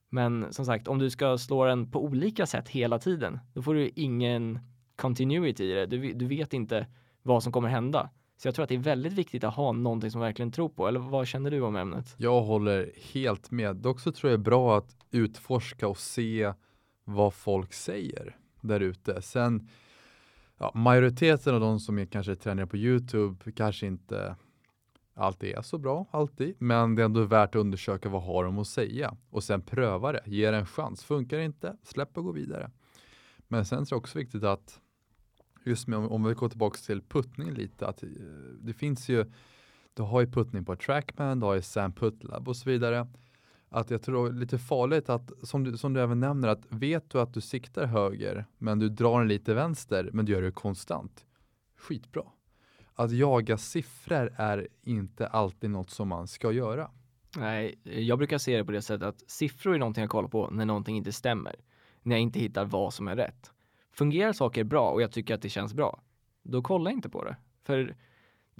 Men 0.08 0.52
som 0.52 0.66
sagt, 0.66 0.88
om 0.88 0.98
du 0.98 1.10
ska 1.10 1.38
slå 1.38 1.64
den 1.64 1.90
på 1.90 2.04
olika 2.04 2.46
sätt 2.46 2.68
hela 2.68 2.98
tiden, 2.98 3.38
då 3.54 3.62
får 3.62 3.74
du 3.74 3.90
ingen 3.96 4.58
continuity 4.96 5.64
i 5.64 5.72
det. 5.72 5.86
Du, 5.86 6.12
du 6.12 6.26
vet 6.26 6.52
inte 6.52 6.86
vad 7.22 7.42
som 7.42 7.52
kommer 7.52 7.68
hända. 7.68 8.10
Så 8.36 8.48
jag 8.48 8.54
tror 8.54 8.62
att 8.62 8.68
det 8.68 8.74
är 8.74 8.78
väldigt 8.78 9.12
viktigt 9.12 9.44
att 9.44 9.54
ha 9.54 9.72
någonting 9.72 10.10
som 10.10 10.20
verkligen 10.20 10.52
tror 10.52 10.68
på. 10.68 10.88
Eller 10.88 11.00
vad 11.00 11.26
känner 11.26 11.50
du 11.50 11.60
om 11.60 11.76
ämnet? 11.76 12.14
Jag 12.16 12.42
håller 12.42 12.92
helt 13.12 13.50
med. 13.50 13.76
Dock 13.76 14.00
så 14.00 14.12
tror 14.12 14.30
jag 14.30 14.40
det 14.40 14.42
är 14.42 14.44
bra 14.44 14.78
att 14.78 14.96
utforska 15.10 15.88
och 15.88 15.98
se 15.98 16.52
vad 17.04 17.34
folk 17.34 17.72
säger 17.72 18.36
där 18.60 18.80
ute. 18.80 19.22
Sen 19.22 19.68
ja, 20.60 20.72
majoriteten 20.74 21.54
av 21.54 21.60
de 21.60 21.80
som 21.80 21.98
är 21.98 22.06
kanske 22.06 22.36
tränare 22.36 22.66
på 22.66 22.76
Youtube 22.76 23.52
kanske 23.52 23.86
inte 23.86 24.36
alltid 25.14 25.54
är 25.54 25.62
så 25.62 25.78
bra, 25.78 26.06
alltid. 26.10 26.54
Men 26.58 26.94
det 26.94 27.02
är 27.02 27.04
ändå 27.04 27.24
värt 27.24 27.48
att 27.48 27.60
undersöka 27.60 28.08
vad 28.08 28.22
har 28.22 28.44
de 28.44 28.58
att 28.58 28.66
säga 28.66 29.16
och 29.30 29.44
sen 29.44 29.62
pröva 29.62 30.12
det. 30.12 30.22
Ge 30.26 30.50
det 30.50 30.56
en 30.56 30.66
chans. 30.66 31.04
Funkar 31.04 31.38
det 31.38 31.44
inte, 31.44 31.76
släpp 31.82 32.18
och 32.18 32.24
gå 32.24 32.32
vidare. 32.32 32.70
Men 33.48 33.64
sen 33.64 33.78
är 33.78 33.86
det 33.90 33.96
också 33.96 34.18
viktigt 34.18 34.44
att 34.44 34.80
just 35.64 35.86
med, 35.86 35.98
om 35.98 36.24
vi 36.24 36.34
går 36.34 36.48
tillbaka 36.48 36.78
till 36.86 37.02
puttning 37.02 37.50
lite, 37.50 37.86
att 37.86 38.02
eh, 38.02 38.08
det 38.60 38.72
finns 38.72 39.08
ju, 39.08 39.32
du 39.94 40.02
har 40.02 40.20
ju 40.20 40.26
puttning 40.26 40.64
på 40.64 40.76
Trackman, 40.76 41.40
du 41.40 41.46
har 41.46 41.54
ju 41.54 41.62
Sam 41.62 41.92
Putlab 41.92 42.48
och 42.48 42.56
så 42.56 42.70
vidare. 42.70 43.08
Att 43.72 43.90
jag 43.90 44.02
tror 44.02 44.24
det 44.24 44.36
är 44.36 44.40
lite 44.40 44.58
farligt 44.58 45.08
att, 45.08 45.30
som 45.42 45.64
du, 45.64 45.76
som 45.76 45.92
du 45.92 46.00
även 46.00 46.20
nämner, 46.20 46.48
att 46.48 46.66
vet 46.68 47.10
du 47.10 47.20
att 47.20 47.34
du 47.34 47.40
siktar 47.40 47.86
höger, 47.86 48.46
men 48.58 48.78
du 48.78 48.88
drar 48.88 49.18
den 49.18 49.28
lite 49.28 49.54
vänster, 49.54 50.10
men 50.12 50.24
du 50.24 50.32
gör 50.32 50.42
det 50.42 50.52
konstant. 50.52 51.26
Skitbra. 51.76 52.22
Att 52.94 53.12
jaga 53.12 53.56
siffror 53.56 54.32
är 54.36 54.68
inte 54.82 55.26
alltid 55.26 55.70
något 55.70 55.90
som 55.90 56.08
man 56.08 56.28
ska 56.28 56.52
göra. 56.52 56.90
Nej, 57.36 57.78
jag 57.82 58.18
brukar 58.18 58.38
se 58.38 58.56
det 58.56 58.64
på 58.64 58.72
det 58.72 58.82
sättet 58.82 59.08
att 59.08 59.30
siffror 59.30 59.74
är 59.74 59.78
någonting 59.78 60.02
jag 60.02 60.10
kollar 60.10 60.28
på 60.28 60.50
när 60.50 60.64
någonting 60.64 60.96
inte 60.96 61.12
stämmer. 61.12 61.56
När 62.02 62.16
jag 62.16 62.22
inte 62.22 62.40
hittar 62.40 62.64
vad 62.64 62.94
som 62.94 63.08
är 63.08 63.16
rätt. 63.16 63.52
Fungerar 63.92 64.32
saker 64.32 64.64
bra 64.64 64.90
och 64.90 65.02
jag 65.02 65.12
tycker 65.12 65.34
att 65.34 65.42
det 65.42 65.48
känns 65.48 65.74
bra, 65.74 66.02
då 66.42 66.62
kolla 66.62 66.90
inte 66.90 67.08
på 67.08 67.24
det. 67.24 67.36
För 67.64 67.96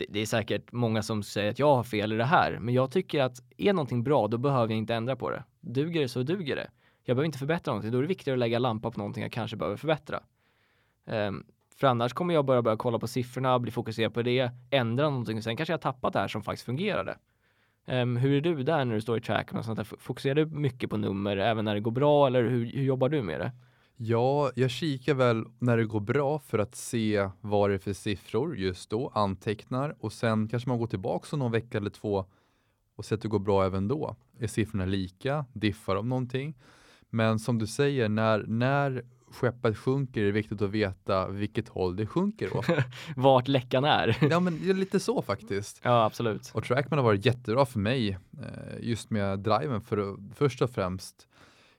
det, 0.00 0.06
det, 0.08 0.20
är 0.20 0.26
säkert 0.26 0.72
många 0.72 1.02
som 1.02 1.22
säger 1.22 1.50
att 1.50 1.58
jag 1.58 1.74
har 1.74 1.82
fel 1.82 2.12
i 2.12 2.16
det 2.16 2.24
här, 2.24 2.58
men 2.60 2.74
jag 2.74 2.90
tycker 2.90 3.22
att 3.22 3.42
är 3.56 3.72
någonting 3.72 4.02
bra, 4.02 4.28
då 4.28 4.38
behöver 4.38 4.68
jag 4.68 4.78
inte 4.78 4.94
ändra 4.94 5.16
på 5.16 5.30
det. 5.30 5.44
Duger 5.60 6.00
det 6.00 6.08
så 6.08 6.22
duger 6.22 6.56
det. 6.56 6.70
Jag 7.04 7.16
behöver 7.16 7.26
inte 7.26 7.38
förbättra 7.38 7.72
någonting, 7.72 7.92
då 7.92 7.98
är 7.98 8.02
det 8.02 8.08
viktigare 8.08 8.34
att 8.34 8.38
lägga 8.38 8.58
lampa 8.58 8.90
på 8.90 8.98
någonting 8.98 9.22
jag 9.22 9.32
kanske 9.32 9.56
behöver 9.56 9.76
förbättra. 9.76 10.20
Um, 11.06 11.44
för 11.76 11.86
annars 11.86 12.12
kommer 12.12 12.34
jag 12.34 12.44
bara 12.44 12.62
börja 12.62 12.76
kolla 12.76 12.98
på 12.98 13.06
siffrorna, 13.06 13.58
bli 13.58 13.70
fokuserad 13.70 14.14
på 14.14 14.22
det, 14.22 14.50
ändra 14.70 15.10
någonting 15.10 15.36
och 15.36 15.44
sen 15.44 15.56
kanske 15.56 15.72
jag 15.72 15.80
tappat 15.80 16.12
det 16.12 16.18
här 16.18 16.28
som 16.28 16.42
faktiskt 16.42 16.66
fungerade. 16.66 17.18
Um, 17.86 18.16
hur 18.16 18.36
är 18.36 18.40
du 18.40 18.62
där 18.62 18.84
när 18.84 18.94
du 18.94 19.00
står 19.00 19.18
i 19.18 19.20
track 19.20 19.52
och 19.52 19.64
sånt 19.64 19.76
där? 19.76 19.84
Fokuserar 19.84 20.34
du 20.34 20.46
mycket 20.46 20.90
på 20.90 20.96
nummer 20.96 21.36
även 21.36 21.64
när 21.64 21.74
det 21.74 21.80
går 21.80 21.90
bra 21.90 22.26
eller 22.26 22.42
hur, 22.42 22.72
hur 22.72 22.82
jobbar 22.82 23.08
du 23.08 23.22
med 23.22 23.40
det? 23.40 23.52
Ja, 24.02 24.50
jag 24.54 24.70
kikar 24.70 25.14
väl 25.14 25.44
när 25.58 25.76
det 25.76 25.84
går 25.84 26.00
bra 26.00 26.38
för 26.38 26.58
att 26.58 26.74
se 26.74 27.28
vad 27.40 27.70
det 27.70 27.74
är 27.74 27.78
för 27.78 27.92
siffror 27.92 28.56
just 28.56 28.90
då, 28.90 29.12
antecknar 29.14 29.96
och 30.00 30.12
sen 30.12 30.48
kanske 30.48 30.68
man 30.68 30.78
går 30.78 30.86
tillbaka 30.86 31.36
någon 31.36 31.52
vecka 31.52 31.78
eller 31.78 31.90
två 31.90 32.24
och 32.96 33.04
ser 33.04 33.16
att 33.16 33.22
det 33.22 33.28
går 33.28 33.38
bra 33.38 33.64
även 33.64 33.88
då. 33.88 34.16
Är 34.38 34.46
siffrorna 34.46 34.84
lika? 34.84 35.44
Diffar 35.52 35.94
de 35.94 36.08
någonting? 36.08 36.54
Men 37.10 37.38
som 37.38 37.58
du 37.58 37.66
säger, 37.66 38.08
när, 38.08 38.44
när 38.46 39.04
skeppet 39.30 39.78
sjunker 39.78 40.20
är 40.20 40.24
det 40.26 40.32
viktigt 40.32 40.62
att 40.62 40.70
veta 40.70 41.28
vilket 41.28 41.68
håll 41.68 41.96
det 41.96 42.06
sjunker 42.06 42.56
åt. 42.56 42.66
Vart 43.16 43.48
läckan 43.48 43.84
är. 43.84 44.16
ja, 44.30 44.40
men 44.40 44.56
lite 44.56 45.00
så 45.00 45.22
faktiskt. 45.22 45.80
Ja, 45.82 46.04
absolut. 46.04 46.50
Och 46.54 46.64
Trackman 46.64 46.98
har 46.98 47.04
varit 47.04 47.26
jättebra 47.26 47.66
för 47.66 47.78
mig 47.78 48.18
eh, 48.32 48.80
just 48.80 49.10
med 49.10 49.38
driven 49.38 49.80
för 49.80 49.98
att, 49.98 50.18
först 50.34 50.62
och 50.62 50.70
främst 50.70 51.26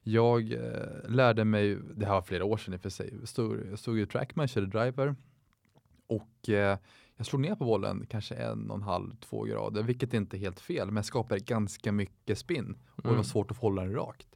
jag 0.03 0.51
eh, 0.51 1.09
lärde 1.09 1.45
mig, 1.45 1.77
det 1.95 2.05
här 2.05 2.13
var 2.13 2.21
flera 2.21 2.45
år 2.45 2.57
sedan 2.57 2.73
i 2.73 2.77
och 2.77 2.81
för 2.81 2.89
sig, 2.89 3.13
stod, 3.23 3.59
jag 3.71 3.79
stod 3.79 3.99
i 3.99 4.05
trackman, 4.05 4.47
körde 4.47 4.67
driver 4.67 5.15
och 6.07 6.49
eh, 6.49 6.77
jag 7.15 7.25
slog 7.25 7.41
ner 7.41 7.55
på 7.55 7.65
bollen 7.65 8.05
kanske 8.09 8.35
en 8.35 8.69
och 8.69 8.75
en 8.75 8.83
halv, 8.83 9.15
två 9.15 9.43
grader, 9.43 9.83
vilket 9.83 10.13
inte 10.13 10.37
är 10.37 10.39
helt 10.39 10.59
fel, 10.59 10.87
men 10.87 10.95
jag 10.95 11.05
skapade 11.05 11.39
ganska 11.39 11.91
mycket 11.91 12.37
spinn 12.37 12.65
och 12.65 12.71
mm. 12.71 13.01
det 13.03 13.07
var 13.07 13.13
mm. 13.13 13.23
svårt 13.23 13.51
att 13.51 13.57
hålla 13.57 13.81
den 13.81 13.93
rakt. 13.93 14.27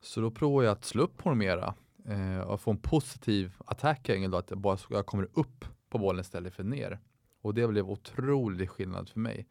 Så 0.00 0.20
då 0.20 0.30
provade 0.30 0.66
jag 0.66 0.72
att 0.72 0.84
slå 0.84 1.02
upp 1.02 1.18
på 1.18 1.28
den 1.28 1.38
mera 1.38 1.74
eh, 2.04 2.40
och 2.40 2.60
få 2.60 2.70
en 2.70 2.78
positiv 2.78 3.52
attack 3.64 4.08
angle 4.08 4.38
att 4.38 4.50
jag 4.50 4.58
bara 4.58 4.78
jag 4.88 5.06
kommer 5.06 5.28
upp 5.32 5.64
på 5.88 5.98
bollen 5.98 6.20
istället 6.20 6.54
för 6.54 6.64
ner. 6.64 6.98
Och 7.42 7.54
det 7.54 7.68
blev 7.68 7.90
otrolig 7.90 8.70
skillnad 8.70 9.08
för 9.08 9.20
mig. 9.20 9.46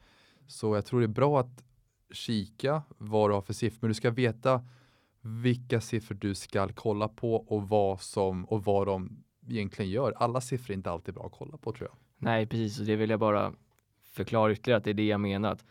Så 0.48 0.76
jag 0.76 0.86
tror 0.86 1.00
det 1.00 1.06
är 1.06 1.08
bra 1.08 1.40
att 1.40 1.64
kika 2.12 2.84
vad 2.98 3.30
du 3.30 3.34
har 3.34 3.42
för 3.42 3.54
siffror, 3.54 3.80
men 3.82 3.88
du 3.88 3.94
ska 3.94 4.12
veta 4.12 4.66
vilka 5.22 5.82
siffror 5.82 6.16
du 6.16 6.36
ska 6.36 6.68
kolla 6.68 7.08
på 7.08 7.36
och 7.36 7.70
vad, 7.70 8.02
som, 8.02 8.46
och 8.46 8.64
vad 8.64 8.88
de 8.88 9.24
egentligen 9.50 9.92
gör. 9.92 10.14
Alla 10.18 10.42
siffror 10.42 10.74
är 10.74 10.78
inte 10.78 10.92
alltid 10.92 11.14
bra 11.14 11.26
att 11.26 11.32
kolla 11.32 11.58
på 11.58 11.72
tror 11.72 11.90
jag. 11.90 11.98
Nej, 12.18 12.48
precis. 12.48 12.80
Och 12.80 12.86
det 12.86 12.96
vill 12.96 13.10
jag 13.10 13.20
bara 13.20 13.54
förklara 14.12 14.52
ytterligare 14.52 14.78
att 14.78 14.84
det 14.84 14.90
är 14.90 14.94
det 14.94 15.08
jag 15.08 15.20
menar. 15.20 15.52
Att 15.52 15.66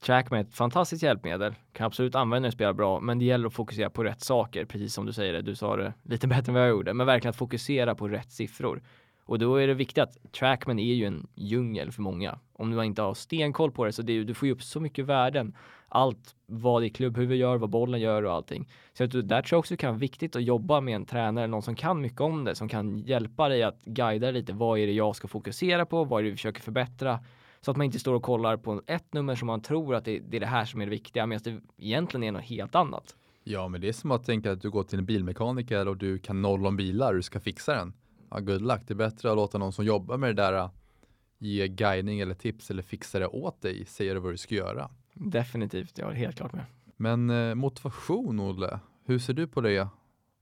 Trackman 0.00 0.40
är 0.40 0.44
ett 0.44 0.54
fantastiskt 0.54 1.02
hjälpmedel, 1.02 1.54
kan 1.72 1.86
absolut 1.86 2.14
använda 2.14 2.46
det 2.46 2.48
och 2.48 2.54
spela 2.54 2.74
bra, 2.74 3.00
men 3.00 3.18
det 3.18 3.24
gäller 3.24 3.46
att 3.46 3.52
fokusera 3.52 3.90
på 3.90 4.04
rätt 4.04 4.20
saker, 4.20 4.64
precis 4.64 4.94
som 4.94 5.06
du 5.06 5.12
säger 5.12 5.32
det. 5.32 5.42
Du 5.42 5.54
sa 5.54 5.76
det 5.76 5.94
lite 6.02 6.26
bättre 6.26 6.50
än 6.50 6.54
vad 6.54 6.62
jag 6.62 6.70
gjorde, 6.70 6.94
men 6.94 7.06
verkligen 7.06 7.30
att 7.30 7.36
fokusera 7.36 7.94
på 7.94 8.08
rätt 8.08 8.32
siffror. 8.32 8.82
Och 9.30 9.38
då 9.38 9.56
är 9.56 9.66
det 9.66 9.74
viktigt 9.74 9.98
att 9.98 10.32
Trackman 10.32 10.78
är 10.78 10.94
ju 10.94 11.04
en 11.04 11.26
djungel 11.34 11.92
för 11.92 12.02
många. 12.02 12.38
Om 12.52 12.70
du 12.70 12.84
inte 12.84 13.02
har 13.02 13.14
stenkoll 13.14 13.70
på 13.70 13.84
det 13.84 13.92
så 13.92 14.02
det, 14.02 14.24
du 14.24 14.34
får 14.34 14.46
ju 14.46 14.52
upp 14.52 14.62
så 14.62 14.80
mycket 14.80 15.04
värden 15.04 15.56
allt 15.88 16.36
vad 16.46 16.82
ditt 16.82 16.96
klubbhuvud 16.96 17.38
gör, 17.38 17.56
vad 17.56 17.70
bollen 17.70 18.00
gör 18.00 18.22
och 18.22 18.32
allting. 18.32 18.68
Så 18.92 19.04
att 19.04 19.12
där 19.12 19.42
tror 19.42 19.44
jag 19.50 19.58
också 19.58 19.74
det 19.74 19.78
kan 19.78 19.90
vara 19.90 19.98
viktigt 19.98 20.36
att 20.36 20.42
jobba 20.42 20.80
med 20.80 20.96
en 20.96 21.06
tränare, 21.06 21.46
någon 21.46 21.62
som 21.62 21.74
kan 21.74 22.00
mycket 22.00 22.20
om 22.20 22.44
det, 22.44 22.54
som 22.54 22.68
kan 22.68 22.98
hjälpa 22.98 23.48
dig 23.48 23.62
att 23.62 23.82
guida 23.84 24.30
lite. 24.30 24.52
Vad 24.52 24.78
är 24.78 24.86
det 24.86 24.92
jag 24.92 25.16
ska 25.16 25.28
fokusera 25.28 25.86
på? 25.86 26.04
Vad 26.04 26.20
är 26.20 26.24
det 26.24 26.30
vi 26.30 26.36
försöker 26.36 26.62
förbättra? 26.62 27.20
Så 27.60 27.70
att 27.70 27.76
man 27.76 27.84
inte 27.84 27.98
står 27.98 28.14
och 28.14 28.22
kollar 28.22 28.56
på 28.56 28.82
ett 28.86 29.14
nummer 29.14 29.34
som 29.34 29.46
man 29.46 29.62
tror 29.62 29.94
att 29.94 30.04
det, 30.04 30.18
det 30.18 30.36
är 30.36 30.40
det 30.40 30.46
här 30.46 30.64
som 30.64 30.80
är 30.80 30.84
det 30.86 30.90
viktiga, 30.90 31.26
medan 31.26 31.42
det 31.44 31.84
egentligen 31.84 32.24
är 32.24 32.32
något 32.32 32.42
helt 32.42 32.74
annat. 32.74 33.16
Ja, 33.44 33.68
men 33.68 33.80
det 33.80 33.88
är 33.88 33.92
som 33.92 34.10
att 34.10 34.24
tänka 34.24 34.52
att 34.52 34.62
du 34.62 34.70
går 34.70 34.82
till 34.82 34.98
en 34.98 35.06
bilmekaniker 35.06 35.88
och 35.88 35.96
du 35.96 36.18
kan 36.18 36.42
noll 36.42 36.66
om 36.66 36.76
bilar 36.76 37.14
du 37.14 37.22
ska 37.22 37.40
fixa 37.40 37.74
den. 37.74 37.92
Ja, 38.30 38.40
good 38.40 38.62
luck. 38.62 38.80
Det 38.86 38.92
är 38.92 38.96
bättre 38.96 39.30
att 39.30 39.36
låta 39.36 39.58
någon 39.58 39.72
som 39.72 39.84
jobbar 39.84 40.16
med 40.16 40.36
det 40.36 40.42
där 40.42 40.70
ge 41.38 41.68
guidning 41.68 42.20
eller 42.20 42.34
tips 42.34 42.70
eller 42.70 42.82
fixa 42.82 43.18
det 43.18 43.26
åt 43.26 43.62
dig, 43.62 43.84
säga 43.84 44.20
vad 44.20 44.32
du 44.32 44.36
ska 44.36 44.54
göra. 44.54 44.90
Definitivt, 45.14 45.98
jag 45.98 46.10
är 46.10 46.14
helt 46.14 46.36
klart 46.36 46.52
med. 46.52 46.64
Men 46.96 47.30
eh, 47.30 47.54
motivation, 47.54 48.40
Olle, 48.40 48.80
hur 49.04 49.18
ser 49.18 49.34
du 49.34 49.46
på 49.46 49.60
det 49.60 49.88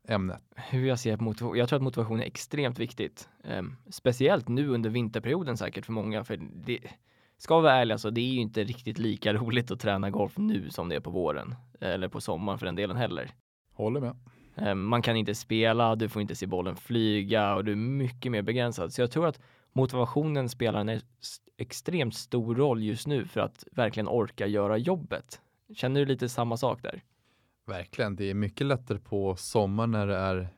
ämnet? 0.09 0.42
Hur 0.57 0.87
jag 0.87 0.98
ser 0.98 1.16
på 1.16 1.24
motivation? 1.24 1.59
Jag 1.59 1.68
tror 1.68 1.77
att 1.77 1.83
motivation 1.83 2.20
är 2.20 2.24
extremt 2.24 2.79
viktigt. 2.79 3.29
Um, 3.44 3.77
speciellt 3.90 4.48
nu 4.48 4.68
under 4.68 4.90
vinterperioden 4.90 5.57
säkert 5.57 5.87
för 5.87 5.92
många, 5.92 6.24
för 6.24 6.37
det, 6.37 6.81
ska 7.38 7.57
vi 7.57 7.62
vara 7.62 7.74
ärliga 7.74 7.98
så 7.98 8.11
det 8.11 8.20
är 8.20 8.33
ju 8.33 8.40
inte 8.40 8.64
riktigt 8.64 8.98
lika 8.98 9.33
roligt 9.35 9.70
att 9.70 9.81
träna 9.81 10.11
golf 10.11 10.38
nu 10.38 10.70
som 10.70 10.88
det 10.88 10.96
är 10.96 11.01
på 11.01 11.11
våren 11.11 11.55
eller 11.81 12.09
på 12.09 12.20
sommaren 12.20 12.59
för 12.59 12.66
den 12.66 12.77
delen 12.77 12.96
heller. 12.96 13.31
Håller 13.72 14.01
med. 14.01 14.16
Eh, 14.62 14.75
man 14.75 15.03
kan 15.03 15.16
inte 15.16 15.35
spela, 15.35 15.97
du 15.97 16.09
får 16.09 16.23
inte 16.23 16.35
se 16.35 16.47
bollen 16.47 16.77
flyga 16.77 17.55
och 17.55 17.64
du 17.64 17.73
är 17.73 17.77
mycket 17.77 18.33
mer 18.33 18.42
begränsad. 18.42 18.92
Så 18.92 19.01
jag 19.01 19.11
tror 19.11 19.27
att 19.27 19.40
motivationen 19.73 20.49
spelar 20.49 20.81
en 20.81 21.01
extremt 21.57 22.14
stor 22.14 22.55
roll 22.55 22.83
just 22.83 23.07
nu 23.07 23.25
för 23.25 23.40
att 23.40 23.64
verkligen 23.73 24.09
orka 24.09 24.47
göra 24.47 24.77
jobbet. 24.77 25.40
Känner 25.75 26.01
du 26.01 26.07
lite 26.07 26.29
samma 26.29 26.57
sak 26.57 26.83
där? 26.83 27.03
Verkligen, 27.66 28.16
det 28.16 28.31
är 28.31 28.35
mycket 28.35 28.66
lättare 28.66 28.99
på 28.99 29.37
sommaren 29.37 29.90
när 29.90 30.07
det 30.07 30.16
är 30.16 30.49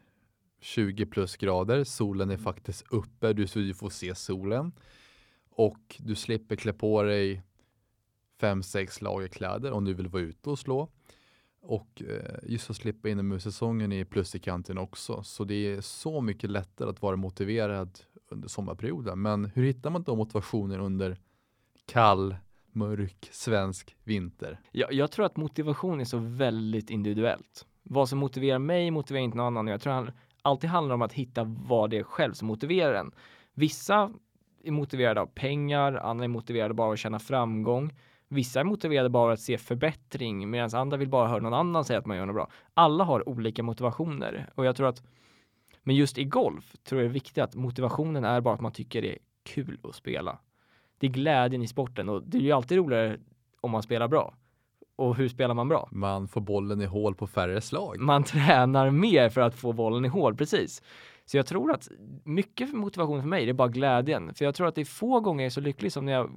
20 0.61 1.07
plus 1.07 1.37
grader. 1.37 1.85
Solen 1.85 2.31
är 2.31 2.37
faktiskt 2.37 2.85
uppe, 2.91 3.33
du, 3.33 3.45
du 3.45 3.75
får 3.75 3.91
se 3.91 4.15
solen 4.15 4.73
och 5.51 5.97
du 5.99 6.15
slipper 6.15 6.57
klä 6.57 6.73
på 6.73 7.03
dig 7.03 7.43
fem, 8.41 8.63
sex 8.63 9.03
lager 9.03 9.29
kläder 9.29 9.73
om 9.73 9.85
du 9.85 9.95
vill 9.95 10.09
vara 10.09 10.23
ute 10.23 10.51
och 10.51 10.59
slå. 10.59 10.89
Och 11.63 12.03
eh, 12.09 12.39
just 12.43 12.71
att 12.71 12.77
slippa 12.77 13.09
inomhussäsongen 13.09 13.93
är 13.93 14.05
plus 14.05 14.35
i 14.35 14.39
kanten 14.39 14.79
också. 14.79 15.23
Så 15.23 15.45
det 15.45 15.55
är 15.55 15.81
så 15.81 16.21
mycket 16.21 16.51
lättare 16.51 16.91
att 16.91 17.03
vara 17.03 17.17
motiverad 17.17 17.99
under 18.29 18.49
sommarperioden. 18.49 19.23
Men 19.23 19.45
hur 19.45 19.65
hittar 19.65 19.91
man 19.91 20.03
då 20.03 20.17
motivationen 20.17 20.81
under 20.81 21.19
kall, 21.87 22.37
mörk, 22.73 23.29
svensk 23.33 23.97
vinter? 24.05 24.61
Jag, 24.73 24.93
jag 24.93 25.11
tror 25.11 25.27
att 25.27 25.37
motivation 25.37 26.01
är 26.01 26.05
så 26.05 26.19
väldigt 26.19 26.91
individuellt. 26.91 27.67
Vad 27.83 28.09
som 28.09 28.19
motiverar 28.19 28.59
mig 28.59 28.91
motiverar 28.91 29.25
inte 29.25 29.37
någon 29.37 29.47
annan. 29.47 29.67
Jag 29.67 29.81
tror 29.81 29.93
att 29.93 30.07
det 30.07 30.13
alltid 30.43 30.71
handlar 30.71 30.95
om 30.95 31.03
att 31.03 31.13
hitta 31.13 31.45
vad 31.45 31.91
det 31.91 31.99
är 31.99 32.03
själv 32.03 32.33
som 32.33 32.49
motiverar 32.49 32.95
en. 32.95 33.13
Vissa 33.55 34.13
är 34.65 34.71
motiverade 34.71 35.21
av 35.21 35.27
pengar, 35.27 35.93
andra 35.93 36.25
är 36.25 36.29
motiverade 36.29 36.75
bara 36.75 36.87
av 36.87 36.93
att 36.93 36.99
känna 36.99 37.19
framgång. 37.19 37.93
Vissa 38.33 38.61
är 38.61 38.65
motiverade 38.65 39.09
bara 39.09 39.33
att 39.33 39.41
se 39.41 39.59
förbättring 39.59 40.51
medan 40.51 40.71
andra 40.75 40.97
vill 40.97 41.09
bara 41.09 41.29
höra 41.29 41.41
någon 41.41 41.55
annan 41.55 41.85
säga 41.85 41.99
att 41.99 42.07
man 42.07 42.17
gör 42.17 42.27
något 42.27 42.35
bra. 42.35 42.51
Alla 42.75 43.05
har 43.05 43.29
olika 43.29 43.63
motivationer 43.63 44.51
och 44.55 44.65
jag 44.65 44.77
tror 44.77 44.89
att 44.89 45.03
men 45.83 45.97
just 45.97 46.19
i 46.19 46.25
golf 46.25 46.77
tror 46.85 47.01
jag 47.01 47.09
det 47.09 47.13
är 47.13 47.15
viktigt 47.15 47.39
att 47.39 47.55
motivationen 47.55 48.25
är 48.25 48.41
bara 48.41 48.55
att 48.55 48.61
man 48.61 48.73
tycker 48.73 49.03
det 49.03 49.13
är 49.13 49.19
kul 49.43 49.79
att 49.83 49.95
spela. 49.95 50.39
Det 50.99 51.07
är 51.07 51.11
glädjen 51.11 51.63
i 51.63 51.67
sporten 51.67 52.09
och 52.09 52.23
det 52.23 52.39
är 52.39 52.43
ju 52.43 52.53
alltid 52.53 52.79
roligare 52.79 53.19
om 53.61 53.71
man 53.71 53.83
spelar 53.83 54.09
bra. 54.09 54.35
Och 54.97 55.17
hur 55.17 55.29
spelar 55.29 55.55
man 55.55 55.69
bra? 55.69 55.89
Man 55.93 56.29
får 56.29 56.41
bollen 56.41 56.81
i 56.81 56.87
hål 56.87 57.15
på 57.15 57.27
färre 57.27 57.61
slag. 57.61 58.01
Man 58.01 58.25
tränar 58.25 58.91
mer 58.91 59.29
för 59.29 59.41
att 59.41 59.55
få 59.55 59.73
bollen 59.73 60.05
i 60.05 60.09
hål, 60.09 60.37
precis. 60.37 60.83
Så 61.25 61.37
jag 61.37 61.47
tror 61.47 61.73
att 61.73 61.89
mycket 62.25 62.73
motivation 62.73 63.21
för 63.21 63.29
mig, 63.29 63.45
det 63.45 63.51
är 63.51 63.55
bara 63.55 63.69
glädjen. 63.69 64.35
För 64.35 64.45
jag 64.45 64.55
tror 64.55 64.67
att 64.67 64.75
det 64.75 64.81
är 64.81 64.85
få 64.85 65.21
gånger 65.21 65.45
jag 65.45 65.47
är 65.47 65.51
så 65.51 65.61
lycklig 65.61 65.93
som 65.93 66.05
när 66.05 66.13
jag, 66.13 66.31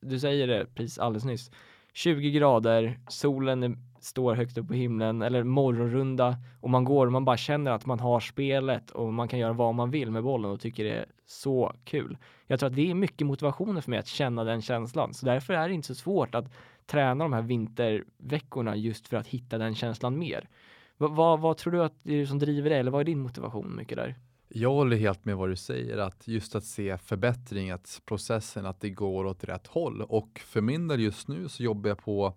du 0.00 0.18
säger 0.18 0.46
det 0.46 0.66
precis 0.74 0.98
alldeles 0.98 1.24
nyss, 1.24 1.50
20 1.92 2.30
grader, 2.30 2.98
solen 3.08 3.62
är 3.62 3.76
står 4.00 4.34
högt 4.34 4.58
upp 4.58 4.68
på 4.68 4.74
himlen 4.74 5.22
eller 5.22 5.42
morgonrunda 5.42 6.36
och 6.60 6.70
man 6.70 6.84
går 6.84 7.06
och 7.06 7.12
man 7.12 7.24
bara 7.24 7.36
känner 7.36 7.70
att 7.70 7.86
man 7.86 8.00
har 8.00 8.20
spelet 8.20 8.90
och 8.90 9.12
man 9.12 9.28
kan 9.28 9.38
göra 9.38 9.52
vad 9.52 9.74
man 9.74 9.90
vill 9.90 10.10
med 10.10 10.22
bollen 10.22 10.50
och 10.50 10.60
tycker 10.60 10.84
det 10.84 10.90
är 10.90 11.06
så 11.26 11.72
kul. 11.84 12.16
Jag 12.46 12.60
tror 12.60 12.70
att 12.70 12.76
det 12.76 12.90
är 12.90 12.94
mycket 12.94 13.26
motivationer 13.26 13.80
för 13.80 13.90
mig 13.90 13.98
att 13.98 14.06
känna 14.06 14.44
den 14.44 14.62
känslan. 14.62 15.14
Så 15.14 15.26
därför 15.26 15.54
är 15.54 15.68
det 15.68 15.74
inte 15.74 15.88
så 15.88 15.94
svårt 15.94 16.34
att 16.34 16.52
träna 16.86 17.24
de 17.24 17.32
här 17.32 17.42
vinterveckorna 17.42 18.76
just 18.76 19.08
för 19.08 19.16
att 19.16 19.26
hitta 19.26 19.58
den 19.58 19.74
känslan 19.74 20.18
mer. 20.18 20.48
Vad, 20.96 21.10
vad, 21.10 21.40
vad 21.40 21.56
tror 21.56 21.72
du 21.72 21.82
att 21.82 21.94
det 22.02 22.14
är 22.14 22.26
som 22.26 22.38
driver 22.38 22.70
det 22.70 22.76
eller 22.76 22.90
vad 22.90 23.00
är 23.00 23.04
din 23.04 23.20
motivation 23.20 23.76
mycket 23.76 23.96
där? 23.96 24.14
Jag 24.48 24.72
håller 24.72 24.96
helt 24.96 25.24
med 25.24 25.36
vad 25.36 25.48
du 25.48 25.56
säger, 25.56 25.98
att 25.98 26.28
just 26.28 26.54
att 26.54 26.64
se 26.64 26.98
förbättring, 26.98 27.70
att 27.70 28.02
processen, 28.04 28.66
att 28.66 28.80
det 28.80 28.90
går 28.90 29.24
åt 29.24 29.44
rätt 29.44 29.66
håll. 29.66 30.02
Och 30.02 30.40
för 30.44 30.60
min 30.60 30.88
del 30.88 31.00
just 31.00 31.28
nu 31.28 31.48
så 31.48 31.62
jobbar 31.62 31.88
jag 31.88 31.98
på 31.98 32.34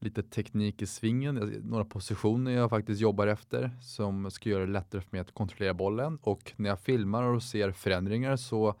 lite 0.00 0.22
teknik 0.22 0.82
i 0.82 0.86
svingen, 0.86 1.34
några 1.64 1.84
positioner 1.84 2.50
jag 2.50 2.70
faktiskt 2.70 3.00
jobbar 3.00 3.26
efter 3.26 3.70
som 3.82 4.30
ska 4.30 4.48
göra 4.48 4.66
det 4.66 4.72
lättare 4.72 5.00
för 5.00 5.08
mig 5.10 5.20
att 5.20 5.34
kontrollera 5.34 5.74
bollen 5.74 6.18
och 6.22 6.52
när 6.56 6.70
jag 6.70 6.80
filmar 6.80 7.22
och 7.22 7.42
ser 7.42 7.72
förändringar 7.72 8.36
så 8.36 8.74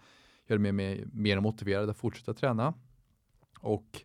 gör 0.46 0.58
det 0.58 0.72
mig 0.72 1.04
mer 1.12 1.40
motiverad 1.40 1.90
att 1.90 1.96
fortsätta 1.96 2.34
träna. 2.34 2.74
Och 3.60 4.04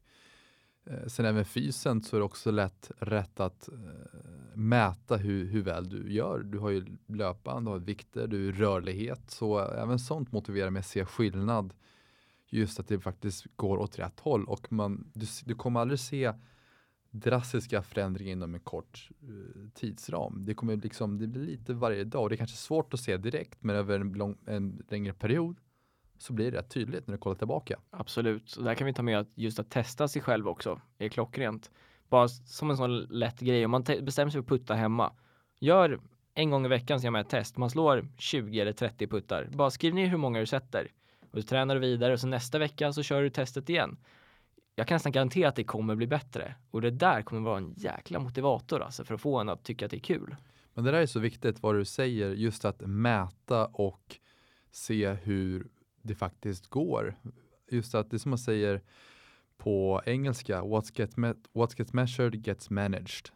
Eh, 0.86 1.08
sen 1.08 1.26
även 1.26 1.46
fysen 1.46 2.04
så 2.04 2.15
är 2.15 2.19
det 2.19 2.26
också 2.26 2.52
lätt 2.52 2.91
rätt 3.00 3.39
att 3.39 3.69
eh, 3.69 3.78
mäta 4.54 5.17
hur, 5.17 5.46
hur 5.46 5.62
väl 5.62 5.89
du 5.89 6.13
gör. 6.13 6.39
Du 6.39 6.60
har 6.60 6.69
ju 6.69 6.86
löpband, 7.08 7.65
du 7.65 7.72
har 7.72 7.80
vikter, 7.80 8.28
du 8.28 8.46
har 8.46 8.54
rörlighet 8.54 9.32
så 9.32 9.60
även 9.60 10.00
sånt 10.00 10.32
motiverar 10.32 10.69
mig 10.69 10.80
att 10.80 10.86
se 10.86 11.06
skillnad 11.06 11.74
just 12.50 12.80
att 12.80 12.88
det 12.88 13.00
faktiskt 13.00 13.46
går 13.56 13.78
åt 13.78 14.00
rätt 14.00 14.19
håll 14.19 14.46
och 14.46 14.72
man, 14.72 15.12
du, 15.13 15.26
du 15.46 15.56
kommer 15.56 15.80
aldrig 15.80 16.00
se 16.00 16.34
drastiska 17.12 17.82
förändringar 17.82 18.32
inom 18.32 18.54
en 18.54 18.60
kort 18.60 19.10
eh, 19.22 19.69
tidsram. 19.74 20.46
Det 20.46 20.54
kommer 20.54 20.76
liksom, 20.76 21.17
det 21.17 21.28
blir 21.28 21.41
lite 21.41 21.74
varje 21.74 22.04
dag 22.04 22.24
och 22.24 22.30
det 22.30 22.36
är 22.36 22.38
kanske 22.38 22.58
svårt 22.58 22.93
att 22.93 23.00
se 23.00 23.17
direkt 23.17 23.63
men 23.63 23.76
över 23.76 24.00
en, 24.00 24.13
lång, 24.13 24.38
en 24.46 24.84
längre 24.89 25.13
period 25.13 25.58
så 26.24 26.34
blir 26.34 26.52
det 26.52 26.58
rätt 26.58 26.70
tydligt 26.70 27.08
när 27.08 27.12
du 27.12 27.18
kollar 27.18 27.36
tillbaka. 27.36 27.80
Absolut, 27.90 28.50
så 28.50 28.62
där 28.62 28.76
kan 28.76 28.88
vi 28.88 28.94
ta 28.94 29.02
med 29.02 29.20
att 29.20 29.28
just 29.36 29.60
att 29.60 29.70
testa 29.70 30.08
sig 30.08 30.22
själv 30.22 30.48
också 30.48 30.82
är 30.98 31.10
klockrent. 31.10 31.72
Bara 32.10 32.28
som 32.28 32.70
en 32.70 32.78
sån 32.78 33.00
lätt 33.00 33.40
grej, 33.40 33.66
om 33.66 33.72
man 33.72 33.84
bestämmer 33.84 34.32
sig 34.32 34.32
för 34.32 34.40
att 34.40 34.60
putta 34.60 34.74
hemma, 34.74 35.14
gör 35.60 36.00
en 36.34 36.50
gång 36.50 36.66
i 36.66 36.70
veckan 36.70 37.00
så 37.00 37.06
gör 37.06 37.12
man 37.12 37.22
ett 37.22 37.30
test, 37.30 37.58
man 37.58 37.70
slår 37.70 38.08
20 38.18 38.60
eller 38.60 38.74
30 38.74 39.08
puttar. 39.08 39.50
Bara 39.52 39.72
skriv 39.72 39.96
ner 39.96 40.08
hur 40.08 40.18
många 40.18 40.40
du 40.40 40.46
sätter 40.46 40.92
och 41.32 41.42
så 41.42 41.48
tränar 41.48 41.76
du 41.76 41.82
vidare 41.82 42.14
och 42.14 42.20
så 42.20 42.28
nästa 42.28 42.60
vecka 42.60 42.94
så 42.94 43.04
kör 43.04 43.22
du 43.22 43.30
testet 43.30 43.70
igen 43.70 43.98
jag 44.76 44.88
kan 44.88 44.96
nästan 44.96 45.12
garantera 45.12 45.50
att 45.50 45.56
det 45.56 45.64
kommer 45.64 45.96
bli 45.96 46.08
bättre. 46.08 46.56
Och 46.72 46.82
det 46.82 46.92
där 46.92 47.22
kommer 47.22 47.42
vara 47.42 47.58
en 47.58 47.74
jäkla 47.78 48.20
motivator 48.20 48.82
alltså 48.82 49.04
för 49.04 49.16
att 49.16 49.22
få 49.22 49.40
en 49.40 49.50
att 49.50 49.64
tycka 49.64 49.86
att 49.86 49.92
det 49.92 49.98
är 49.98 50.00
kul. 50.00 50.36
Men 50.74 50.86
det 50.86 50.92
där 50.92 51.02
är 51.02 51.06
så 51.06 51.20
viktigt 51.20 51.64
vad 51.64 51.76
du 51.76 51.86
säger, 51.86 52.30
just 52.30 52.66
att 52.66 52.82
mäta 52.82 53.66
och 53.66 54.18
se 54.72 55.14
hur 55.14 55.68
det 56.04 56.16
faktiskt 56.16 56.68
går. 56.68 57.16
Just 57.72 57.96
att 57.96 58.12
det 58.12 58.20
som 58.20 58.30
man 58.30 58.39
säger 58.39 58.82
på 59.58 60.02
engelska, 60.06 60.62
what's, 60.62 61.00
get 61.00 61.16
what's 61.54 61.78
gets 61.78 61.94
measured 61.94 62.48
gets 62.48 62.70
managed. 62.70 63.30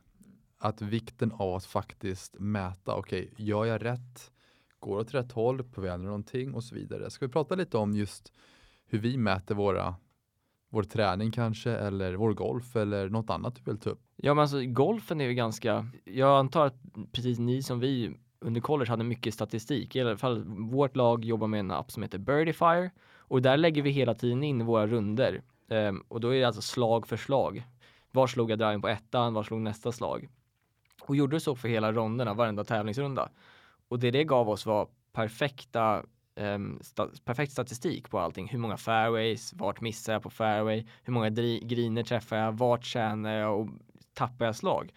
Att 0.58 0.82
vikten 0.82 1.32
av 1.32 1.56
att 1.56 1.66
faktiskt 1.66 2.36
mäta, 2.40 2.96
okej, 2.96 3.30
okay, 3.34 3.46
gör 3.46 3.66
jag 3.66 3.86
rätt? 3.86 4.32
Går 4.80 4.98
åt 4.98 5.14
rätt 5.14 5.32
håll? 5.32 5.64
På 5.64 5.82
väg 5.82 6.00
någonting? 6.00 6.54
Och 6.54 6.64
så 6.64 6.76
vidare. 6.76 7.10
Ska 7.10 7.26
vi 7.26 7.32
prata 7.32 7.56
lite 7.56 7.78
om 7.78 7.94
just 7.94 8.34
hur 8.86 9.00
vi 9.00 9.18
mäter 9.18 9.56
våra 9.56 9.96
vår 10.70 10.84
träning 10.84 11.32
kanske 11.32 11.72
eller 11.72 12.14
vår 12.14 12.34
golf 12.34 12.76
eller 12.76 13.10
något 13.10 13.30
annat 13.30 13.56
du 13.56 13.62
vill 13.72 13.80
ta 13.80 13.90
upp? 13.90 14.02
Ja 14.16 14.34
men 14.34 14.42
alltså 14.42 14.62
golfen 14.66 15.22
är 15.22 15.26
ju 15.26 15.34
ganska, 15.34 15.88
jag 16.04 16.40
antar 16.40 16.66
att 16.66 16.76
precis 17.12 17.40
ni 17.40 17.64
som 17.64 17.80
vi 17.80 18.18
under 18.40 18.62
college 18.62 18.90
hade 18.90 19.04
mycket 19.04 19.34
statistik. 19.34 19.96
I 19.96 20.02
alla 20.02 20.18
fall 20.18 20.44
vårt 20.72 20.96
lag 20.96 21.26
jobbar 21.26 21.48
med 21.48 21.60
en 21.60 21.72
app 21.72 21.92
som 21.92 22.04
heter 22.04 22.18
Birdifier 22.18 22.92
och 23.18 23.42
där 23.42 23.58
lägger 23.58 23.82
vi 23.82 23.90
hela 23.90 24.14
tiden 24.14 24.44
in 24.44 24.66
våra 24.66 24.88
runder 24.88 25.42
um, 25.68 26.04
och 26.08 26.20
då 26.20 26.36
är 26.36 26.40
det 26.40 26.48
alltså 26.48 26.62
slag 26.62 27.08
för 27.08 27.18
slag. 27.18 27.64
Var 28.12 28.28
slog 28.28 28.52
jag 28.52 28.60
driven 28.60 28.82
på 28.82 28.88
ettan? 28.88 29.34
Var 29.34 29.44
slog 29.44 29.62
nästa 29.62 29.92
slag? 29.92 30.30
Och 31.02 31.16
gjorde 31.16 31.40
så 31.40 31.56
för 31.56 31.68
hela 31.70 31.92
ronderna, 31.92 32.34
varenda 32.34 32.64
tävlingsrunda. 32.64 33.30
Och 33.88 34.00
det 34.00 34.12
det 34.12 34.24
gav 34.24 34.50
oss 34.50 34.66
var 34.66 34.88
perfekta 35.14 36.04
um, 36.36 36.80
sta 36.82 37.10
perfekt 37.26 37.52
statistik 37.52 38.10
på 38.10 38.20
allting. 38.20 38.48
Hur 38.48 38.60
många 38.60 38.78
fairways, 38.78 39.54
vart 39.54 39.82
missar 39.82 40.14
jag 40.14 40.24
på 40.24 40.30
fairway, 40.30 40.86
hur 41.04 41.14
många 41.14 41.30
griner 41.30 42.04
träffar 42.04 42.38
jag, 42.38 42.52
vart 42.52 42.86
tjänar 42.86 43.34
jag 43.34 43.60
och 43.60 43.70
tappar 44.14 44.46
jag 44.46 44.56
slag. 44.56 44.94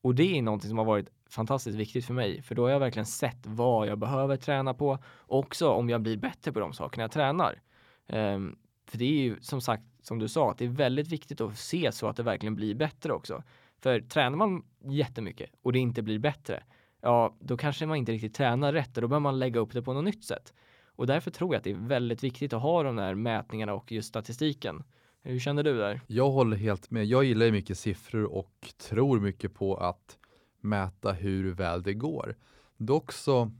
Och 0.00 0.14
det 0.14 0.38
är 0.38 0.42
någonting 0.42 0.68
som 0.68 0.78
har 0.78 0.84
varit 0.84 1.08
fantastiskt 1.28 1.78
viktigt 1.78 2.04
för 2.04 2.14
mig, 2.14 2.42
för 2.42 2.54
då 2.54 2.62
har 2.62 2.70
jag 2.70 2.80
verkligen 2.80 3.06
sett 3.06 3.46
vad 3.46 3.86
jag 3.86 3.98
behöver 3.98 4.36
träna 4.36 4.74
på, 4.74 4.98
också 5.26 5.68
om 5.68 5.88
jag 5.88 6.00
blir 6.00 6.16
bättre 6.16 6.52
på 6.52 6.60
de 6.60 6.72
sakerna 6.72 7.04
jag 7.04 7.10
tränar. 7.10 7.60
Um, 8.06 8.58
för 8.86 8.98
det 8.98 9.04
är 9.04 9.22
ju 9.22 9.40
som 9.40 9.60
sagt, 9.60 9.82
som 10.02 10.18
du 10.18 10.28
sa, 10.28 10.50
att 10.50 10.58
det 10.58 10.64
är 10.64 10.68
väldigt 10.68 11.08
viktigt 11.08 11.40
att 11.40 11.58
se 11.58 11.92
så 11.92 12.06
att 12.08 12.16
det 12.16 12.22
verkligen 12.22 12.54
blir 12.54 12.74
bättre 12.74 13.12
också. 13.12 13.42
För 13.80 14.00
tränar 14.00 14.36
man 14.36 14.64
jättemycket 14.84 15.50
och 15.62 15.72
det 15.72 15.78
inte 15.78 16.02
blir 16.02 16.18
bättre, 16.18 16.62
ja, 17.00 17.36
då 17.40 17.56
kanske 17.56 17.86
man 17.86 17.96
inte 17.96 18.12
riktigt 18.12 18.34
tränar 18.34 18.72
rätt 18.72 18.96
och 18.96 19.02
då 19.02 19.08
behöver 19.08 19.22
man 19.22 19.38
lägga 19.38 19.60
upp 19.60 19.72
det 19.72 19.82
på 19.82 19.92
något 19.92 20.04
nytt 20.04 20.24
sätt. 20.24 20.54
Och 20.96 21.06
därför 21.06 21.30
tror 21.30 21.54
jag 21.54 21.58
att 21.58 21.64
det 21.64 21.70
är 21.70 21.88
väldigt 21.88 22.24
viktigt 22.24 22.52
att 22.52 22.62
ha 22.62 22.82
de 22.82 22.96
där 22.96 23.14
mätningarna 23.14 23.74
och 23.74 23.92
just 23.92 24.08
statistiken. 24.08 24.84
Hur 25.22 25.38
känner 25.38 25.62
du 25.62 25.78
där? 25.78 26.00
Jag 26.06 26.30
håller 26.30 26.56
helt 26.56 26.90
med. 26.90 27.04
Jag 27.04 27.24
gillar 27.24 27.50
mycket 27.50 27.78
siffror 27.78 28.24
och 28.24 28.74
tror 28.88 29.20
mycket 29.20 29.54
på 29.54 29.76
att 29.76 30.18
mäta 30.60 31.12
hur 31.12 31.54
väl 31.54 31.82
det 31.82 31.94
går. 31.94 32.36
Dock 32.76 33.12
så, 33.12 33.50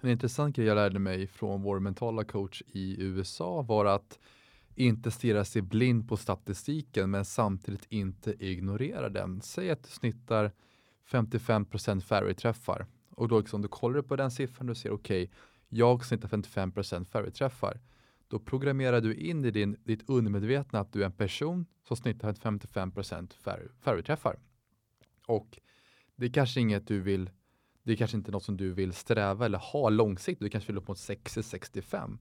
en 0.00 0.10
intressant 0.10 0.56
grej 0.56 0.66
jag 0.66 0.74
lärde 0.74 0.98
mig 0.98 1.26
från 1.26 1.62
vår 1.62 1.80
mentala 1.80 2.24
coach 2.24 2.62
i 2.66 3.02
USA 3.02 3.62
var 3.62 3.84
att 3.84 4.18
inte 4.74 5.10
stirra 5.10 5.44
sig 5.44 5.62
blind 5.62 6.08
på 6.08 6.16
statistiken 6.16 7.10
men 7.10 7.24
samtidigt 7.24 7.86
inte 7.88 8.44
ignorera 8.44 9.08
den. 9.08 9.40
Säg 9.40 9.70
att 9.70 9.82
du 9.82 9.88
snittar 9.88 10.52
55 11.04 11.66
fairway-träffar 12.00 12.86
och 13.10 13.28
då 13.28 13.38
liksom 13.38 13.62
du 13.62 13.68
kollar 13.68 14.02
på 14.02 14.16
den 14.16 14.30
siffran 14.30 14.68
och 14.68 14.76
ser 14.76 14.90
okej, 14.90 15.24
okay, 15.24 15.36
jag 15.68 16.04
snittar 16.04 16.28
55 16.28 17.04
färre 17.04 17.30
träffar. 17.30 17.80
då 18.28 18.38
programmerar 18.38 19.00
du 19.00 19.14
in 19.14 19.44
i 19.44 19.50
din, 19.50 19.76
ditt 19.84 20.08
undermedvetna 20.08 20.80
att 20.80 20.92
du 20.92 21.02
är 21.02 21.06
en 21.06 21.12
person 21.12 21.66
som 21.88 21.96
snittar 21.96 22.34
55 22.34 22.92
fairway-träffar. 22.92 24.38
Och 25.26 25.58
det 26.20 26.26
är 26.26 26.30
kanske 26.30 26.60
inget 26.60 26.86
du 26.86 27.00
vill, 27.00 27.30
det 27.82 27.92
är 27.92 27.96
kanske 27.96 28.16
inte 28.16 28.30
något 28.30 28.42
som 28.42 28.56
du 28.56 28.72
vill 28.72 28.92
sträva 28.92 29.46
eller 29.46 29.58
ha 29.58 29.88
långsiktigt. 29.88 30.44
Du 30.44 30.50
kanske 30.50 30.72
vill 30.72 30.78
upp 30.78 30.88
mot 30.88 30.96
60-65. 30.96 32.18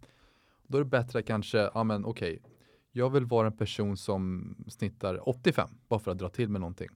Då 0.67 0.77
är 0.77 0.83
det 0.83 0.89
bättre 0.89 1.19
att 1.19 1.25
kanske, 1.25 1.57
ja 1.73 1.83
men 1.83 2.05
okej, 2.05 2.37
okay, 2.39 2.51
jag 2.91 3.09
vill 3.09 3.25
vara 3.25 3.47
en 3.47 3.57
person 3.57 3.97
som 3.97 4.55
snittar 4.67 5.29
85, 5.29 5.69
bara 5.87 5.99
för 5.99 6.11
att 6.11 6.17
dra 6.17 6.29
till 6.29 6.49
med 6.49 6.61
någonting. 6.61 6.89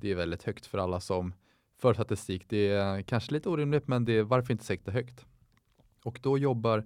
Det 0.00 0.10
är 0.10 0.14
väldigt 0.14 0.42
högt 0.42 0.66
för 0.66 0.78
alla 0.78 1.00
som 1.00 1.34
för 1.78 1.94
statistik. 1.94 2.44
Det 2.48 2.68
är 2.68 3.02
kanske 3.02 3.32
lite 3.32 3.48
orimligt, 3.48 3.88
men 3.88 4.04
det 4.04 4.12
är 4.12 4.22
varför 4.22 4.52
inte 4.52 4.64
sikta 4.64 4.90
högt? 4.90 5.26
Och 6.04 6.20
då 6.22 6.38
jobbar, 6.38 6.84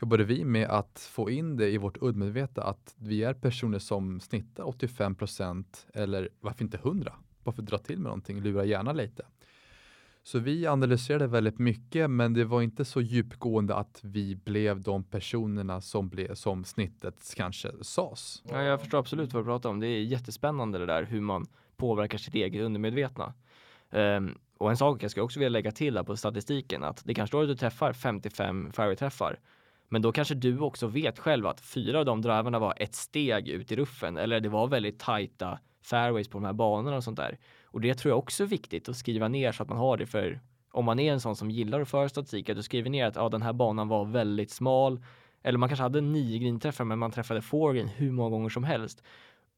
jobbade 0.00 0.24
vi 0.24 0.44
med 0.44 0.68
att 0.68 1.08
få 1.12 1.30
in 1.30 1.56
det 1.56 1.70
i 1.70 1.78
vårt 1.78 1.96
undermedvetna 1.96 2.62
att 2.62 2.94
vi 2.98 3.22
är 3.22 3.34
personer 3.34 3.78
som 3.78 4.20
snittar 4.20 4.64
85% 4.64 5.64
eller 5.94 6.28
varför 6.40 6.64
inte 6.64 6.76
100? 6.76 7.14
Bara 7.44 7.52
för 7.52 7.62
att 7.62 7.68
dra 7.68 7.78
till 7.78 7.98
med 7.98 8.04
någonting, 8.04 8.40
lura 8.40 8.64
gärna 8.64 8.92
lite. 8.92 9.24
Så 10.22 10.38
vi 10.38 10.66
analyserade 10.66 11.26
väldigt 11.26 11.58
mycket, 11.58 12.10
men 12.10 12.34
det 12.34 12.44
var 12.44 12.62
inte 12.62 12.84
så 12.84 13.00
djupgående 13.00 13.74
att 13.74 14.00
vi 14.02 14.36
blev 14.36 14.80
de 14.80 15.04
personerna 15.04 15.80
som 15.80 16.08
blev 16.08 16.34
som 16.34 16.64
snittet 16.64 17.32
kanske 17.36 17.70
sades. 17.82 18.42
Ja, 18.50 18.62
jag 18.62 18.80
förstår 18.80 18.98
absolut 18.98 19.32
vad 19.32 19.42
du 19.42 19.46
pratar 19.46 19.70
om. 19.70 19.80
Det 19.80 19.86
är 19.86 20.02
jättespännande 20.02 20.78
det 20.78 20.86
där 20.86 21.02
hur 21.02 21.20
man 21.20 21.46
påverkar 21.76 22.18
sitt 22.18 22.34
eget 22.34 22.62
undermedvetna. 22.62 23.34
Um, 23.90 24.38
och 24.58 24.70
en 24.70 24.76
sak 24.76 25.02
jag 25.02 25.10
skulle 25.10 25.24
också 25.24 25.38
vilja 25.38 25.48
lägga 25.48 25.72
till 25.72 26.04
på 26.06 26.16
statistiken 26.16 26.84
att 26.84 27.02
det 27.04 27.14
kanske 27.14 27.30
står 27.30 27.42
att 27.42 27.48
du 27.48 27.56
träffar 27.56 27.92
55 27.92 28.72
fairway-träffar. 28.72 29.38
Men 29.88 30.02
då 30.02 30.12
kanske 30.12 30.34
du 30.34 30.58
också 30.58 30.86
vet 30.86 31.18
själv 31.18 31.46
att 31.46 31.60
fyra 31.60 31.98
av 31.98 32.04
de 32.04 32.22
drivarna 32.22 32.58
var 32.58 32.74
ett 32.76 32.94
steg 32.94 33.48
ut 33.48 33.72
i 33.72 33.76
ruffen 33.76 34.16
eller 34.16 34.40
det 34.40 34.48
var 34.48 34.68
väldigt 34.68 34.98
tajta 34.98 35.58
fairways 35.90 36.28
på 36.28 36.38
de 36.38 36.44
här 36.44 36.52
banorna 36.52 36.96
och 36.96 37.04
sånt 37.04 37.16
där. 37.16 37.38
Och 37.64 37.80
det 37.80 37.94
tror 37.94 38.10
jag 38.10 38.18
också 38.18 38.42
är 38.42 38.46
viktigt 38.46 38.88
att 38.88 38.96
skriva 38.96 39.28
ner 39.28 39.52
så 39.52 39.62
att 39.62 39.68
man 39.68 39.78
har 39.78 39.96
det 39.96 40.06
för 40.06 40.40
om 40.70 40.84
man 40.84 40.98
är 40.98 41.12
en 41.12 41.20
sån 41.20 41.36
som 41.36 41.50
gillar 41.50 41.80
att 41.80 41.88
föra 41.88 42.08
statistik, 42.08 42.48
att 42.48 42.56
du 42.56 42.62
skriver 42.62 42.90
ner 42.90 43.06
att 43.06 43.16
ja, 43.16 43.28
den 43.28 43.42
här 43.42 43.52
banan 43.52 43.88
var 43.88 44.04
väldigt 44.04 44.50
smal. 44.50 45.00
Eller 45.42 45.58
man 45.58 45.68
kanske 45.68 45.82
hade 45.82 46.00
nio 46.00 46.38
grinträffar 46.38 46.84
men 46.84 46.98
man 46.98 47.10
träffade 47.10 47.42
four 47.42 47.74
hur 47.74 48.12
många 48.12 48.30
gånger 48.30 48.48
som 48.48 48.64
helst. 48.64 49.02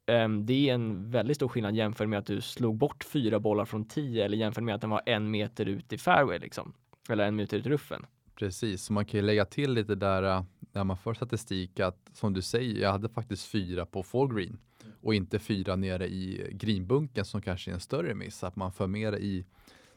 Um, 0.07 0.47
det 0.47 0.71
är 0.71 0.75
en 0.75 1.11
väldigt 1.11 1.37
stor 1.37 1.49
skillnad 1.49 1.75
jämfört 1.75 2.09
med 2.09 2.19
att 2.19 2.27
du 2.27 2.40
slog 2.40 2.77
bort 2.77 3.05
fyra 3.05 3.40
bollar 3.40 3.64
från 3.64 3.85
tio 3.85 4.25
eller 4.25 4.37
jämfört 4.37 4.64
med 4.64 4.75
att 4.75 4.81
den 4.81 4.90
var 4.90 5.03
en 5.07 5.31
meter 5.31 5.66
ut 5.66 5.93
i 5.93 5.99
fairway 5.99 6.38
liksom. 6.38 6.73
Eller 7.09 7.27
en 7.27 7.37
meter 7.37 7.57
ut 7.57 7.66
i 7.66 7.69
ruffen. 7.69 8.07
Precis, 8.35 8.85
så 8.85 8.93
man 8.93 9.05
kan 9.05 9.21
ju 9.21 9.27
lägga 9.27 9.45
till 9.45 9.73
lite 9.73 9.95
där 9.95 10.23
äh, 10.23 10.43
när 10.73 10.85
man 10.85 10.97
för 10.97 11.14
statistik 11.14 11.81
att 11.81 12.11
som 12.12 12.33
du 12.33 12.43
säger, 12.43 12.83
jag 12.83 12.93
hade 12.93 13.09
faktiskt 13.09 13.47
fyra 13.47 13.87
på 13.87 14.03
full 14.03 14.35
green 14.35 14.59
och 15.03 15.14
inte 15.14 15.38
fyra 15.38 15.77
nere 15.77 16.09
i 16.09 16.53
greenbunken 16.53 17.25
som 17.25 17.43
kanske 17.43 17.71
är 17.71 17.75
en 17.75 17.81
större 17.81 18.14
miss. 18.14 18.45
Att 18.45 18.57
man 18.57 18.73
för 18.73 18.87
mer 18.87 19.16
i 19.16 19.45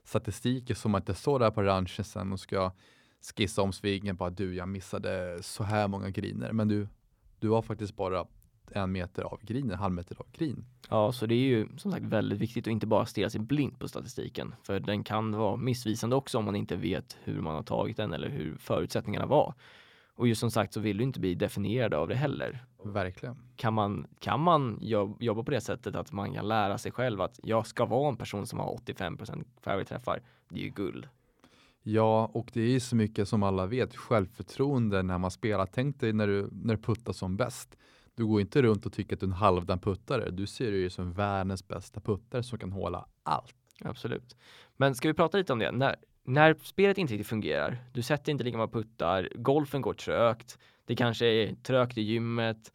statistiken 0.04 0.76
så 0.76 0.90
man 0.90 1.02
inte 1.02 1.14
står 1.14 1.40
där 1.40 1.52
på 1.52 1.64
ranchen 1.64 2.06
sen 2.06 2.32
och 2.32 2.40
ska 2.40 2.72
skissa 3.36 3.62
om 3.62 3.74
svingen 3.74 4.18
på 4.18 4.26
att 4.26 4.38
du, 4.38 4.56
jag 4.56 4.68
missade 4.68 5.44
så 5.44 5.64
här 5.64 5.88
många 5.88 6.10
griner. 6.10 6.52
Men 6.52 6.68
du, 6.68 6.88
du 7.40 7.50
har 7.50 7.62
faktiskt 7.62 7.96
bara 7.96 8.26
en 8.72 8.92
meter 8.92 9.24
av 9.24 9.40
green, 9.42 9.72
en 9.72 9.78
halv 9.78 9.94
meter 9.94 10.16
av 10.20 10.26
green. 10.32 10.66
Ja, 10.90 11.12
så 11.12 11.26
det 11.26 11.36
är 11.36 11.40
ju 11.40 11.68
som 11.78 11.92
sagt 11.92 12.06
väldigt 12.06 12.40
viktigt 12.40 12.68
att 12.68 12.72
inte 12.72 12.88
bara 12.88 13.06
stirra 13.06 13.30
sig 13.30 13.42
blind 13.42 13.80
på 13.80 13.88
statistiken. 13.88 14.56
För 14.64 14.80
den 14.80 15.04
kan 15.04 15.32
vara 15.32 15.56
missvisande 15.56 16.16
också 16.16 16.38
om 16.38 16.46
man 16.46 16.56
inte 16.56 16.76
vet 16.76 17.18
hur 17.24 17.42
man 17.42 17.56
har 17.56 17.64
tagit 17.64 17.98
den 17.98 18.14
eller 18.14 18.30
hur 18.30 18.56
förutsättningarna 18.58 19.26
var. 19.26 19.54
Och 20.16 20.28
just 20.28 20.40
som 20.40 20.52
sagt 20.52 20.74
så 20.74 20.80
vill 20.80 20.98
du 20.98 21.04
inte 21.04 21.20
bli 21.20 21.36
definierad 21.36 21.94
av 21.94 22.08
det 22.08 22.16
heller. 22.16 22.66
Verkligen. 22.84 23.38
Kan 23.56 23.74
man, 23.74 24.08
kan 24.20 24.40
man 24.40 24.78
jobba 25.20 25.44
på 25.44 25.52
det 25.52 25.62
sättet 25.62 25.96
att 25.96 26.12
man 26.12 26.34
kan 26.34 26.48
lära 26.48 26.78
sig 26.78 26.92
själv 26.92 27.22
att 27.22 27.40
jag 27.44 27.68
ska 27.68 27.86
vara 27.86 28.10
en 28.10 28.18
person 28.18 28.48
som 28.48 28.60
har 28.60 28.74
85 28.74 29.18
fairway-träffar, 29.62 30.22
det 30.50 30.60
är 30.60 30.64
ju 30.64 30.70
guld. 30.70 31.08
Ja, 31.84 32.32
och 32.34 32.50
det 32.54 32.62
är 32.62 32.70
ju 32.70 32.80
så 32.80 32.96
mycket 32.96 33.28
som 33.28 33.44
alla 33.44 33.66
vet, 33.66 33.96
självförtroende 33.96 35.04
när 35.04 35.18
man 35.18 35.32
spelar. 35.32 35.66
Tänk 35.66 36.00
dig 36.00 36.14
när 36.14 36.28
du, 36.28 36.50
när 36.52 36.76
du 36.76 36.82
puttar 36.82 37.14
som 37.14 37.38
bäst. 37.38 37.76
Du 38.16 38.26
går 38.26 38.42
inte 38.42 38.62
runt 38.62 38.86
och 38.86 38.94
tycker 38.94 39.16
att 39.16 39.20
du 39.20 39.26
är 39.26 39.30
en 39.30 39.34
halvdan 39.34 39.80
puttare. 39.80 40.32
Du 40.32 40.48
ser 40.48 40.72
dig 40.72 40.90
som 40.90 41.14
världens 41.14 41.68
bästa 41.68 42.02
puttare 42.02 42.44
som 42.44 42.60
kan 42.60 42.72
hålla 42.72 43.06
allt. 43.24 43.56
Absolut. 43.82 44.36
Men 44.78 44.96
ska 44.96 45.08
vi 45.08 45.14
prata 45.14 45.38
lite 45.38 45.54
om 45.54 45.60
det? 45.60 45.72
När, 45.72 45.96
när 46.24 46.56
spelet 46.64 46.98
inte 46.98 47.14
riktigt 47.14 47.28
fungerar, 47.28 47.78
du 47.94 48.02
sätter 48.02 48.32
inte 48.32 48.44
lika 48.44 48.58
många 48.58 48.68
puttar, 48.68 49.30
golfen 49.36 49.82
går 49.82 49.94
trögt, 49.94 50.58
det 50.86 50.96
kanske 50.96 51.26
är 51.26 51.56
trögt 51.56 51.98
i 51.98 52.02
gymmet, 52.02 52.74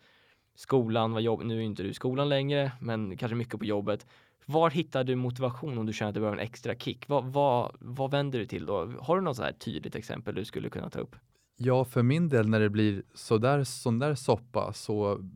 skolan 0.54 1.12
var 1.12 1.20
jobb, 1.20 1.42
nu 1.44 1.58
är 1.58 1.62
inte 1.62 1.82
du 1.82 1.88
i 1.88 1.94
skolan 1.94 2.28
längre, 2.28 2.72
men 2.80 3.16
kanske 3.16 3.36
mycket 3.36 3.58
på 3.58 3.64
jobbet. 3.64 4.06
Var 4.46 4.70
hittar 4.70 5.04
du 5.04 5.16
motivation 5.16 5.78
om 5.78 5.86
du 5.86 5.92
känner 5.92 6.08
att 6.08 6.14
du 6.14 6.20
behöver 6.20 6.38
en 6.38 6.44
extra 6.44 6.74
kick? 6.74 7.08
Vad, 7.08 7.24
vad, 7.24 7.76
vad 7.80 8.10
vänder 8.10 8.38
du 8.38 8.46
till 8.46 8.66
då? 8.66 8.92
Har 9.00 9.16
du 9.16 9.22
något 9.22 9.36
så 9.36 9.42
här 9.42 9.52
tydligt 9.52 9.96
exempel 9.96 10.34
du 10.34 10.44
skulle 10.44 10.70
kunna 10.70 10.90
ta 10.90 10.98
upp? 10.98 11.16
Ja, 11.56 11.84
för 11.84 12.02
min 12.02 12.28
del 12.28 12.48
när 12.48 12.60
det 12.60 12.70
blir 12.70 13.02
sådär, 13.14 13.64
sån 13.64 13.98
där 13.98 14.14
soppa 14.14 14.72
så 14.72 15.28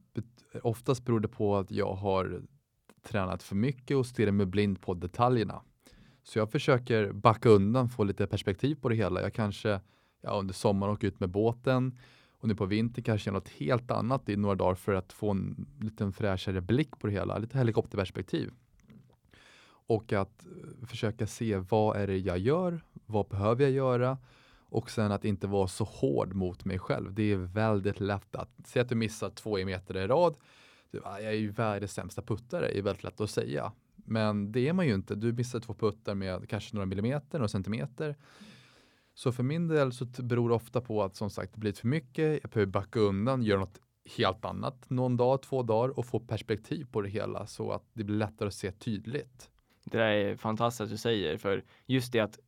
oftast 0.62 1.04
beror 1.04 1.20
det 1.20 1.28
på 1.28 1.56
att 1.56 1.70
jag 1.70 1.94
har 1.94 2.42
tränat 3.02 3.42
för 3.42 3.56
mycket 3.56 3.96
och 3.96 4.06
stirrar 4.06 4.32
mig 4.32 4.46
blind 4.46 4.80
på 4.80 4.94
detaljerna. 4.94 5.62
Så 6.22 6.38
jag 6.38 6.50
försöker 6.50 7.12
backa 7.12 7.48
undan, 7.48 7.88
få 7.88 8.04
lite 8.04 8.26
perspektiv 8.26 8.74
på 8.74 8.88
det 8.88 8.94
hela. 8.94 9.22
Jag 9.22 9.34
kanske 9.34 9.80
ja, 10.20 10.30
under 10.30 10.54
sommaren 10.54 10.92
åker 10.92 11.08
ut 11.08 11.20
med 11.20 11.28
båten 11.28 11.98
och 12.42 12.48
nu 12.48 12.54
på 12.54 12.66
vintern 12.66 13.04
kanske 13.04 13.30
gör 13.30 13.34
något 13.34 13.48
helt 13.48 13.90
annat 13.90 14.28
i 14.28 14.36
några 14.36 14.54
dagar 14.54 14.74
för 14.74 14.94
att 14.94 15.12
få 15.12 15.30
en 15.30 15.66
lite 15.80 16.12
fräschare 16.12 16.60
blick 16.60 16.98
på 16.98 17.06
det 17.06 17.12
hela, 17.12 17.38
lite 17.38 17.58
helikopterperspektiv. 17.58 18.50
Och 19.86 20.12
att 20.12 20.46
eh, 20.46 20.86
försöka 20.86 21.26
se 21.26 21.56
vad 21.56 21.96
är 21.96 22.06
det 22.06 22.18
jag 22.18 22.38
gör? 22.38 22.80
Vad 23.06 23.28
behöver 23.28 23.62
jag 23.62 23.72
göra? 23.72 24.18
Och 24.68 24.90
sen 24.90 25.12
att 25.12 25.24
inte 25.24 25.46
vara 25.46 25.68
så 25.68 25.84
hård 25.84 26.34
mot 26.34 26.64
mig 26.64 26.78
själv. 26.78 27.14
Det 27.14 27.32
är 27.32 27.36
väldigt 27.36 28.00
lätt 28.00 28.36
att, 28.36 28.50
säga 28.64 28.82
att 28.82 28.88
du 28.88 28.94
missar 28.94 29.30
två 29.30 29.64
meter 29.64 29.96
i 29.96 30.06
rad. 30.06 30.36
Du, 30.90 31.00
ah, 31.04 31.20
jag 31.20 31.32
är 31.32 31.36
ju 31.36 31.50
världens 31.50 31.92
sämsta 31.92 32.22
puttare, 32.22 32.66
det 32.66 32.78
är 32.78 32.82
väldigt 32.82 33.04
lätt 33.04 33.20
att 33.20 33.30
säga. 33.30 33.72
Men 34.04 34.52
det 34.52 34.68
är 34.68 34.72
man 34.72 34.86
ju 34.86 34.94
inte. 34.94 35.14
Du 35.14 35.32
missar 35.32 35.60
två 35.60 35.74
puttar 35.74 36.14
med 36.14 36.48
kanske 36.48 36.76
några 36.76 36.86
millimeter, 36.86 37.38
några 37.38 37.48
centimeter. 37.48 38.16
Så 39.14 39.32
för 39.32 39.42
min 39.42 39.68
del 39.68 39.92
så 39.92 40.04
beror 40.04 40.48
det 40.48 40.54
ofta 40.54 40.80
på 40.80 41.02
att 41.02 41.16
som 41.16 41.30
sagt 41.30 41.52
det 41.52 41.58
blir 41.58 41.72
för 41.72 41.88
mycket. 41.88 42.38
Jag 42.42 42.50
behöver 42.50 42.72
backa 42.72 43.00
undan, 43.00 43.42
göra 43.42 43.60
något 43.60 43.80
helt 44.16 44.44
annat 44.44 44.90
någon 44.90 45.16
dag, 45.16 45.42
två 45.42 45.62
dagar 45.62 45.98
och 45.98 46.06
få 46.06 46.20
perspektiv 46.20 46.86
på 46.92 47.00
det 47.00 47.08
hela 47.08 47.46
så 47.46 47.72
att 47.72 47.84
det 47.92 48.04
blir 48.04 48.16
lättare 48.16 48.46
att 48.46 48.54
se 48.54 48.72
tydligt. 48.72 49.50
Det 49.84 49.98
där 49.98 50.06
är 50.06 50.36
fantastiskt 50.36 50.80
att 50.80 50.90
du 50.90 50.96
säger, 50.96 51.38
för 51.38 51.64
just 51.86 52.12
det 52.12 52.20
att 52.20 52.38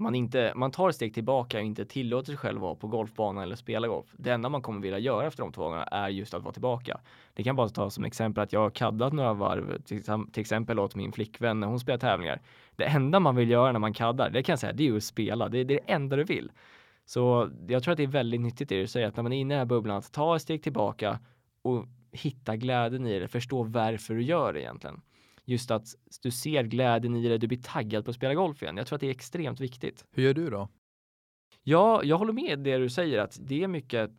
man, 0.00 0.14
inte, 0.14 0.52
man 0.56 0.70
tar 0.70 0.88
ett 0.88 0.94
steg 0.94 1.14
tillbaka 1.14 1.58
och 1.58 1.64
inte 1.64 1.84
tillåter 1.84 2.26
sig 2.26 2.36
själv 2.36 2.56
att 2.56 2.62
vara 2.62 2.74
på 2.74 2.86
golfbanan 2.86 3.42
eller 3.42 3.56
spela 3.56 3.88
golf. 3.88 4.06
Det 4.16 4.30
enda 4.30 4.48
man 4.48 4.62
kommer 4.62 4.80
vilja 4.80 4.98
göra 4.98 5.26
efter 5.26 5.42
de 5.42 5.52
två 5.52 5.62
gångerna 5.62 5.84
är 5.84 6.08
just 6.08 6.34
att 6.34 6.42
vara 6.42 6.52
tillbaka. 6.52 7.00
Det 7.34 7.42
kan 7.42 7.56
bara 7.56 7.68
ta 7.68 7.90
som 7.90 8.04
exempel 8.04 8.42
att 8.42 8.52
jag 8.52 8.60
har 8.60 8.70
kaddat 8.70 9.12
några 9.12 9.34
varv, 9.34 9.82
till, 9.82 10.02
till 10.32 10.40
exempel 10.40 10.78
åt 10.78 10.94
min 10.94 11.12
flickvän 11.12 11.60
när 11.60 11.66
hon 11.66 11.80
spelar 11.80 11.98
tävlingar. 11.98 12.40
Det 12.76 12.84
enda 12.84 13.20
man 13.20 13.36
vill 13.36 13.50
göra 13.50 13.72
när 13.72 13.78
man 13.78 13.92
kaddar, 13.92 14.30
det 14.30 14.42
kan 14.42 14.52
jag 14.52 14.58
säga, 14.58 14.72
det 14.72 14.82
är 14.82 14.88
ju 14.88 14.96
att 14.96 15.04
spela. 15.04 15.48
Det, 15.48 15.64
det 15.64 15.74
är 15.74 15.80
det 15.86 15.92
enda 15.92 16.16
du 16.16 16.24
vill. 16.24 16.50
Så 17.04 17.50
jag 17.68 17.82
tror 17.82 17.92
att 17.92 17.96
det 17.96 18.02
är 18.02 18.06
väldigt 18.06 18.40
nyttigt 18.40 18.68
det 18.68 18.80
du 18.80 18.86
säger, 18.86 19.08
att 19.08 19.16
när 19.16 19.22
man 19.22 19.32
är 19.32 19.40
inne 19.40 19.54
i 19.54 19.56
den 19.56 19.58
här 19.58 19.66
bubblan, 19.66 19.96
att 19.96 20.12
ta 20.12 20.36
ett 20.36 20.42
steg 20.42 20.62
tillbaka 20.62 21.18
och 21.62 21.86
hitta 22.12 22.56
glädjen 22.56 23.06
i 23.06 23.18
det, 23.18 23.28
förstå 23.28 23.62
varför 23.62 24.14
du 24.14 24.22
gör 24.22 24.52
det 24.52 24.60
egentligen 24.60 25.00
just 25.44 25.70
att 25.70 25.86
du 26.22 26.30
ser 26.30 26.62
glädjen 26.62 27.16
i 27.16 27.28
det, 27.28 27.38
du 27.38 27.46
blir 27.46 27.62
taggad 27.62 28.04
på 28.04 28.10
att 28.10 28.16
spela 28.16 28.34
golf 28.34 28.62
igen. 28.62 28.76
Jag 28.76 28.86
tror 28.86 28.96
att 28.96 29.00
det 29.00 29.06
är 29.06 29.10
extremt 29.10 29.60
viktigt. 29.60 30.04
Hur 30.10 30.22
gör 30.22 30.34
du 30.34 30.50
då? 30.50 30.68
Ja, 31.62 32.02
jag 32.04 32.18
håller 32.18 32.32
med 32.32 32.58
det 32.58 32.78
du 32.78 32.90
säger 32.90 33.18
att 33.18 33.38
det 33.40 33.62
är 33.62 33.68
mycket 33.68 34.10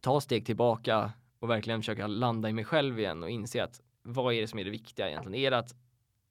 ta 0.00 0.20
steg 0.20 0.46
tillbaka 0.46 1.12
och 1.38 1.50
verkligen 1.50 1.80
försöka 1.80 2.06
landa 2.06 2.48
i 2.48 2.52
mig 2.52 2.64
själv 2.64 2.98
igen 2.98 3.22
och 3.22 3.30
inse 3.30 3.64
att 3.64 3.80
vad 4.02 4.34
är 4.34 4.40
det 4.40 4.46
som 4.46 4.58
är 4.58 4.64
det 4.64 4.70
viktiga 4.70 5.08
egentligen? 5.08 5.34
Är 5.34 5.50
det 5.50 5.58
att 5.58 5.74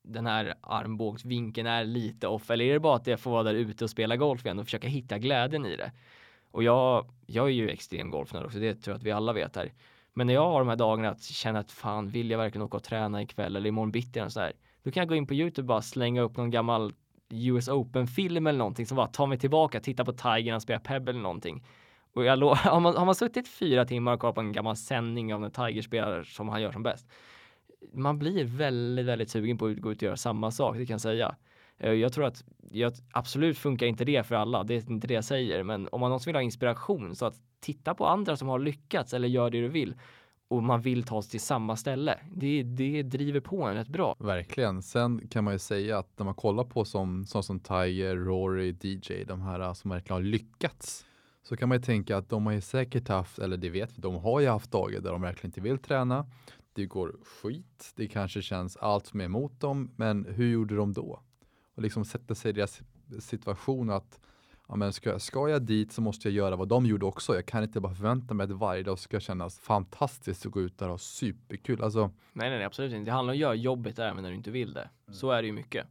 den 0.04 0.26
här 0.26 0.54
armbågsvinkeln 0.62 1.68
är 1.68 1.84
lite 1.84 2.28
off 2.28 2.52
eller 2.52 2.66
är 2.66 2.74
det 2.74 2.80
bara 2.80 2.96
att 2.96 3.08
jag 3.08 3.20
får 3.20 3.32
vara 3.32 3.44
där 3.44 3.54
ute 3.54 3.84
och 3.84 3.90
spela 3.90 4.16
golf 4.18 4.46
igen 4.46 4.60
och 4.60 4.66
försöka 4.66 4.88
hitta 4.88 5.18
glädjen 5.18 5.66
i 5.66 5.76
det? 5.76 5.92
Och 6.52 6.64
jag, 6.64 7.10
jag 7.26 7.46
är 7.46 7.52
ju 7.52 7.70
extrem 7.70 8.12
golfnörd 8.12 8.46
också, 8.46 8.60
det 8.60 8.76
tror 8.76 8.94
jag 8.94 8.98
att 8.98 9.04
vi 9.04 9.12
alla 9.12 9.34
vet 9.34 9.56
här. 9.56 9.74
Men 10.14 10.28
när 10.28 10.34
jag 10.34 10.50
har 10.50 10.60
de 10.60 10.68
här 10.68 10.76
dagarna 10.76 11.10
att 11.10 11.24
känna 11.24 11.60
att 11.60 11.72
fan, 11.72 12.10
vill 12.10 12.32
jag 12.32 12.38
verkligen 12.38 12.66
åka 12.66 12.78
och 12.78 12.84
träna 12.84 13.22
ikväll 13.22 13.56
eller 13.56 13.68
imorgon 13.68 13.92
bitti 13.92 14.20
eller 14.20 14.30
så 14.30 14.40
här. 14.40 14.54
Då 14.84 14.92
kan 14.92 15.02
jag 15.02 15.10
gå 15.10 15.16
in 15.16 15.28
på 15.28 15.34
YouTube 15.34 15.64
och 15.64 15.68
bara 15.68 15.82
slänga 15.82 16.22
upp 16.22 16.38
någon 16.38 16.52
gammal 16.52 16.94
US 17.30 17.68
Open-film 17.68 18.48
eller 18.48 18.60
någonting 18.60 18.86
som 18.86 18.96
bara 18.96 19.08
tar 19.08 19.28
mig 19.28 19.38
tillbaka, 19.38 19.80
titta 19.80 20.06
på 20.06 20.14
Tiger 20.14 20.52
när 20.52 20.60
spelar 20.60 20.80
Pebble 20.80 21.12
eller 21.12 21.22
någonting. 21.22 21.66
Och 22.14 22.26
jag 22.26 22.38
har, 22.56 22.80
man, 22.80 22.96
har 22.96 23.06
man 23.06 23.16
suttit 23.16 23.48
fyra 23.48 23.86
timmar 23.86 24.14
och 24.14 24.20
kollat 24.20 24.36
på 24.36 24.42
en 24.42 24.52
gammal 24.52 24.76
sändning 24.76 25.34
av 25.34 25.42
när 25.42 25.50
Tiger 25.50 25.82
spelar 25.82 26.24
som 26.24 26.50
han 26.50 26.62
gör 26.62 26.72
som 26.72 26.84
bäst. 26.84 27.08
Man 27.94 28.20
blir 28.20 28.44
väldigt, 28.44 29.06
väldigt 29.06 29.30
sugen 29.30 29.58
på 29.58 29.66
att 29.66 29.78
gå 29.78 29.92
ut 29.92 29.98
och 29.98 30.04
göra 30.04 30.18
samma 30.18 30.52
sak, 30.52 30.78
det 30.78 30.86
kan 30.86 30.94
jag 30.94 31.02
säga. 31.02 31.36
Eh, 31.78 31.92
jag 31.92 32.14
tror 32.14 32.26
att 32.26 32.44
jag, 32.72 32.94
absolut 33.12 33.58
funkar 33.58 33.86
inte 33.86 34.06
det 34.06 34.24
för 34.24 34.36
alla, 34.36 34.64
det 34.64 34.76
är 34.76 34.92
inte 34.92 35.08
det 35.08 35.14
jag 35.14 35.26
säger, 35.26 35.64
men 35.64 35.90
om 35.92 36.02
man 36.02 36.10
någonsin 36.10 36.30
vill 36.32 36.36
ha 36.36 36.42
inspiration 36.42 37.16
så 37.16 37.26
att 37.26 37.36
titta 37.60 37.94
på 37.94 38.06
andra 38.06 38.38
som 38.38 38.48
har 38.48 38.60
lyckats 38.60 39.14
eller 39.14 39.28
gör 39.28 39.50
det 39.50 39.62
du 39.62 39.68
vill 39.68 39.96
och 40.48 40.64
man 40.64 40.82
vill 40.82 41.04
ta 41.04 41.22
sig 41.22 41.32
till 41.32 41.42
samma 41.42 41.76
ställe. 41.76 42.20
Det, 42.32 42.64
det 42.64 43.04
driver 43.04 43.40
på 43.40 43.64
en 43.64 43.76
rätt 43.76 43.88
bra. 43.88 44.16
Verkligen. 44.20 44.82
Sen 44.82 45.28
kan 45.28 45.44
man 45.44 45.54
ju 45.54 45.60
säga 45.60 45.98
att 45.98 46.20
när 46.20 46.26
man 46.26 46.36
kollar 46.36 46.64
på 46.64 46.86
som, 46.86 47.26
som, 47.26 47.44
som 47.44 47.60
Tiger, 47.60 48.16
Rory, 48.16 48.76
DJ, 48.82 49.24
de 49.24 49.42
här 49.42 49.60
eh, 49.60 49.74
som 49.74 49.92
verkligen 49.92 50.14
har 50.14 50.30
lyckats, 50.30 51.06
så 51.44 51.58
kan 51.58 51.70
man 51.70 51.78
ju 51.78 51.84
tänka 51.84 52.18
att 52.18 52.30
de 52.30 52.46
har 52.46 52.54
ju 52.54 52.62
säkert 52.62 53.08
haft, 53.08 53.40
eller 53.40 53.58
det 53.58 53.70
vet 53.70 53.98
vi, 53.98 54.02
de 54.02 54.16
har 54.16 54.40
ju 54.40 54.48
haft 54.48 54.72
dagar 54.72 55.02
där 55.02 55.12
de 55.12 55.22
verkligen 55.22 55.50
inte 55.50 55.62
vill 55.62 55.78
träna. 55.78 56.26
Det 56.74 56.86
går 56.86 57.16
skit, 57.24 57.94
det 57.96 58.08
kanske 58.08 58.42
känns 58.42 58.78
allt 58.78 59.06
som 59.06 59.22
är 59.22 59.26
emot 59.26 59.60
dem, 59.60 59.92
men 59.96 60.26
hur 60.26 60.52
gjorde 60.52 60.76
de 60.76 60.94
då? 60.94 61.20
Och 61.76 61.82
liksom 61.82 62.06
sätta 62.06 62.36
sig 62.36 62.50
i 62.50 62.54
deras 62.54 62.82
situation 63.20 63.90
att 63.90 64.20
ja, 64.68 64.76
men 64.76 64.94
ska, 64.94 65.20
ska 65.20 65.50
jag 65.50 65.62
dit 65.62 65.92
så 65.92 66.02
måste 66.02 66.28
jag 66.28 66.36
göra 66.36 66.56
vad 66.56 66.68
de 66.68 66.86
gjorde 66.86 67.06
också. 67.06 67.36
Jag 67.36 67.46
kan 67.46 67.64
inte 67.64 67.80
bara 67.80 67.94
förvänta 67.96 68.34
mig 68.34 68.44
att 68.44 68.52
varje 68.52 68.84
dag 68.84 69.00
ska 69.00 69.20
kännas 69.20 69.60
fantastiskt 69.60 70.46
att 70.46 70.52
gå 70.52 70.62
ut 70.62 70.78
där 70.78 70.86
och 70.86 70.92
ha 70.92 70.98
superkul. 70.98 71.84
Alltså, 71.84 72.02
Nej, 72.34 72.50
nej, 72.50 72.58
nej, 72.58 72.64
absolut 72.66 72.94
inte. 72.94 73.12
Det 73.12 73.16
handlar 73.16 73.34
om 73.34 73.36
att 73.36 73.42
göra 73.42 73.56
jobbet 73.56 74.00
även 74.00 74.24
när 74.24 74.30
du 74.30 74.36
inte 74.36 74.52
vill 74.52 74.74
det. 74.74 74.90
Så 75.12 75.32
är 75.32 75.42
det 75.42 75.46
ju 75.46 75.54
mycket. 75.54 75.88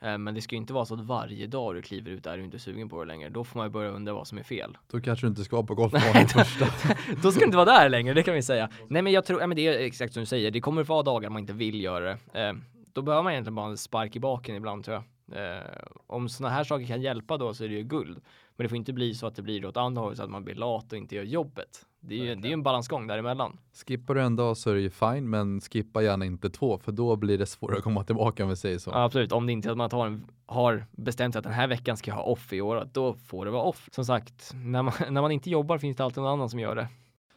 Eh, 0.00 0.18
Men 0.18 0.34
det 0.34 0.40
ska 0.40 0.54
ju 0.54 0.60
inte 0.60 0.72
vara 0.72 0.84
så 0.84 0.94
att 0.94 1.00
varje 1.00 1.46
dag 1.46 1.74
du 1.74 1.82
kliver 1.82 2.10
ut 2.10 2.24
där 2.24 2.38
du 2.38 2.44
inte 2.44 2.56
är 2.56 2.58
sugen 2.58 2.88
på 2.88 3.00
det 3.04 3.08
längre. 3.08 3.28
Då 3.28 3.44
får 3.44 3.58
man 3.58 3.66
ju 3.66 3.70
börja 3.70 3.90
undra 3.90 4.12
vad 4.12 4.26
som 4.26 4.38
är 4.38 4.42
fel. 4.42 4.78
då 4.90 5.00
kanske 5.00 5.26
du 5.26 5.28
inte 5.30 5.44
ska 5.44 5.62
på 5.62 5.74
golfbanan 5.74 6.28
första. 6.28 6.66
Då 7.22 7.30
ska 7.30 7.40
du 7.40 7.44
inte 7.46 7.56
vara 7.56 7.78
där 7.78 7.88
längre, 7.88 8.14
det 8.14 8.22
kan 8.22 8.34
vi 8.34 8.42
säga. 8.42 8.70
Nej 8.88 9.02
men 9.02 9.12
jag 9.12 9.24
tror, 9.24 9.40
ja, 9.40 9.46
men 9.46 9.56
det 9.56 9.66
är 9.66 9.78
exakt 9.78 10.12
som 10.14 10.20
du 10.20 10.26
säger, 10.26 10.50
det 10.50 10.60
kommer 10.60 10.84
vara 10.84 11.02
dagar 11.02 11.30
man 11.30 11.40
inte 11.40 11.52
vill 11.52 11.80
göra 11.82 12.04
det. 12.32 12.60
Då 12.98 13.02
behöver 13.02 13.22
man 13.22 13.32
egentligen 13.32 13.54
bara 13.54 13.70
en 13.70 13.76
spark 13.76 14.16
i 14.16 14.20
baken 14.20 14.56
ibland 14.56 14.84
tror 14.84 14.94
jag. 14.94 15.04
Eh, 15.32 15.62
om 16.06 16.28
sådana 16.28 16.54
här 16.54 16.64
saker 16.64 16.86
kan 16.86 17.02
hjälpa 17.02 17.36
då 17.36 17.54
så 17.54 17.64
är 17.64 17.68
det 17.68 17.74
ju 17.74 17.82
guld. 17.82 18.20
Men 18.56 18.64
det 18.64 18.68
får 18.68 18.76
inte 18.76 18.92
bli 18.92 19.14
så 19.14 19.26
att 19.26 19.34
det 19.36 19.42
blir 19.42 19.66
åt 19.66 19.76
andra 19.76 20.02
hållet 20.02 20.18
så 20.18 20.24
att 20.24 20.30
man 20.30 20.44
blir 20.44 20.54
lat 20.54 20.92
och 20.92 20.98
inte 20.98 21.16
gör 21.16 21.22
jobbet. 21.22 21.86
Det 22.00 22.14
är 22.14 22.24
ju 22.24 22.34
det 22.34 22.48
är 22.48 22.52
en 22.52 22.62
balansgång 22.62 23.06
däremellan. 23.06 23.58
Skippar 23.86 24.14
du 24.14 24.22
en 24.22 24.36
dag 24.36 24.56
så 24.56 24.70
är 24.70 24.74
det 24.74 24.80
ju 24.80 24.90
fine, 24.90 25.30
men 25.30 25.60
skippa 25.60 26.02
gärna 26.02 26.24
inte 26.24 26.50
två, 26.50 26.78
för 26.78 26.92
då 26.92 27.16
blir 27.16 27.38
det 27.38 27.46
svårare 27.46 27.78
att 27.78 27.84
komma 27.84 28.04
tillbaka 28.04 28.42
om 28.44 28.50
vi 28.50 28.56
säger 28.56 28.78
så. 28.78 28.90
Ja, 28.90 29.04
absolut, 29.04 29.32
om 29.32 29.46
det 29.46 29.52
inte 29.52 29.68
är 29.68 29.70
att 29.70 29.78
man 29.78 29.90
tar 29.90 30.06
en, 30.06 30.26
har 30.46 30.86
bestämt 30.90 31.34
sig 31.34 31.38
att 31.38 31.44
den 31.44 31.52
här 31.52 31.68
veckan 31.68 31.96
ska 31.96 32.10
jag 32.10 32.16
ha 32.16 32.22
off 32.22 32.52
i 32.52 32.60
år, 32.60 32.88
då 32.92 33.14
får 33.14 33.44
det 33.44 33.50
vara 33.50 33.62
off. 33.62 33.88
Som 33.92 34.04
sagt, 34.04 34.52
när 34.54 34.82
man, 34.82 34.94
när 35.10 35.20
man 35.22 35.32
inte 35.32 35.50
jobbar 35.50 35.78
finns 35.78 35.96
det 35.96 36.04
alltid 36.04 36.22
någon 36.22 36.32
annan 36.32 36.50
som 36.50 36.60
gör 36.60 36.74
det. 36.76 36.88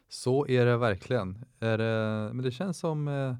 Så 0.09 0.47
är 0.47 0.65
det 0.65 0.77
verkligen. 0.77 1.45
Är 1.59 1.77
det, 1.77 2.33
men 2.33 2.43
det 2.43 2.51
känns 2.51 2.79
som 2.79 3.07
eh, 3.07 3.35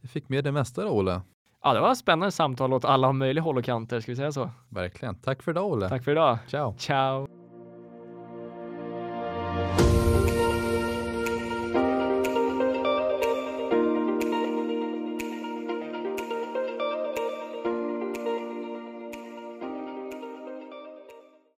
vi 0.00 0.08
fick 0.08 0.28
med 0.28 0.44
det 0.44 0.52
mesta 0.52 0.84
då, 0.84 0.90
Olle. 0.90 1.20
Ja, 1.64 1.74
det 1.74 1.80
var 1.80 1.92
ett 1.92 1.98
spännande 1.98 2.32
samtal 2.32 2.72
åt 2.72 2.84
alla 2.84 3.12
möjliga 3.12 3.42
håll 3.42 3.58
och 3.58 3.64
kanter, 3.64 4.00
ska 4.00 4.12
vi 4.12 4.16
säga 4.16 4.32
så. 4.32 4.50
Verkligen. 4.68 5.14
Tack 5.14 5.42
för 5.42 5.50
idag, 5.52 5.72
Olle. 5.72 5.88
Tack 5.88 6.04
för 6.04 6.12
idag. 6.12 6.38
Ciao. 6.48 6.74
Ciao! 6.78 7.43